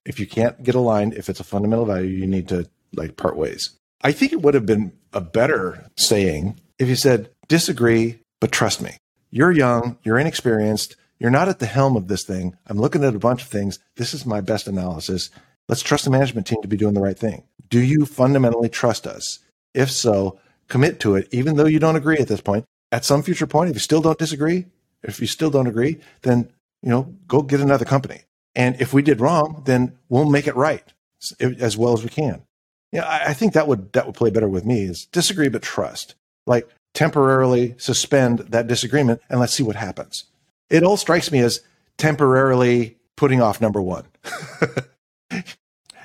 if 0.06 0.18
you 0.18 0.26
can't 0.26 0.62
get 0.62 0.74
aligned, 0.74 1.14
if 1.14 1.28
it's 1.28 1.40
a 1.40 1.44
fundamental 1.44 1.84
value, 1.84 2.08
you 2.08 2.26
need 2.26 2.48
to 2.48 2.68
like 2.94 3.16
part 3.16 3.36
ways. 3.36 3.77
I 4.02 4.12
think 4.12 4.32
it 4.32 4.42
would 4.42 4.54
have 4.54 4.66
been 4.66 4.92
a 5.12 5.20
better 5.20 5.90
saying 5.96 6.60
if 6.78 6.88
you 6.88 6.96
said, 6.96 7.30
disagree, 7.48 8.20
but 8.40 8.52
trust 8.52 8.80
me. 8.80 8.96
You're 9.30 9.52
young, 9.52 9.98
you're 10.02 10.18
inexperienced, 10.18 10.96
you're 11.18 11.30
not 11.30 11.48
at 11.48 11.58
the 11.58 11.66
helm 11.66 11.96
of 11.96 12.08
this 12.08 12.22
thing. 12.22 12.56
I'm 12.66 12.78
looking 12.78 13.04
at 13.04 13.14
a 13.14 13.18
bunch 13.18 13.42
of 13.42 13.48
things. 13.48 13.78
This 13.96 14.14
is 14.14 14.24
my 14.24 14.40
best 14.40 14.68
analysis. 14.68 15.30
Let's 15.68 15.82
trust 15.82 16.04
the 16.04 16.10
management 16.10 16.46
team 16.46 16.62
to 16.62 16.68
be 16.68 16.76
doing 16.76 16.94
the 16.94 17.00
right 17.00 17.18
thing. 17.18 17.42
Do 17.68 17.80
you 17.80 18.06
fundamentally 18.06 18.68
trust 18.68 19.06
us? 19.06 19.40
If 19.74 19.90
so, 19.90 20.38
commit 20.68 21.00
to 21.00 21.16
it, 21.16 21.28
even 21.32 21.56
though 21.56 21.66
you 21.66 21.78
don't 21.78 21.96
agree 21.96 22.18
at 22.18 22.28
this 22.28 22.40
point. 22.40 22.64
At 22.90 23.04
some 23.04 23.22
future 23.22 23.46
point, 23.46 23.68
if 23.68 23.76
you 23.76 23.80
still 23.80 24.00
don't 24.00 24.18
disagree, 24.18 24.66
if 25.02 25.20
you 25.20 25.26
still 25.26 25.50
don't 25.50 25.66
agree, 25.66 26.00
then, 26.22 26.50
you 26.82 26.88
know, 26.88 27.14
go 27.26 27.42
get 27.42 27.60
another 27.60 27.84
company. 27.84 28.22
And 28.54 28.80
if 28.80 28.94
we 28.94 29.02
did 29.02 29.20
wrong, 29.20 29.62
then 29.66 29.98
we'll 30.08 30.30
make 30.30 30.46
it 30.46 30.56
right 30.56 30.84
as 31.40 31.76
well 31.76 31.92
as 31.92 32.02
we 32.02 32.08
can. 32.08 32.42
Yeah, 32.92 33.04
I, 33.04 33.30
I 33.30 33.34
think 33.34 33.52
that 33.52 33.68
would 33.68 33.92
that 33.92 34.06
would 34.06 34.14
play 34.14 34.30
better 34.30 34.48
with 34.48 34.64
me 34.64 34.82
is 34.82 35.06
disagree 35.06 35.48
but 35.48 35.62
trust. 35.62 36.14
Like 36.46 36.68
temporarily 36.94 37.74
suspend 37.78 38.40
that 38.40 38.66
disagreement 38.66 39.20
and 39.28 39.40
let's 39.40 39.54
see 39.54 39.62
what 39.62 39.76
happens. 39.76 40.24
It 40.70 40.82
all 40.82 40.96
strikes 40.96 41.30
me 41.30 41.40
as 41.40 41.60
temporarily 41.96 42.96
putting 43.16 43.40
off 43.40 43.60
number 43.60 43.82
one. 43.82 44.04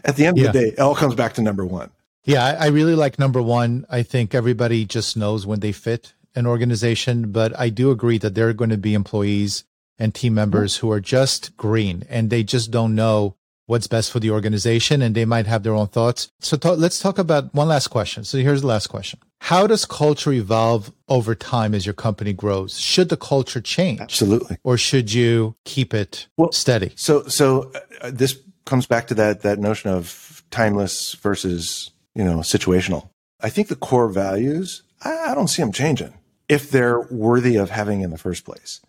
At 0.05 0.17
the 0.17 0.25
end 0.25 0.37
yeah. 0.37 0.47
of 0.47 0.53
the 0.53 0.59
day, 0.59 0.67
it 0.69 0.79
all 0.79 0.95
comes 0.95 1.15
back 1.15 1.33
to 1.33 1.41
number 1.41 1.65
one. 1.65 1.89
Yeah, 2.25 2.43
I, 2.45 2.65
I 2.65 2.67
really 2.67 2.95
like 2.95 3.19
number 3.19 3.41
one. 3.41 3.85
I 3.89 4.03
think 4.03 4.35
everybody 4.35 4.85
just 4.85 5.15
knows 5.15 5.45
when 5.45 5.61
they 5.61 5.71
fit 5.71 6.13
an 6.35 6.45
organization, 6.45 7.31
but 7.31 7.57
I 7.57 7.69
do 7.69 7.91
agree 7.91 8.17
that 8.17 8.35
there 8.35 8.49
are 8.49 8.53
going 8.53 8.69
to 8.69 8.77
be 8.77 8.93
employees 8.93 9.63
and 9.97 10.13
team 10.13 10.31
mm-hmm. 10.31 10.35
members 10.35 10.77
who 10.77 10.91
are 10.91 10.99
just 10.99 11.55
green 11.57 12.05
and 12.09 12.29
they 12.29 12.43
just 12.43 12.71
don't 12.71 12.95
know 12.95 13.35
what's 13.65 13.87
best 13.87 14.11
for 14.11 14.19
the 14.19 14.31
organization 14.31 15.01
and 15.01 15.15
they 15.15 15.25
might 15.25 15.47
have 15.47 15.63
their 15.63 15.73
own 15.73 15.87
thoughts. 15.87 16.31
So 16.39 16.57
let's 16.75 16.99
talk 16.99 17.17
about 17.17 17.53
one 17.53 17.67
last 17.67 17.87
question. 17.87 18.23
So 18.23 18.37
here's 18.37 18.61
the 18.61 18.67
last 18.67 18.87
question. 18.87 19.19
How 19.41 19.67
does 19.67 19.85
culture 19.85 20.31
evolve 20.31 20.91
over 21.09 21.35
time 21.35 21.73
as 21.73 21.85
your 21.85 21.93
company 21.93 22.33
grows? 22.33 22.79
Should 22.79 23.09
the 23.09 23.17
culture 23.17 23.61
change? 23.61 23.99
Absolutely. 23.99 24.57
Or 24.63 24.77
should 24.77 25.13
you 25.13 25.55
keep 25.65 25.93
it 25.93 26.27
well, 26.37 26.51
steady? 26.51 26.93
So, 26.95 27.23
so 27.27 27.71
uh, 28.01 28.11
this 28.11 28.39
comes 28.65 28.85
back 28.85 29.07
to 29.07 29.13
that 29.15 29.41
that 29.41 29.59
notion 29.59 29.89
of 29.89 30.43
timeless 30.49 31.13
versus 31.15 31.91
you 32.15 32.23
know 32.23 32.37
situational. 32.39 33.09
I 33.41 33.49
think 33.49 33.67
the 33.67 33.75
core 33.75 34.07
values 34.07 34.83
I, 35.03 35.31
I 35.31 35.35
don't 35.35 35.47
see 35.47 35.61
them 35.61 35.71
changing 35.71 36.13
if 36.49 36.71
they're 36.71 37.01
worthy 37.01 37.55
of 37.55 37.69
having 37.69 38.01
in 38.01 38.11
the 38.11 38.17
first 38.17 38.45
place. 38.45 38.81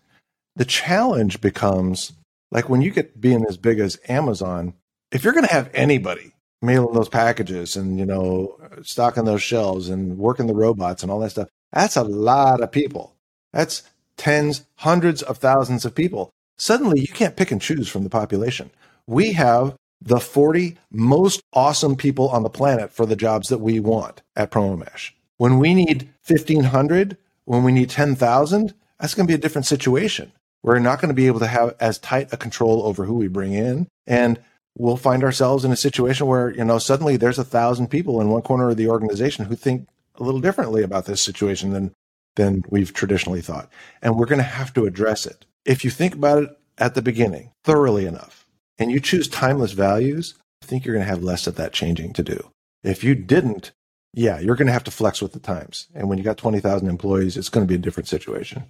The 0.55 0.65
challenge 0.65 1.41
becomes 1.41 2.13
like 2.51 2.69
when 2.69 2.81
you 2.81 2.91
get 2.91 3.19
being 3.19 3.45
as 3.47 3.57
big 3.57 3.79
as 3.79 3.99
Amazon, 4.07 4.73
if 5.11 5.23
you're 5.23 5.33
going 5.33 5.45
to 5.47 5.53
have 5.53 5.69
anybody 5.73 6.33
mailing 6.61 6.93
those 6.93 7.09
packages 7.09 7.75
and 7.75 7.99
you 7.99 8.05
know 8.05 8.57
stocking 8.83 9.25
those 9.25 9.43
shelves 9.43 9.89
and 9.89 10.17
working 10.17 10.47
the 10.47 10.55
robots 10.55 11.03
and 11.03 11.11
all 11.11 11.19
that 11.19 11.31
stuff, 11.31 11.49
that's 11.71 11.95
a 11.95 12.03
lot 12.03 12.61
of 12.61 12.71
people. 12.71 13.15
That's 13.53 13.83
tens, 14.17 14.65
hundreds 14.77 15.21
of 15.21 15.37
thousands 15.37 15.85
of 15.85 15.95
people. 15.95 16.31
Suddenly, 16.57 17.01
you 17.01 17.07
can't 17.07 17.35
pick 17.35 17.51
and 17.51 17.61
choose 17.61 17.89
from 17.89 18.03
the 18.03 18.09
population. 18.09 18.71
We 19.07 19.33
have 19.33 19.75
the 20.01 20.19
40 20.19 20.77
most 20.91 21.41
awesome 21.53 21.95
people 21.95 22.29
on 22.29 22.43
the 22.43 22.49
planet 22.49 22.91
for 22.91 23.05
the 23.05 23.15
jobs 23.15 23.49
that 23.49 23.59
we 23.59 23.79
want 23.79 24.21
at 24.35 24.51
PromoMash. 24.51 25.11
When 25.37 25.59
we 25.59 25.73
need 25.73 26.09
1,500, 26.27 27.17
when 27.45 27.63
we 27.63 27.71
need 27.71 27.89
10,000, 27.89 28.73
that's 28.99 29.13
going 29.13 29.27
to 29.27 29.31
be 29.31 29.35
a 29.35 29.41
different 29.41 29.65
situation. 29.65 30.31
We're 30.65 30.79
not 30.79 30.99
going 30.99 31.09
to 31.09 31.15
be 31.15 31.27
able 31.27 31.41
to 31.41 31.47
have 31.47 31.75
as 31.79 31.99
tight 31.99 32.33
a 32.33 32.37
control 32.37 32.81
over 32.87 33.05
who 33.05 33.13
we 33.13 33.27
bring 33.27 33.53
in. 33.53 33.87
And 34.07 34.39
we'll 34.75 34.97
find 34.97 35.23
ourselves 35.23 35.63
in 35.63 35.71
a 35.71 35.75
situation 35.75 36.25
where, 36.25 36.49
you 36.49 36.65
know, 36.65 36.79
suddenly 36.79 37.17
there's 37.17 37.37
a 37.37 37.43
thousand 37.43 37.89
people 37.89 38.19
in 38.19 38.29
one 38.29 38.41
corner 38.41 38.71
of 38.71 38.77
the 38.77 38.89
organization 38.89 39.45
who 39.45 39.55
think 39.55 39.87
a 40.15 40.23
little 40.23 40.41
differently 40.41 40.81
about 40.81 41.05
this 41.05 41.21
situation 41.21 41.69
than, 41.69 41.93
than 42.35 42.63
we've 42.67 42.93
traditionally 42.93 43.41
thought. 43.41 43.69
And 44.01 44.17
we're 44.17 44.25
going 44.25 44.39
to 44.39 44.43
have 44.43 44.73
to 44.73 44.87
address 44.87 45.27
it. 45.27 45.45
If 45.65 45.85
you 45.85 45.91
think 45.91 46.15
about 46.15 46.41
it 46.41 46.49
at 46.79 46.95
the 46.95 47.03
beginning 47.03 47.51
thoroughly 47.63 48.07
enough 48.07 48.47
and 48.79 48.89
you 48.89 48.99
choose 48.99 49.27
timeless 49.27 49.73
values, 49.73 50.33
I 50.63 50.65
think 50.65 50.83
you're 50.83 50.95
going 50.95 51.05
to 51.05 51.11
have 51.11 51.21
less 51.21 51.45
of 51.45 51.57
that 51.57 51.73
changing 51.73 52.13
to 52.13 52.23
do. 52.23 52.49
If 52.83 53.03
you 53.03 53.13
didn't, 53.13 53.71
yeah, 54.15 54.39
you're 54.39 54.55
going 54.55 54.65
to 54.65 54.73
have 54.73 54.83
to 54.85 54.91
flex 54.91 55.21
with 55.21 55.33
the 55.33 55.39
times. 55.39 55.89
And 55.93 56.09
when 56.09 56.17
you 56.17 56.23
got 56.23 56.37
20,000 56.37 56.87
employees, 56.87 57.37
it's 57.37 57.49
going 57.49 57.67
to 57.67 57.69
be 57.69 57.75
a 57.75 57.83
different 57.83 58.07
situation. 58.07 58.63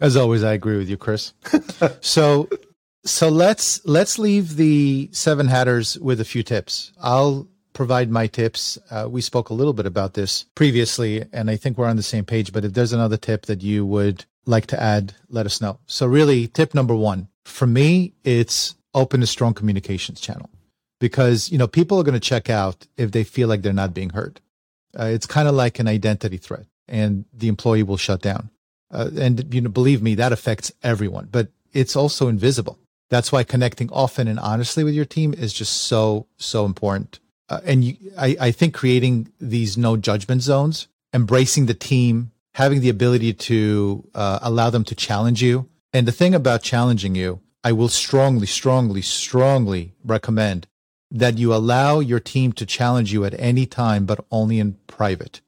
As 0.00 0.16
always, 0.16 0.44
I 0.44 0.52
agree 0.52 0.76
with 0.76 0.88
you, 0.88 0.96
Chris. 0.96 1.32
so, 2.00 2.48
so 3.04 3.28
let's 3.28 3.84
let's 3.84 4.18
leave 4.18 4.56
the 4.56 5.08
seven 5.12 5.48
hatters 5.48 5.98
with 5.98 6.20
a 6.20 6.24
few 6.24 6.42
tips. 6.42 6.92
I'll 7.00 7.48
provide 7.72 8.10
my 8.10 8.26
tips. 8.26 8.78
Uh, 8.90 9.08
we 9.10 9.20
spoke 9.20 9.50
a 9.50 9.54
little 9.54 9.72
bit 9.72 9.86
about 9.86 10.14
this 10.14 10.44
previously, 10.54 11.24
and 11.32 11.50
I 11.50 11.56
think 11.56 11.78
we're 11.78 11.86
on 11.86 11.96
the 11.96 12.02
same 12.02 12.24
page. 12.24 12.52
But 12.52 12.64
if 12.64 12.74
there's 12.74 12.92
another 12.92 13.16
tip 13.16 13.46
that 13.46 13.62
you 13.62 13.84
would 13.86 14.24
like 14.46 14.66
to 14.66 14.80
add, 14.80 15.14
let 15.28 15.46
us 15.46 15.60
know. 15.60 15.78
So, 15.86 16.06
really, 16.06 16.46
tip 16.46 16.74
number 16.74 16.94
one 16.94 17.28
for 17.48 17.66
me, 17.66 18.12
it's 18.24 18.76
open 18.94 19.22
a 19.22 19.26
strong 19.26 19.54
communications 19.54 20.20
channel 20.20 20.50
because 21.00 21.50
you 21.50 21.58
know 21.58 21.66
people 21.66 21.98
are 21.98 22.04
going 22.04 22.14
to 22.14 22.20
check 22.20 22.48
out 22.48 22.86
if 22.96 23.10
they 23.12 23.24
feel 23.24 23.48
like 23.48 23.62
they're 23.62 23.72
not 23.72 23.94
being 23.94 24.10
heard. 24.10 24.40
Uh, 24.98 25.04
it's 25.04 25.26
kind 25.26 25.48
of 25.48 25.54
like 25.54 25.78
an 25.78 25.88
identity 25.88 26.36
threat, 26.36 26.66
and 26.86 27.24
the 27.32 27.48
employee 27.48 27.82
will 27.82 27.96
shut 27.96 28.22
down. 28.22 28.50
Uh, 28.90 29.10
and 29.18 29.52
you 29.52 29.60
know, 29.60 29.70
believe 29.70 30.02
me, 30.02 30.14
that 30.14 30.32
affects 30.32 30.72
everyone, 30.82 31.28
but 31.30 31.48
it's 31.72 31.96
also 31.96 32.28
invisible. 32.28 32.78
That's 33.10 33.32
why 33.32 33.44
connecting 33.44 33.90
often 33.90 34.28
and 34.28 34.38
honestly 34.38 34.84
with 34.84 34.94
your 34.94 35.04
team 35.04 35.34
is 35.34 35.52
just 35.52 35.82
so, 35.82 36.26
so 36.36 36.64
important. 36.64 37.20
Uh, 37.48 37.60
and 37.64 37.84
you, 37.84 37.96
I, 38.18 38.36
I 38.40 38.50
think 38.50 38.74
creating 38.74 39.32
these 39.40 39.78
no 39.78 39.96
judgment 39.96 40.42
zones, 40.42 40.88
embracing 41.14 41.66
the 41.66 41.74
team, 41.74 42.32
having 42.54 42.80
the 42.80 42.90
ability 42.90 43.32
to 43.32 44.08
uh, 44.14 44.38
allow 44.42 44.68
them 44.70 44.84
to 44.84 44.94
challenge 44.94 45.42
you. 45.42 45.68
And 45.92 46.06
the 46.06 46.12
thing 46.12 46.34
about 46.34 46.62
challenging 46.62 47.14
you, 47.14 47.40
I 47.64 47.72
will 47.72 47.88
strongly, 47.88 48.46
strongly, 48.46 49.02
strongly 49.02 49.94
recommend 50.04 50.66
that 51.10 51.38
you 51.38 51.54
allow 51.54 52.00
your 52.00 52.20
team 52.20 52.52
to 52.52 52.66
challenge 52.66 53.12
you 53.12 53.24
at 53.24 53.34
any 53.38 53.64
time, 53.64 54.04
but 54.04 54.24
only 54.30 54.58
in 54.58 54.76
private 54.86 55.40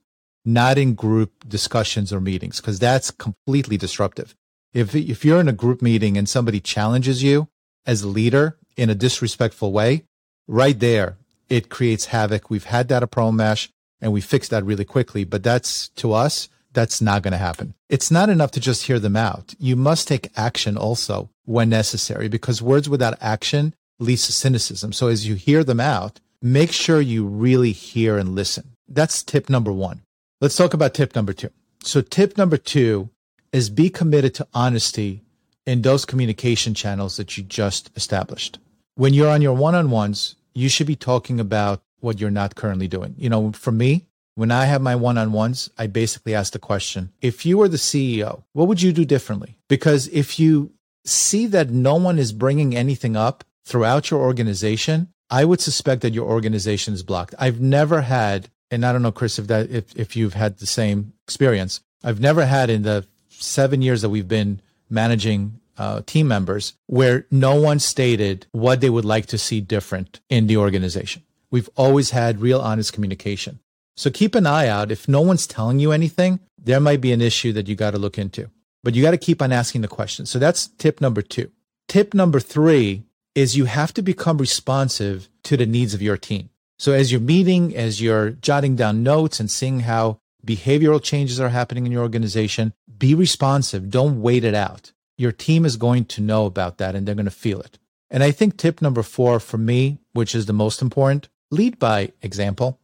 not 0.45 0.77
in 0.77 0.95
group 0.95 1.47
discussions 1.47 2.11
or 2.11 2.19
meetings, 2.19 2.59
because 2.59 2.79
that's 2.79 3.11
completely 3.11 3.77
disruptive. 3.77 4.35
If, 4.73 4.95
if 4.95 5.25
you're 5.25 5.39
in 5.39 5.47
a 5.47 5.53
group 5.53 5.81
meeting 5.81 6.17
and 6.17 6.27
somebody 6.27 6.59
challenges 6.59 7.21
you 7.21 7.49
as 7.85 8.01
a 8.01 8.07
leader 8.07 8.57
in 8.77 8.89
a 8.89 8.95
disrespectful 8.95 9.71
way, 9.71 10.03
right 10.47 10.79
there, 10.79 11.17
it 11.49 11.69
creates 11.69 12.05
havoc. 12.05 12.49
We've 12.49 12.63
had 12.63 12.87
that 12.87 13.03
at 13.03 13.11
PromoMash 13.11 13.69
and 13.99 14.13
we 14.13 14.21
fixed 14.21 14.49
that 14.51 14.65
really 14.65 14.85
quickly, 14.85 15.23
but 15.23 15.43
that's 15.43 15.89
to 15.89 16.13
us, 16.13 16.47
that's 16.73 17.01
not 17.01 17.21
going 17.21 17.33
to 17.33 17.37
happen. 17.37 17.73
It's 17.89 18.09
not 18.09 18.29
enough 18.29 18.51
to 18.51 18.59
just 18.59 18.83
hear 18.83 18.99
them 18.99 19.17
out. 19.17 19.53
You 19.59 19.75
must 19.75 20.07
take 20.07 20.31
action 20.37 20.77
also 20.77 21.29
when 21.45 21.69
necessary 21.69 22.29
because 22.29 22.61
words 22.61 22.87
without 22.87 23.17
action 23.19 23.75
leads 23.99 24.25
to 24.25 24.31
cynicism. 24.31 24.93
So 24.93 25.07
as 25.07 25.27
you 25.27 25.35
hear 25.35 25.63
them 25.63 25.81
out, 25.81 26.19
make 26.41 26.71
sure 26.71 27.01
you 27.01 27.25
really 27.25 27.73
hear 27.73 28.17
and 28.17 28.33
listen. 28.33 28.71
That's 28.87 29.21
tip 29.21 29.49
number 29.49 29.71
one. 29.71 30.01
Let's 30.41 30.55
talk 30.55 30.73
about 30.73 30.95
tip 30.95 31.15
number 31.15 31.33
two. 31.33 31.51
So, 31.83 32.01
tip 32.01 32.35
number 32.35 32.57
two 32.57 33.09
is 33.53 33.69
be 33.69 33.91
committed 33.91 34.33
to 34.35 34.47
honesty 34.55 35.21
in 35.67 35.83
those 35.83 36.03
communication 36.03 36.73
channels 36.73 37.17
that 37.17 37.37
you 37.37 37.43
just 37.43 37.91
established. 37.95 38.57
When 38.95 39.13
you're 39.13 39.29
on 39.29 39.43
your 39.43 39.53
one 39.53 39.75
on 39.75 39.91
ones, 39.91 40.35
you 40.55 40.67
should 40.67 40.87
be 40.87 40.95
talking 40.95 41.39
about 41.39 41.83
what 41.99 42.19
you're 42.19 42.31
not 42.31 42.55
currently 42.55 42.87
doing. 42.87 43.13
You 43.19 43.29
know, 43.29 43.51
for 43.51 43.71
me, 43.71 44.07
when 44.33 44.49
I 44.49 44.65
have 44.65 44.81
my 44.81 44.95
one 44.95 45.19
on 45.19 45.31
ones, 45.31 45.69
I 45.77 45.85
basically 45.85 46.33
ask 46.33 46.53
the 46.53 46.57
question 46.59 47.11
if 47.21 47.45
you 47.45 47.59
were 47.59 47.67
the 47.67 47.77
CEO, 47.77 48.41
what 48.53 48.67
would 48.67 48.81
you 48.81 48.91
do 48.93 49.05
differently? 49.05 49.59
Because 49.67 50.07
if 50.07 50.39
you 50.39 50.71
see 51.05 51.45
that 51.47 51.69
no 51.69 51.97
one 51.97 52.17
is 52.17 52.33
bringing 52.33 52.75
anything 52.75 53.15
up 53.15 53.43
throughout 53.63 54.09
your 54.09 54.21
organization, 54.21 55.09
I 55.29 55.45
would 55.45 55.61
suspect 55.61 56.01
that 56.01 56.15
your 56.15 56.27
organization 56.27 56.95
is 56.95 57.03
blocked. 57.03 57.35
I've 57.37 57.61
never 57.61 58.01
had 58.01 58.49
and 58.71 58.85
I 58.85 58.93
don't 58.93 59.03
know, 59.03 59.11
Chris, 59.11 59.37
if 59.37 59.47
that 59.47 59.69
if 59.69 59.95
if 59.95 60.15
you've 60.15 60.33
had 60.33 60.57
the 60.57 60.65
same 60.65 61.13
experience. 61.25 61.81
I've 62.03 62.19
never 62.19 62.45
had 62.45 62.69
in 62.69 62.81
the 62.81 63.05
seven 63.29 63.81
years 63.81 64.01
that 64.01 64.09
we've 64.09 64.27
been 64.27 64.61
managing 64.89 65.59
uh, 65.77 66.01
team 66.05 66.27
members 66.27 66.73
where 66.87 67.27
no 67.29 67.55
one 67.55 67.79
stated 67.79 68.47
what 68.51 68.81
they 68.81 68.89
would 68.89 69.05
like 69.05 69.25
to 69.27 69.37
see 69.37 69.61
different 69.61 70.19
in 70.29 70.47
the 70.47 70.57
organization. 70.57 71.23
We've 71.49 71.69
always 71.75 72.11
had 72.11 72.41
real 72.41 72.61
honest 72.61 72.93
communication. 72.93 73.59
So 73.97 74.09
keep 74.09 74.35
an 74.35 74.47
eye 74.47 74.67
out. 74.67 74.91
If 74.91 75.07
no 75.07 75.21
one's 75.21 75.45
telling 75.45 75.79
you 75.79 75.91
anything, 75.91 76.39
there 76.57 76.79
might 76.79 77.01
be 77.01 77.11
an 77.11 77.21
issue 77.21 77.51
that 77.53 77.67
you 77.67 77.75
got 77.75 77.91
to 77.91 77.99
look 77.99 78.17
into. 78.17 78.49
But 78.83 78.95
you 78.95 79.03
got 79.03 79.11
to 79.11 79.17
keep 79.17 79.41
on 79.41 79.51
asking 79.51 79.81
the 79.81 79.87
questions. 79.87 80.29
So 80.29 80.39
that's 80.39 80.67
tip 80.67 81.01
number 81.01 81.21
two. 81.21 81.51
Tip 81.87 82.13
number 82.13 82.39
three 82.39 83.03
is 83.35 83.57
you 83.57 83.65
have 83.65 83.93
to 83.95 84.01
become 84.01 84.37
responsive 84.37 85.29
to 85.43 85.57
the 85.57 85.65
needs 85.65 85.93
of 85.93 86.01
your 86.01 86.17
team. 86.17 86.50
So 86.81 86.93
as 86.93 87.11
you're 87.11 87.21
meeting, 87.21 87.75
as 87.75 88.01
you're 88.01 88.31
jotting 88.31 88.75
down 88.75 89.03
notes 89.03 89.39
and 89.39 89.51
seeing 89.51 89.81
how 89.81 90.19
behavioral 90.43 90.99
changes 90.99 91.39
are 91.39 91.49
happening 91.49 91.85
in 91.85 91.91
your 91.91 92.01
organization, 92.01 92.73
be 92.97 93.13
responsive. 93.13 93.91
Don't 93.91 94.23
wait 94.23 94.43
it 94.43 94.55
out. 94.55 94.91
Your 95.15 95.31
team 95.31 95.63
is 95.63 95.77
going 95.77 96.05
to 96.05 96.21
know 96.21 96.47
about 96.47 96.79
that 96.79 96.95
and 96.95 97.07
they're 97.07 97.13
going 97.13 97.25
to 97.25 97.29
feel 97.29 97.61
it. 97.61 97.77
And 98.09 98.23
I 98.23 98.31
think 98.31 98.57
tip 98.57 98.81
number 98.81 99.03
four 99.03 99.39
for 99.39 99.59
me, 99.59 99.99
which 100.13 100.33
is 100.33 100.47
the 100.47 100.53
most 100.53 100.81
important, 100.81 101.29
lead 101.51 101.77
by 101.77 102.13
example. 102.23 102.79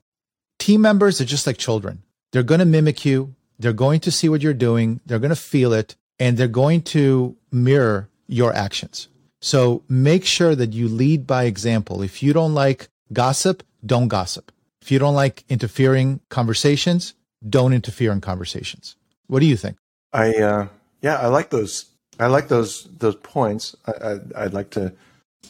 Team 0.60 0.82
members 0.82 1.20
are 1.20 1.26
just 1.26 1.48
like 1.48 1.58
children. 1.58 2.04
They're 2.32 2.44
going 2.44 2.60
to 2.60 2.66
mimic 2.66 3.04
you. 3.04 3.34
They're 3.58 3.74
going 3.74 4.02
to 4.02 4.12
see 4.12 4.30
what 4.30 4.44
you're 4.44 4.54
doing. 4.54 5.00
They're 5.08 5.18
going 5.18 5.30
to 5.30 5.36
feel 5.36 5.74
it 5.74 5.96
and 6.20 6.38
they're 6.38 6.48
going 6.48 6.84
to 6.94 7.36
mirror 7.52 8.10
your 8.28 8.54
actions. 8.54 9.08
So 9.42 9.82
make 9.90 10.24
sure 10.24 10.54
that 10.54 10.74
you 10.74 10.88
lead 10.88 11.26
by 11.26 11.46
example. 11.46 12.04
If 12.04 12.22
you 12.22 12.32
don't 12.32 12.54
like 12.54 12.90
gossip, 13.14 13.64
don't 13.86 14.08
gossip. 14.08 14.52
If 14.82 14.92
you 14.92 15.00
don't 15.00 15.16
like 15.16 15.44
interfering 15.50 16.22
conversations, 16.30 17.14
don't 17.48 17.74
interfere 17.74 18.12
in 18.12 18.22
conversations. 18.22 18.96
What 19.28 19.40
do 19.40 19.46
you 19.46 19.58
think? 19.58 19.78
I 20.14 20.34
uh, 20.36 20.68
yeah, 21.02 21.18
I 21.18 21.28
like 21.28 21.50
those. 21.50 21.86
I 22.20 22.28
like 22.28 22.48
those 22.48 22.88
those 22.98 23.16
points. 23.16 23.76
I, 23.86 24.20
I, 24.36 24.44
would 24.44 24.54
like 24.54 24.70
to 24.72 24.94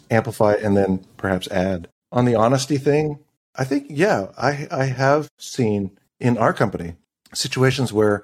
amplify 0.10 0.54
and 0.54 0.76
then 0.76 1.06
perhaps 1.18 1.48
add 1.50 1.88
on 2.12 2.26
the 2.26 2.36
honesty 2.36 2.78
thing. 2.78 3.20
I 3.56 3.64
think 3.64 3.88
yeah, 3.90 4.28
I 4.38 4.68
I 4.72 4.86
have 4.86 5.30
seen 5.38 5.92
in 6.20 6.38
our 6.38 6.54
company 6.54 6.96
situations 7.34 7.94
where 7.94 8.24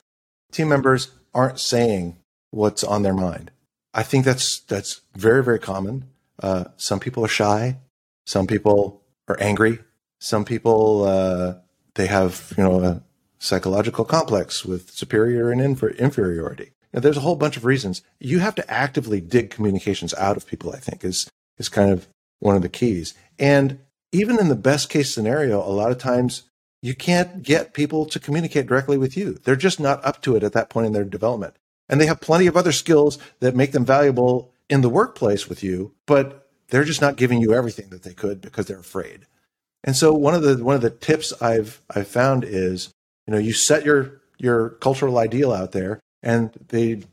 team 0.51 0.69
members 0.69 1.11
aren't 1.33 1.59
saying 1.59 2.17
what's 2.51 2.83
on 2.83 3.03
their 3.03 3.13
mind. 3.13 3.51
I 3.93 4.03
think 4.03 4.25
that's 4.25 4.59
that's 4.61 5.01
very 5.15 5.43
very 5.43 5.59
common. 5.59 6.05
Uh, 6.41 6.65
some 6.77 6.99
people 6.99 7.23
are 7.23 7.29
shy. 7.29 7.77
Some 8.25 8.47
people 8.47 9.02
are 9.33 9.43
angry. 9.43 9.79
Some 10.19 10.45
people 10.45 11.03
uh, 11.03 11.55
they 11.95 12.07
have 12.07 12.53
you 12.57 12.63
know 12.63 12.81
a 12.81 13.03
psychological 13.39 14.05
complex 14.05 14.63
with 14.63 14.91
superior 14.91 15.51
and 15.51 15.61
infer- 15.61 15.89
inferiority. 15.89 16.71
Now, 16.93 17.01
there's 17.01 17.17
a 17.17 17.21
whole 17.21 17.35
bunch 17.35 17.57
of 17.57 17.65
reasons. 17.65 18.01
You 18.19 18.39
have 18.39 18.55
to 18.55 18.71
actively 18.71 19.19
dig 19.19 19.49
communications 19.49 20.13
out 20.13 20.37
of 20.37 20.47
people. 20.47 20.71
I 20.73 20.77
think 20.77 21.03
is 21.03 21.29
is 21.57 21.69
kind 21.69 21.91
of 21.91 22.07
one 22.39 22.55
of 22.55 22.61
the 22.61 22.69
keys. 22.69 23.13
And 23.39 23.79
even 24.11 24.39
in 24.39 24.49
the 24.49 24.55
best 24.55 24.89
case 24.89 25.13
scenario, 25.13 25.59
a 25.59 25.71
lot 25.71 25.91
of 25.91 25.97
times 25.97 26.43
you 26.81 26.93
can't 26.93 27.41
get 27.41 27.73
people 27.73 28.05
to 28.05 28.19
communicate 28.19 28.67
directly 28.67 28.97
with 28.97 29.15
you. 29.15 29.39
They're 29.43 29.55
just 29.55 29.79
not 29.79 30.03
up 30.05 30.21
to 30.23 30.35
it 30.35 30.43
at 30.43 30.53
that 30.53 30.69
point 30.69 30.87
in 30.87 30.93
their 30.93 31.05
development. 31.05 31.55
And 31.89 31.99
they 31.99 32.05
have 32.05 32.21
plenty 32.21 32.45
of 32.47 32.57
other 32.57 32.71
skills 32.71 33.17
that 33.39 33.55
make 33.55 33.71
them 33.71 33.85
valuable 33.85 34.53
in 34.69 34.81
the 34.81 34.89
workplace 34.89 35.47
with 35.47 35.63
you, 35.63 35.93
but 36.05 36.42
they're 36.69 36.83
just 36.83 37.01
not 37.01 37.17
giving 37.17 37.41
you 37.41 37.53
everything 37.53 37.89
that 37.89 38.03
they 38.03 38.13
could 38.13 38.41
because 38.41 38.65
they're 38.65 38.79
afraid. 38.79 39.25
And 39.83 39.95
so 39.95 40.13
one 40.13 40.33
of 40.33 40.41
the 40.43 40.63
one 40.63 40.75
of 40.75 40.81
the 40.81 40.89
tips 40.89 41.33
I've 41.41 41.81
I've 41.93 42.07
found 42.07 42.43
is, 42.43 42.89
you 43.27 43.33
know, 43.33 43.39
you 43.39 43.53
set 43.53 43.85
your 43.85 44.21
your 44.37 44.69
cultural 44.69 45.17
ideal 45.17 45.51
out 45.51 45.71
there 45.71 45.99
and 46.21 46.51
they 46.69 47.03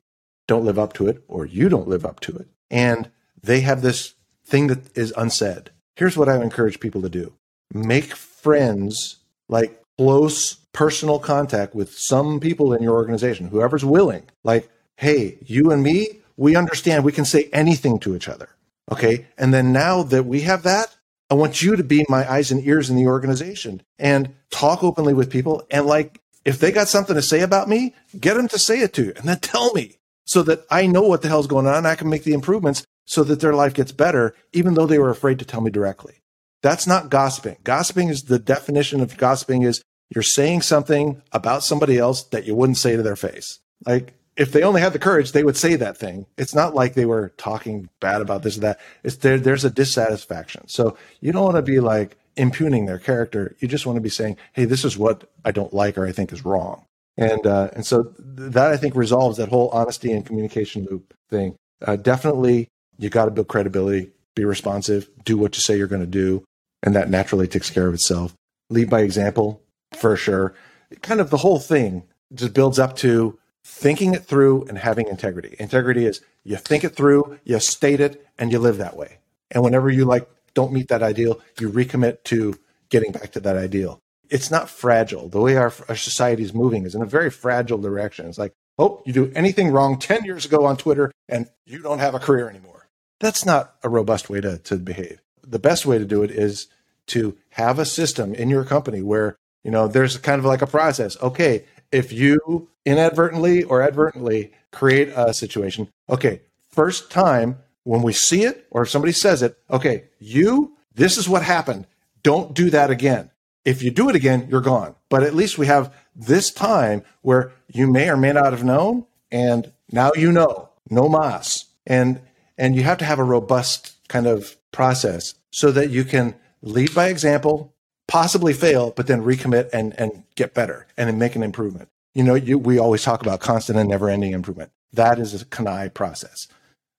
don't 0.46 0.64
live 0.64 0.78
up 0.78 0.92
to 0.94 1.06
it 1.06 1.22
or 1.28 1.46
you 1.46 1.68
don't 1.68 1.88
live 1.88 2.04
up 2.04 2.20
to 2.20 2.36
it. 2.36 2.48
And 2.70 3.10
they 3.42 3.60
have 3.60 3.82
this 3.82 4.14
thing 4.44 4.68
that 4.68 4.96
is 4.96 5.12
unsaid. 5.16 5.70
Here's 5.96 6.16
what 6.16 6.28
I 6.28 6.42
encourage 6.42 6.80
people 6.80 7.02
to 7.02 7.08
do. 7.08 7.32
Make 7.72 8.14
friends 8.14 9.16
like 9.48 9.82
close 9.98 10.54
personal 10.72 11.18
contact 11.18 11.74
with 11.74 11.92
some 11.92 12.40
people 12.40 12.72
in 12.72 12.82
your 12.82 12.94
organization, 12.94 13.48
whoever's 13.48 13.84
willing. 13.84 14.22
Like, 14.44 14.68
hey, 14.96 15.38
you 15.44 15.70
and 15.70 15.82
me, 15.82 16.20
we 16.36 16.56
understand 16.56 17.04
we 17.04 17.12
can 17.12 17.24
say 17.24 17.50
anything 17.52 17.98
to 18.00 18.14
each 18.14 18.28
other. 18.28 18.48
Okay. 18.90 19.26
And 19.38 19.54
then 19.54 19.72
now 19.72 20.02
that 20.04 20.26
we 20.26 20.42
have 20.42 20.62
that, 20.64 20.94
I 21.30 21.34
want 21.34 21.62
you 21.62 21.76
to 21.76 21.84
be 21.84 22.04
my 22.08 22.30
eyes 22.30 22.50
and 22.50 22.64
ears 22.66 22.90
in 22.90 22.96
the 22.96 23.06
organization 23.06 23.82
and 23.98 24.34
talk 24.50 24.82
openly 24.82 25.14
with 25.14 25.30
people. 25.30 25.62
And 25.70 25.86
like, 25.86 26.20
if 26.44 26.58
they 26.58 26.72
got 26.72 26.88
something 26.88 27.14
to 27.14 27.22
say 27.22 27.40
about 27.40 27.68
me, 27.68 27.94
get 28.18 28.34
them 28.34 28.48
to 28.48 28.58
say 28.58 28.80
it 28.80 28.92
to 28.94 29.04
you 29.04 29.12
and 29.16 29.28
then 29.28 29.38
tell 29.40 29.72
me 29.72 29.98
so 30.24 30.42
that 30.42 30.64
I 30.70 30.86
know 30.86 31.02
what 31.02 31.22
the 31.22 31.28
hell's 31.28 31.46
going 31.46 31.66
on. 31.66 31.86
I 31.86 31.94
can 31.94 32.08
make 32.08 32.24
the 32.24 32.32
improvements 32.32 32.84
so 33.04 33.24
that 33.24 33.40
their 33.40 33.52
life 33.52 33.74
gets 33.74 33.92
better, 33.92 34.34
even 34.52 34.74
though 34.74 34.86
they 34.86 34.98
were 34.98 35.10
afraid 35.10 35.38
to 35.40 35.44
tell 35.44 35.60
me 35.60 35.70
directly. 35.70 36.14
That's 36.62 36.86
not 36.86 37.10
gossiping. 37.10 37.56
Gossiping 37.64 38.08
is 38.08 38.24
the 38.24 38.38
definition 38.38 39.00
of 39.00 39.16
gossiping 39.16 39.62
is 39.62 39.82
you're 40.14 40.22
saying 40.22 40.62
something 40.62 41.22
about 41.32 41.62
somebody 41.62 41.98
else 41.98 42.24
that 42.24 42.44
you 42.44 42.54
wouldn't 42.54 42.78
say 42.78 42.96
to 42.96 43.02
their 43.02 43.16
face. 43.16 43.60
Like 43.86 44.14
if 44.40 44.52
they 44.52 44.62
only 44.62 44.80
had 44.80 44.94
the 44.94 44.98
courage, 44.98 45.32
they 45.32 45.44
would 45.44 45.58
say 45.58 45.76
that 45.76 45.98
thing. 45.98 46.24
It's 46.38 46.54
not 46.54 46.74
like 46.74 46.94
they 46.94 47.04
were 47.04 47.28
talking 47.36 47.90
bad 48.00 48.22
about 48.22 48.42
this 48.42 48.56
or 48.56 48.60
that. 48.60 48.80
It's 49.04 49.16
there, 49.16 49.38
there's 49.38 49.66
a 49.66 49.70
dissatisfaction. 49.70 50.66
So 50.66 50.96
you 51.20 51.30
don't 51.30 51.44
want 51.44 51.56
to 51.56 51.62
be 51.62 51.78
like 51.78 52.16
impugning 52.36 52.86
their 52.86 52.98
character. 52.98 53.54
You 53.58 53.68
just 53.68 53.84
want 53.84 53.98
to 53.98 54.00
be 54.00 54.08
saying, 54.08 54.38
"Hey, 54.54 54.64
this 54.64 54.82
is 54.82 54.96
what 54.96 55.30
I 55.44 55.52
don't 55.52 55.74
like 55.74 55.98
or 55.98 56.06
I 56.06 56.12
think 56.12 56.32
is 56.32 56.42
wrong." 56.42 56.86
And 57.18 57.46
uh, 57.46 57.68
and 57.74 57.84
so 57.84 58.14
that 58.18 58.72
I 58.72 58.78
think 58.78 58.96
resolves 58.96 59.36
that 59.36 59.50
whole 59.50 59.68
honesty 59.68 60.10
and 60.10 60.24
communication 60.24 60.86
loop 60.90 61.12
thing. 61.28 61.54
Uh, 61.86 61.96
definitely, 61.96 62.68
you 62.98 63.10
got 63.10 63.26
to 63.26 63.30
build 63.30 63.48
credibility, 63.48 64.10
be 64.34 64.46
responsive, 64.46 65.10
do 65.22 65.36
what 65.36 65.54
you 65.54 65.60
say 65.60 65.76
you're 65.76 65.86
going 65.86 66.00
to 66.00 66.06
do, 66.06 66.42
and 66.82 66.96
that 66.96 67.10
naturally 67.10 67.46
takes 67.46 67.68
care 67.68 67.86
of 67.86 67.92
itself. 67.92 68.34
Lead 68.70 68.88
by 68.88 69.00
example 69.00 69.62
for 69.94 70.16
sure. 70.16 70.54
Kind 71.02 71.20
of 71.20 71.28
the 71.28 71.36
whole 71.36 71.58
thing 71.58 72.04
just 72.32 72.54
builds 72.54 72.78
up 72.78 72.96
to 72.96 73.38
thinking 73.64 74.14
it 74.14 74.24
through 74.24 74.64
and 74.64 74.78
having 74.78 75.08
integrity. 75.08 75.56
Integrity 75.58 76.06
is 76.06 76.20
you 76.44 76.56
think 76.56 76.84
it 76.84 76.96
through, 76.96 77.38
you 77.44 77.58
state 77.60 78.00
it, 78.00 78.26
and 78.38 78.50
you 78.52 78.58
live 78.58 78.78
that 78.78 78.96
way. 78.96 79.18
And 79.50 79.62
whenever 79.62 79.90
you 79.90 80.04
like 80.04 80.28
don't 80.54 80.72
meet 80.72 80.88
that 80.88 81.02
ideal, 81.02 81.40
you 81.58 81.70
recommit 81.70 82.24
to 82.24 82.58
getting 82.88 83.12
back 83.12 83.32
to 83.32 83.40
that 83.40 83.56
ideal. 83.56 84.00
It's 84.28 84.50
not 84.50 84.70
fragile. 84.70 85.28
The 85.28 85.40
way 85.40 85.56
our, 85.56 85.72
our 85.88 85.96
society 85.96 86.42
is 86.42 86.54
moving 86.54 86.84
is 86.84 86.94
in 86.94 87.02
a 87.02 87.06
very 87.06 87.30
fragile 87.30 87.78
direction. 87.78 88.26
It's 88.26 88.38
like, 88.38 88.52
oh, 88.78 89.02
you 89.04 89.12
do 89.12 89.32
anything 89.34 89.70
wrong 89.70 89.98
10 89.98 90.24
years 90.24 90.44
ago 90.44 90.64
on 90.64 90.76
Twitter 90.76 91.10
and 91.28 91.48
you 91.66 91.80
don't 91.80 91.98
have 91.98 92.14
a 92.14 92.20
career 92.20 92.48
anymore. 92.48 92.88
That's 93.18 93.44
not 93.44 93.74
a 93.82 93.88
robust 93.88 94.30
way 94.30 94.40
to, 94.40 94.58
to 94.58 94.76
behave. 94.76 95.20
The 95.46 95.58
best 95.58 95.84
way 95.84 95.98
to 95.98 96.04
do 96.04 96.22
it 96.22 96.30
is 96.30 96.68
to 97.08 97.36
have 97.50 97.78
a 97.78 97.84
system 97.84 98.34
in 98.34 98.48
your 98.48 98.64
company 98.64 99.02
where, 99.02 99.36
you 99.64 99.70
know, 99.70 99.88
there's 99.88 100.16
kind 100.16 100.38
of 100.38 100.44
like 100.44 100.62
a 100.62 100.66
process. 100.66 101.20
Okay, 101.20 101.64
if 101.92 102.12
you 102.12 102.68
inadvertently 102.84 103.62
or 103.62 103.82
advertently 103.82 104.52
create 104.70 105.08
a 105.14 105.34
situation, 105.34 105.88
okay, 106.08 106.40
first 106.68 107.10
time 107.10 107.58
when 107.84 108.02
we 108.02 108.12
see 108.12 108.44
it 108.44 108.66
or 108.70 108.82
if 108.82 108.90
somebody 108.90 109.12
says 109.12 109.42
it, 109.42 109.58
okay, 109.70 110.04
you, 110.18 110.76
this 110.94 111.18
is 111.18 111.28
what 111.28 111.42
happened. 111.42 111.86
Don't 112.22 112.54
do 112.54 112.70
that 112.70 112.90
again. 112.90 113.30
If 113.64 113.82
you 113.82 113.90
do 113.90 114.08
it 114.08 114.16
again, 114.16 114.48
you're 114.50 114.60
gone. 114.60 114.94
But 115.08 115.22
at 115.22 115.34
least 115.34 115.58
we 115.58 115.66
have 115.66 115.94
this 116.14 116.50
time 116.50 117.02
where 117.22 117.52
you 117.68 117.90
may 117.90 118.08
or 118.08 118.16
may 118.16 118.32
not 118.32 118.52
have 118.52 118.64
known, 118.64 119.06
and 119.30 119.72
now 119.90 120.12
you 120.16 120.32
know. 120.32 120.70
No 120.88 121.08
mas. 121.08 121.66
And 121.86 122.20
and 122.58 122.74
you 122.74 122.82
have 122.82 122.98
to 122.98 123.04
have 123.04 123.18
a 123.18 123.24
robust 123.24 123.96
kind 124.08 124.26
of 124.26 124.56
process 124.72 125.34
so 125.50 125.70
that 125.72 125.90
you 125.90 126.04
can 126.04 126.34
lead 126.62 126.94
by 126.94 127.08
example, 127.08 127.74
possibly 128.10 128.52
fail, 128.52 128.90
but 128.90 129.06
then 129.06 129.22
recommit 129.22 129.70
and, 129.72 129.98
and 129.98 130.24
get 130.34 130.52
better 130.52 130.86
and 130.96 131.08
then 131.08 131.16
make 131.18 131.36
an 131.36 131.44
improvement. 131.44 131.88
You 132.12 132.24
know, 132.24 132.34
you, 132.34 132.58
we 132.58 132.76
always 132.76 133.04
talk 133.04 133.22
about 133.22 133.38
constant 133.38 133.78
and 133.78 133.88
never 133.88 134.10
ending 134.10 134.32
improvement. 134.32 134.72
That 134.92 135.20
is 135.20 135.40
a 135.40 135.44
CANI 135.44 135.90
process. 135.90 136.48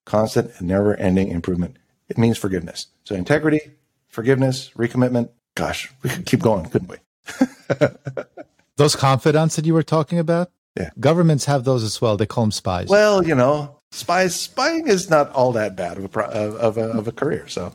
Constant 0.05 0.51
and 0.57 0.69
never 0.69 0.95
ending 0.95 1.27
improvement. 1.27 1.75
It 2.07 2.17
means 2.17 2.37
forgiveness. 2.37 2.87
So 3.03 3.13
integrity, 3.13 3.59
forgiveness, 4.07 4.71
recommitment. 4.75 5.29
Gosh, 5.55 5.91
we 6.01 6.09
could 6.09 6.25
keep 6.25 6.39
going, 6.39 6.69
couldn't 6.69 6.89
we? 6.89 6.97
those 8.77 8.95
confidants 8.95 9.57
that 9.57 9.65
you 9.65 9.73
were 9.73 9.83
talking 9.83 10.17
about? 10.17 10.49
Yeah. 10.77 10.91
Governments 10.97 11.43
have 11.43 11.65
those 11.65 11.83
as 11.83 11.99
well. 11.99 12.15
They 12.15 12.25
call 12.25 12.45
them 12.45 12.51
spies. 12.51 12.87
Well, 12.87 13.27
you 13.27 13.35
know, 13.35 13.75
spies, 13.91 14.39
spying 14.39 14.87
is 14.87 15.09
not 15.09 15.29
all 15.33 15.51
that 15.51 15.75
bad 15.75 15.97
of 15.97 16.15
a, 16.15 16.19
of 16.21 16.77
a, 16.77 16.83
of 16.83 17.07
a 17.09 17.11
career. 17.11 17.49
So 17.49 17.73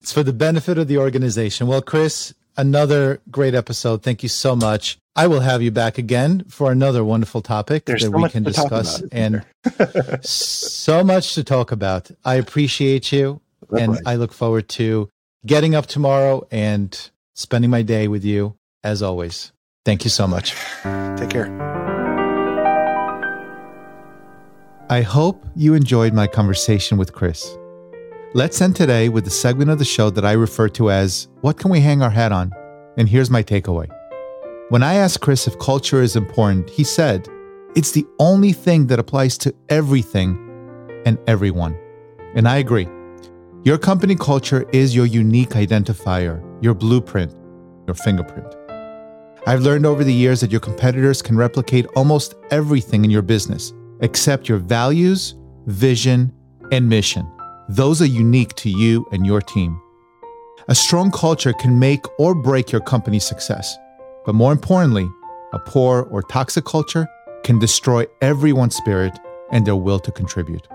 it's 0.00 0.12
for 0.12 0.22
the 0.22 0.32
benefit 0.32 0.78
of 0.78 0.88
the 0.88 0.96
organization. 0.96 1.66
Well, 1.66 1.82
Chris, 1.82 2.32
another 2.58 3.20
great 3.30 3.54
episode. 3.54 4.02
Thank 4.02 4.22
you 4.22 4.28
so 4.28 4.54
much. 4.54 4.98
I 5.16 5.26
will 5.26 5.40
have 5.40 5.62
you 5.62 5.70
back 5.70 5.96
again 5.96 6.44
for 6.48 6.70
another 6.70 7.02
wonderful 7.02 7.40
topic 7.40 7.86
There's 7.86 8.02
that 8.02 8.10
so 8.10 8.18
we 8.18 8.28
can 8.28 8.42
discuss 8.42 9.02
and 9.10 9.44
so 10.20 11.02
much 11.02 11.34
to 11.34 11.44
talk 11.44 11.72
about. 11.72 12.10
I 12.24 12.34
appreciate 12.34 13.10
you 13.10 13.40
and 13.76 13.98
I 14.04 14.16
look 14.16 14.32
forward 14.32 14.68
to 14.70 15.08
getting 15.46 15.74
up 15.74 15.86
tomorrow 15.86 16.46
and 16.50 17.10
spending 17.34 17.70
my 17.70 17.82
day 17.82 18.06
with 18.06 18.24
you 18.24 18.56
as 18.84 19.02
always. 19.02 19.52
Thank 19.84 20.04
you 20.04 20.10
so 20.10 20.26
much. 20.26 20.54
Take 21.16 21.30
care. 21.30 21.48
I 24.90 25.02
hope 25.02 25.44
you 25.54 25.74
enjoyed 25.74 26.14
my 26.14 26.26
conversation 26.26 26.96
with 26.96 27.12
Chris. 27.12 27.57
Let's 28.34 28.60
end 28.60 28.76
today 28.76 29.08
with 29.08 29.24
the 29.24 29.30
segment 29.30 29.70
of 29.70 29.78
the 29.78 29.86
show 29.86 30.10
that 30.10 30.26
I 30.26 30.32
refer 30.32 30.68
to 30.70 30.90
as 30.90 31.28
What 31.40 31.56
Can 31.56 31.70
We 31.70 31.80
Hang 31.80 32.02
Our 32.02 32.10
Hat 32.10 32.30
On? 32.30 32.52
And 32.98 33.08
here's 33.08 33.30
my 33.30 33.42
takeaway. 33.42 33.88
When 34.68 34.82
I 34.82 34.96
asked 34.96 35.22
Chris 35.22 35.46
if 35.46 35.58
culture 35.58 36.02
is 36.02 36.14
important, 36.14 36.68
he 36.68 36.84
said, 36.84 37.26
It's 37.74 37.92
the 37.92 38.04
only 38.18 38.52
thing 38.52 38.86
that 38.88 38.98
applies 38.98 39.38
to 39.38 39.54
everything 39.70 40.36
and 41.06 41.16
everyone. 41.26 41.74
And 42.34 42.46
I 42.46 42.58
agree. 42.58 42.86
Your 43.64 43.78
company 43.78 44.14
culture 44.14 44.68
is 44.74 44.94
your 44.94 45.06
unique 45.06 45.50
identifier, 45.50 46.44
your 46.62 46.74
blueprint, 46.74 47.34
your 47.86 47.94
fingerprint. 47.94 48.54
I've 49.46 49.62
learned 49.62 49.86
over 49.86 50.04
the 50.04 50.12
years 50.12 50.42
that 50.42 50.50
your 50.50 50.60
competitors 50.60 51.22
can 51.22 51.38
replicate 51.38 51.86
almost 51.96 52.34
everything 52.50 53.06
in 53.06 53.10
your 53.10 53.22
business 53.22 53.72
except 54.00 54.50
your 54.50 54.58
values, 54.58 55.34
vision, 55.64 56.30
and 56.70 56.86
mission. 56.86 57.26
Those 57.68 58.00
are 58.00 58.06
unique 58.06 58.54
to 58.56 58.70
you 58.70 59.06
and 59.12 59.26
your 59.26 59.42
team. 59.42 59.78
A 60.68 60.74
strong 60.74 61.10
culture 61.10 61.52
can 61.52 61.78
make 61.78 62.04
or 62.18 62.34
break 62.34 62.72
your 62.72 62.80
company's 62.80 63.24
success. 63.24 63.76
But 64.24 64.34
more 64.34 64.52
importantly, 64.52 65.06
a 65.52 65.58
poor 65.58 66.02
or 66.10 66.22
toxic 66.22 66.64
culture 66.64 67.06
can 67.44 67.58
destroy 67.58 68.06
everyone's 68.22 68.74
spirit 68.74 69.18
and 69.50 69.66
their 69.66 69.76
will 69.76 69.98
to 70.00 70.12
contribute. 70.12 70.66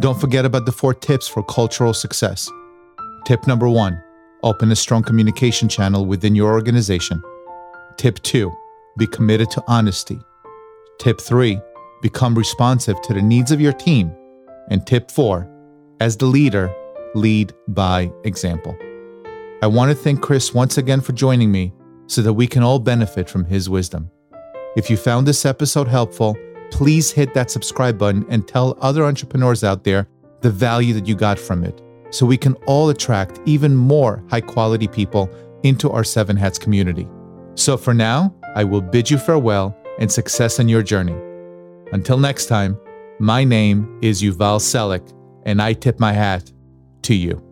Don't 0.00 0.20
forget 0.20 0.44
about 0.44 0.66
the 0.66 0.72
four 0.72 0.92
tips 0.92 1.26
for 1.26 1.42
cultural 1.42 1.94
success. 1.94 2.50
Tip 3.24 3.46
number 3.46 3.68
one 3.68 4.02
open 4.42 4.70
a 4.72 4.76
strong 4.76 5.02
communication 5.02 5.70
channel 5.70 6.04
within 6.04 6.34
your 6.34 6.52
organization. 6.52 7.22
Tip 7.96 8.22
two 8.22 8.52
be 8.98 9.06
committed 9.06 9.50
to 9.52 9.64
honesty. 9.68 10.18
Tip 10.98 11.18
three 11.18 11.60
become 12.02 12.34
responsive 12.34 13.00
to 13.02 13.14
the 13.14 13.22
needs 13.22 13.50
of 13.50 13.60
your 13.60 13.72
team. 13.72 14.14
And 14.70 14.86
tip 14.86 15.10
four 15.10 15.50
as 16.04 16.18
the 16.18 16.26
leader, 16.26 16.70
lead 17.14 17.54
by 17.68 18.12
example. 18.24 18.76
I 19.62 19.66
want 19.66 19.90
to 19.90 19.94
thank 19.94 20.20
Chris 20.20 20.52
once 20.52 20.76
again 20.76 21.00
for 21.00 21.14
joining 21.14 21.50
me 21.50 21.72
so 22.08 22.20
that 22.20 22.34
we 22.34 22.46
can 22.46 22.62
all 22.62 22.78
benefit 22.78 23.26
from 23.26 23.46
his 23.46 23.70
wisdom. 23.70 24.10
If 24.76 24.90
you 24.90 24.98
found 24.98 25.26
this 25.26 25.46
episode 25.46 25.88
helpful, 25.88 26.36
please 26.70 27.10
hit 27.10 27.32
that 27.32 27.50
subscribe 27.50 27.96
button 27.96 28.26
and 28.28 28.46
tell 28.46 28.76
other 28.82 29.06
entrepreneurs 29.06 29.64
out 29.64 29.84
there 29.84 30.06
the 30.42 30.50
value 30.50 30.92
that 30.92 31.08
you 31.08 31.14
got 31.14 31.38
from 31.38 31.64
it 31.64 31.80
so 32.10 32.26
we 32.26 32.36
can 32.36 32.52
all 32.66 32.90
attract 32.90 33.40
even 33.46 33.74
more 33.74 34.22
high 34.28 34.42
quality 34.42 34.86
people 34.86 35.30
into 35.62 35.90
our 35.90 36.04
Seven 36.04 36.36
Hats 36.36 36.58
community. 36.58 37.08
So 37.54 37.78
for 37.78 37.94
now, 37.94 38.34
I 38.54 38.62
will 38.64 38.82
bid 38.82 39.08
you 39.08 39.16
farewell 39.16 39.74
and 39.98 40.12
success 40.12 40.60
on 40.60 40.68
your 40.68 40.82
journey. 40.82 41.16
Until 41.92 42.18
next 42.18 42.44
time, 42.44 42.78
my 43.18 43.42
name 43.42 43.98
is 44.02 44.22
Yuval 44.22 44.60
Selik 44.60 45.14
and 45.44 45.60
I 45.60 45.74
tip 45.74 46.00
my 46.00 46.12
hat 46.12 46.50
to 47.02 47.14
you. 47.14 47.43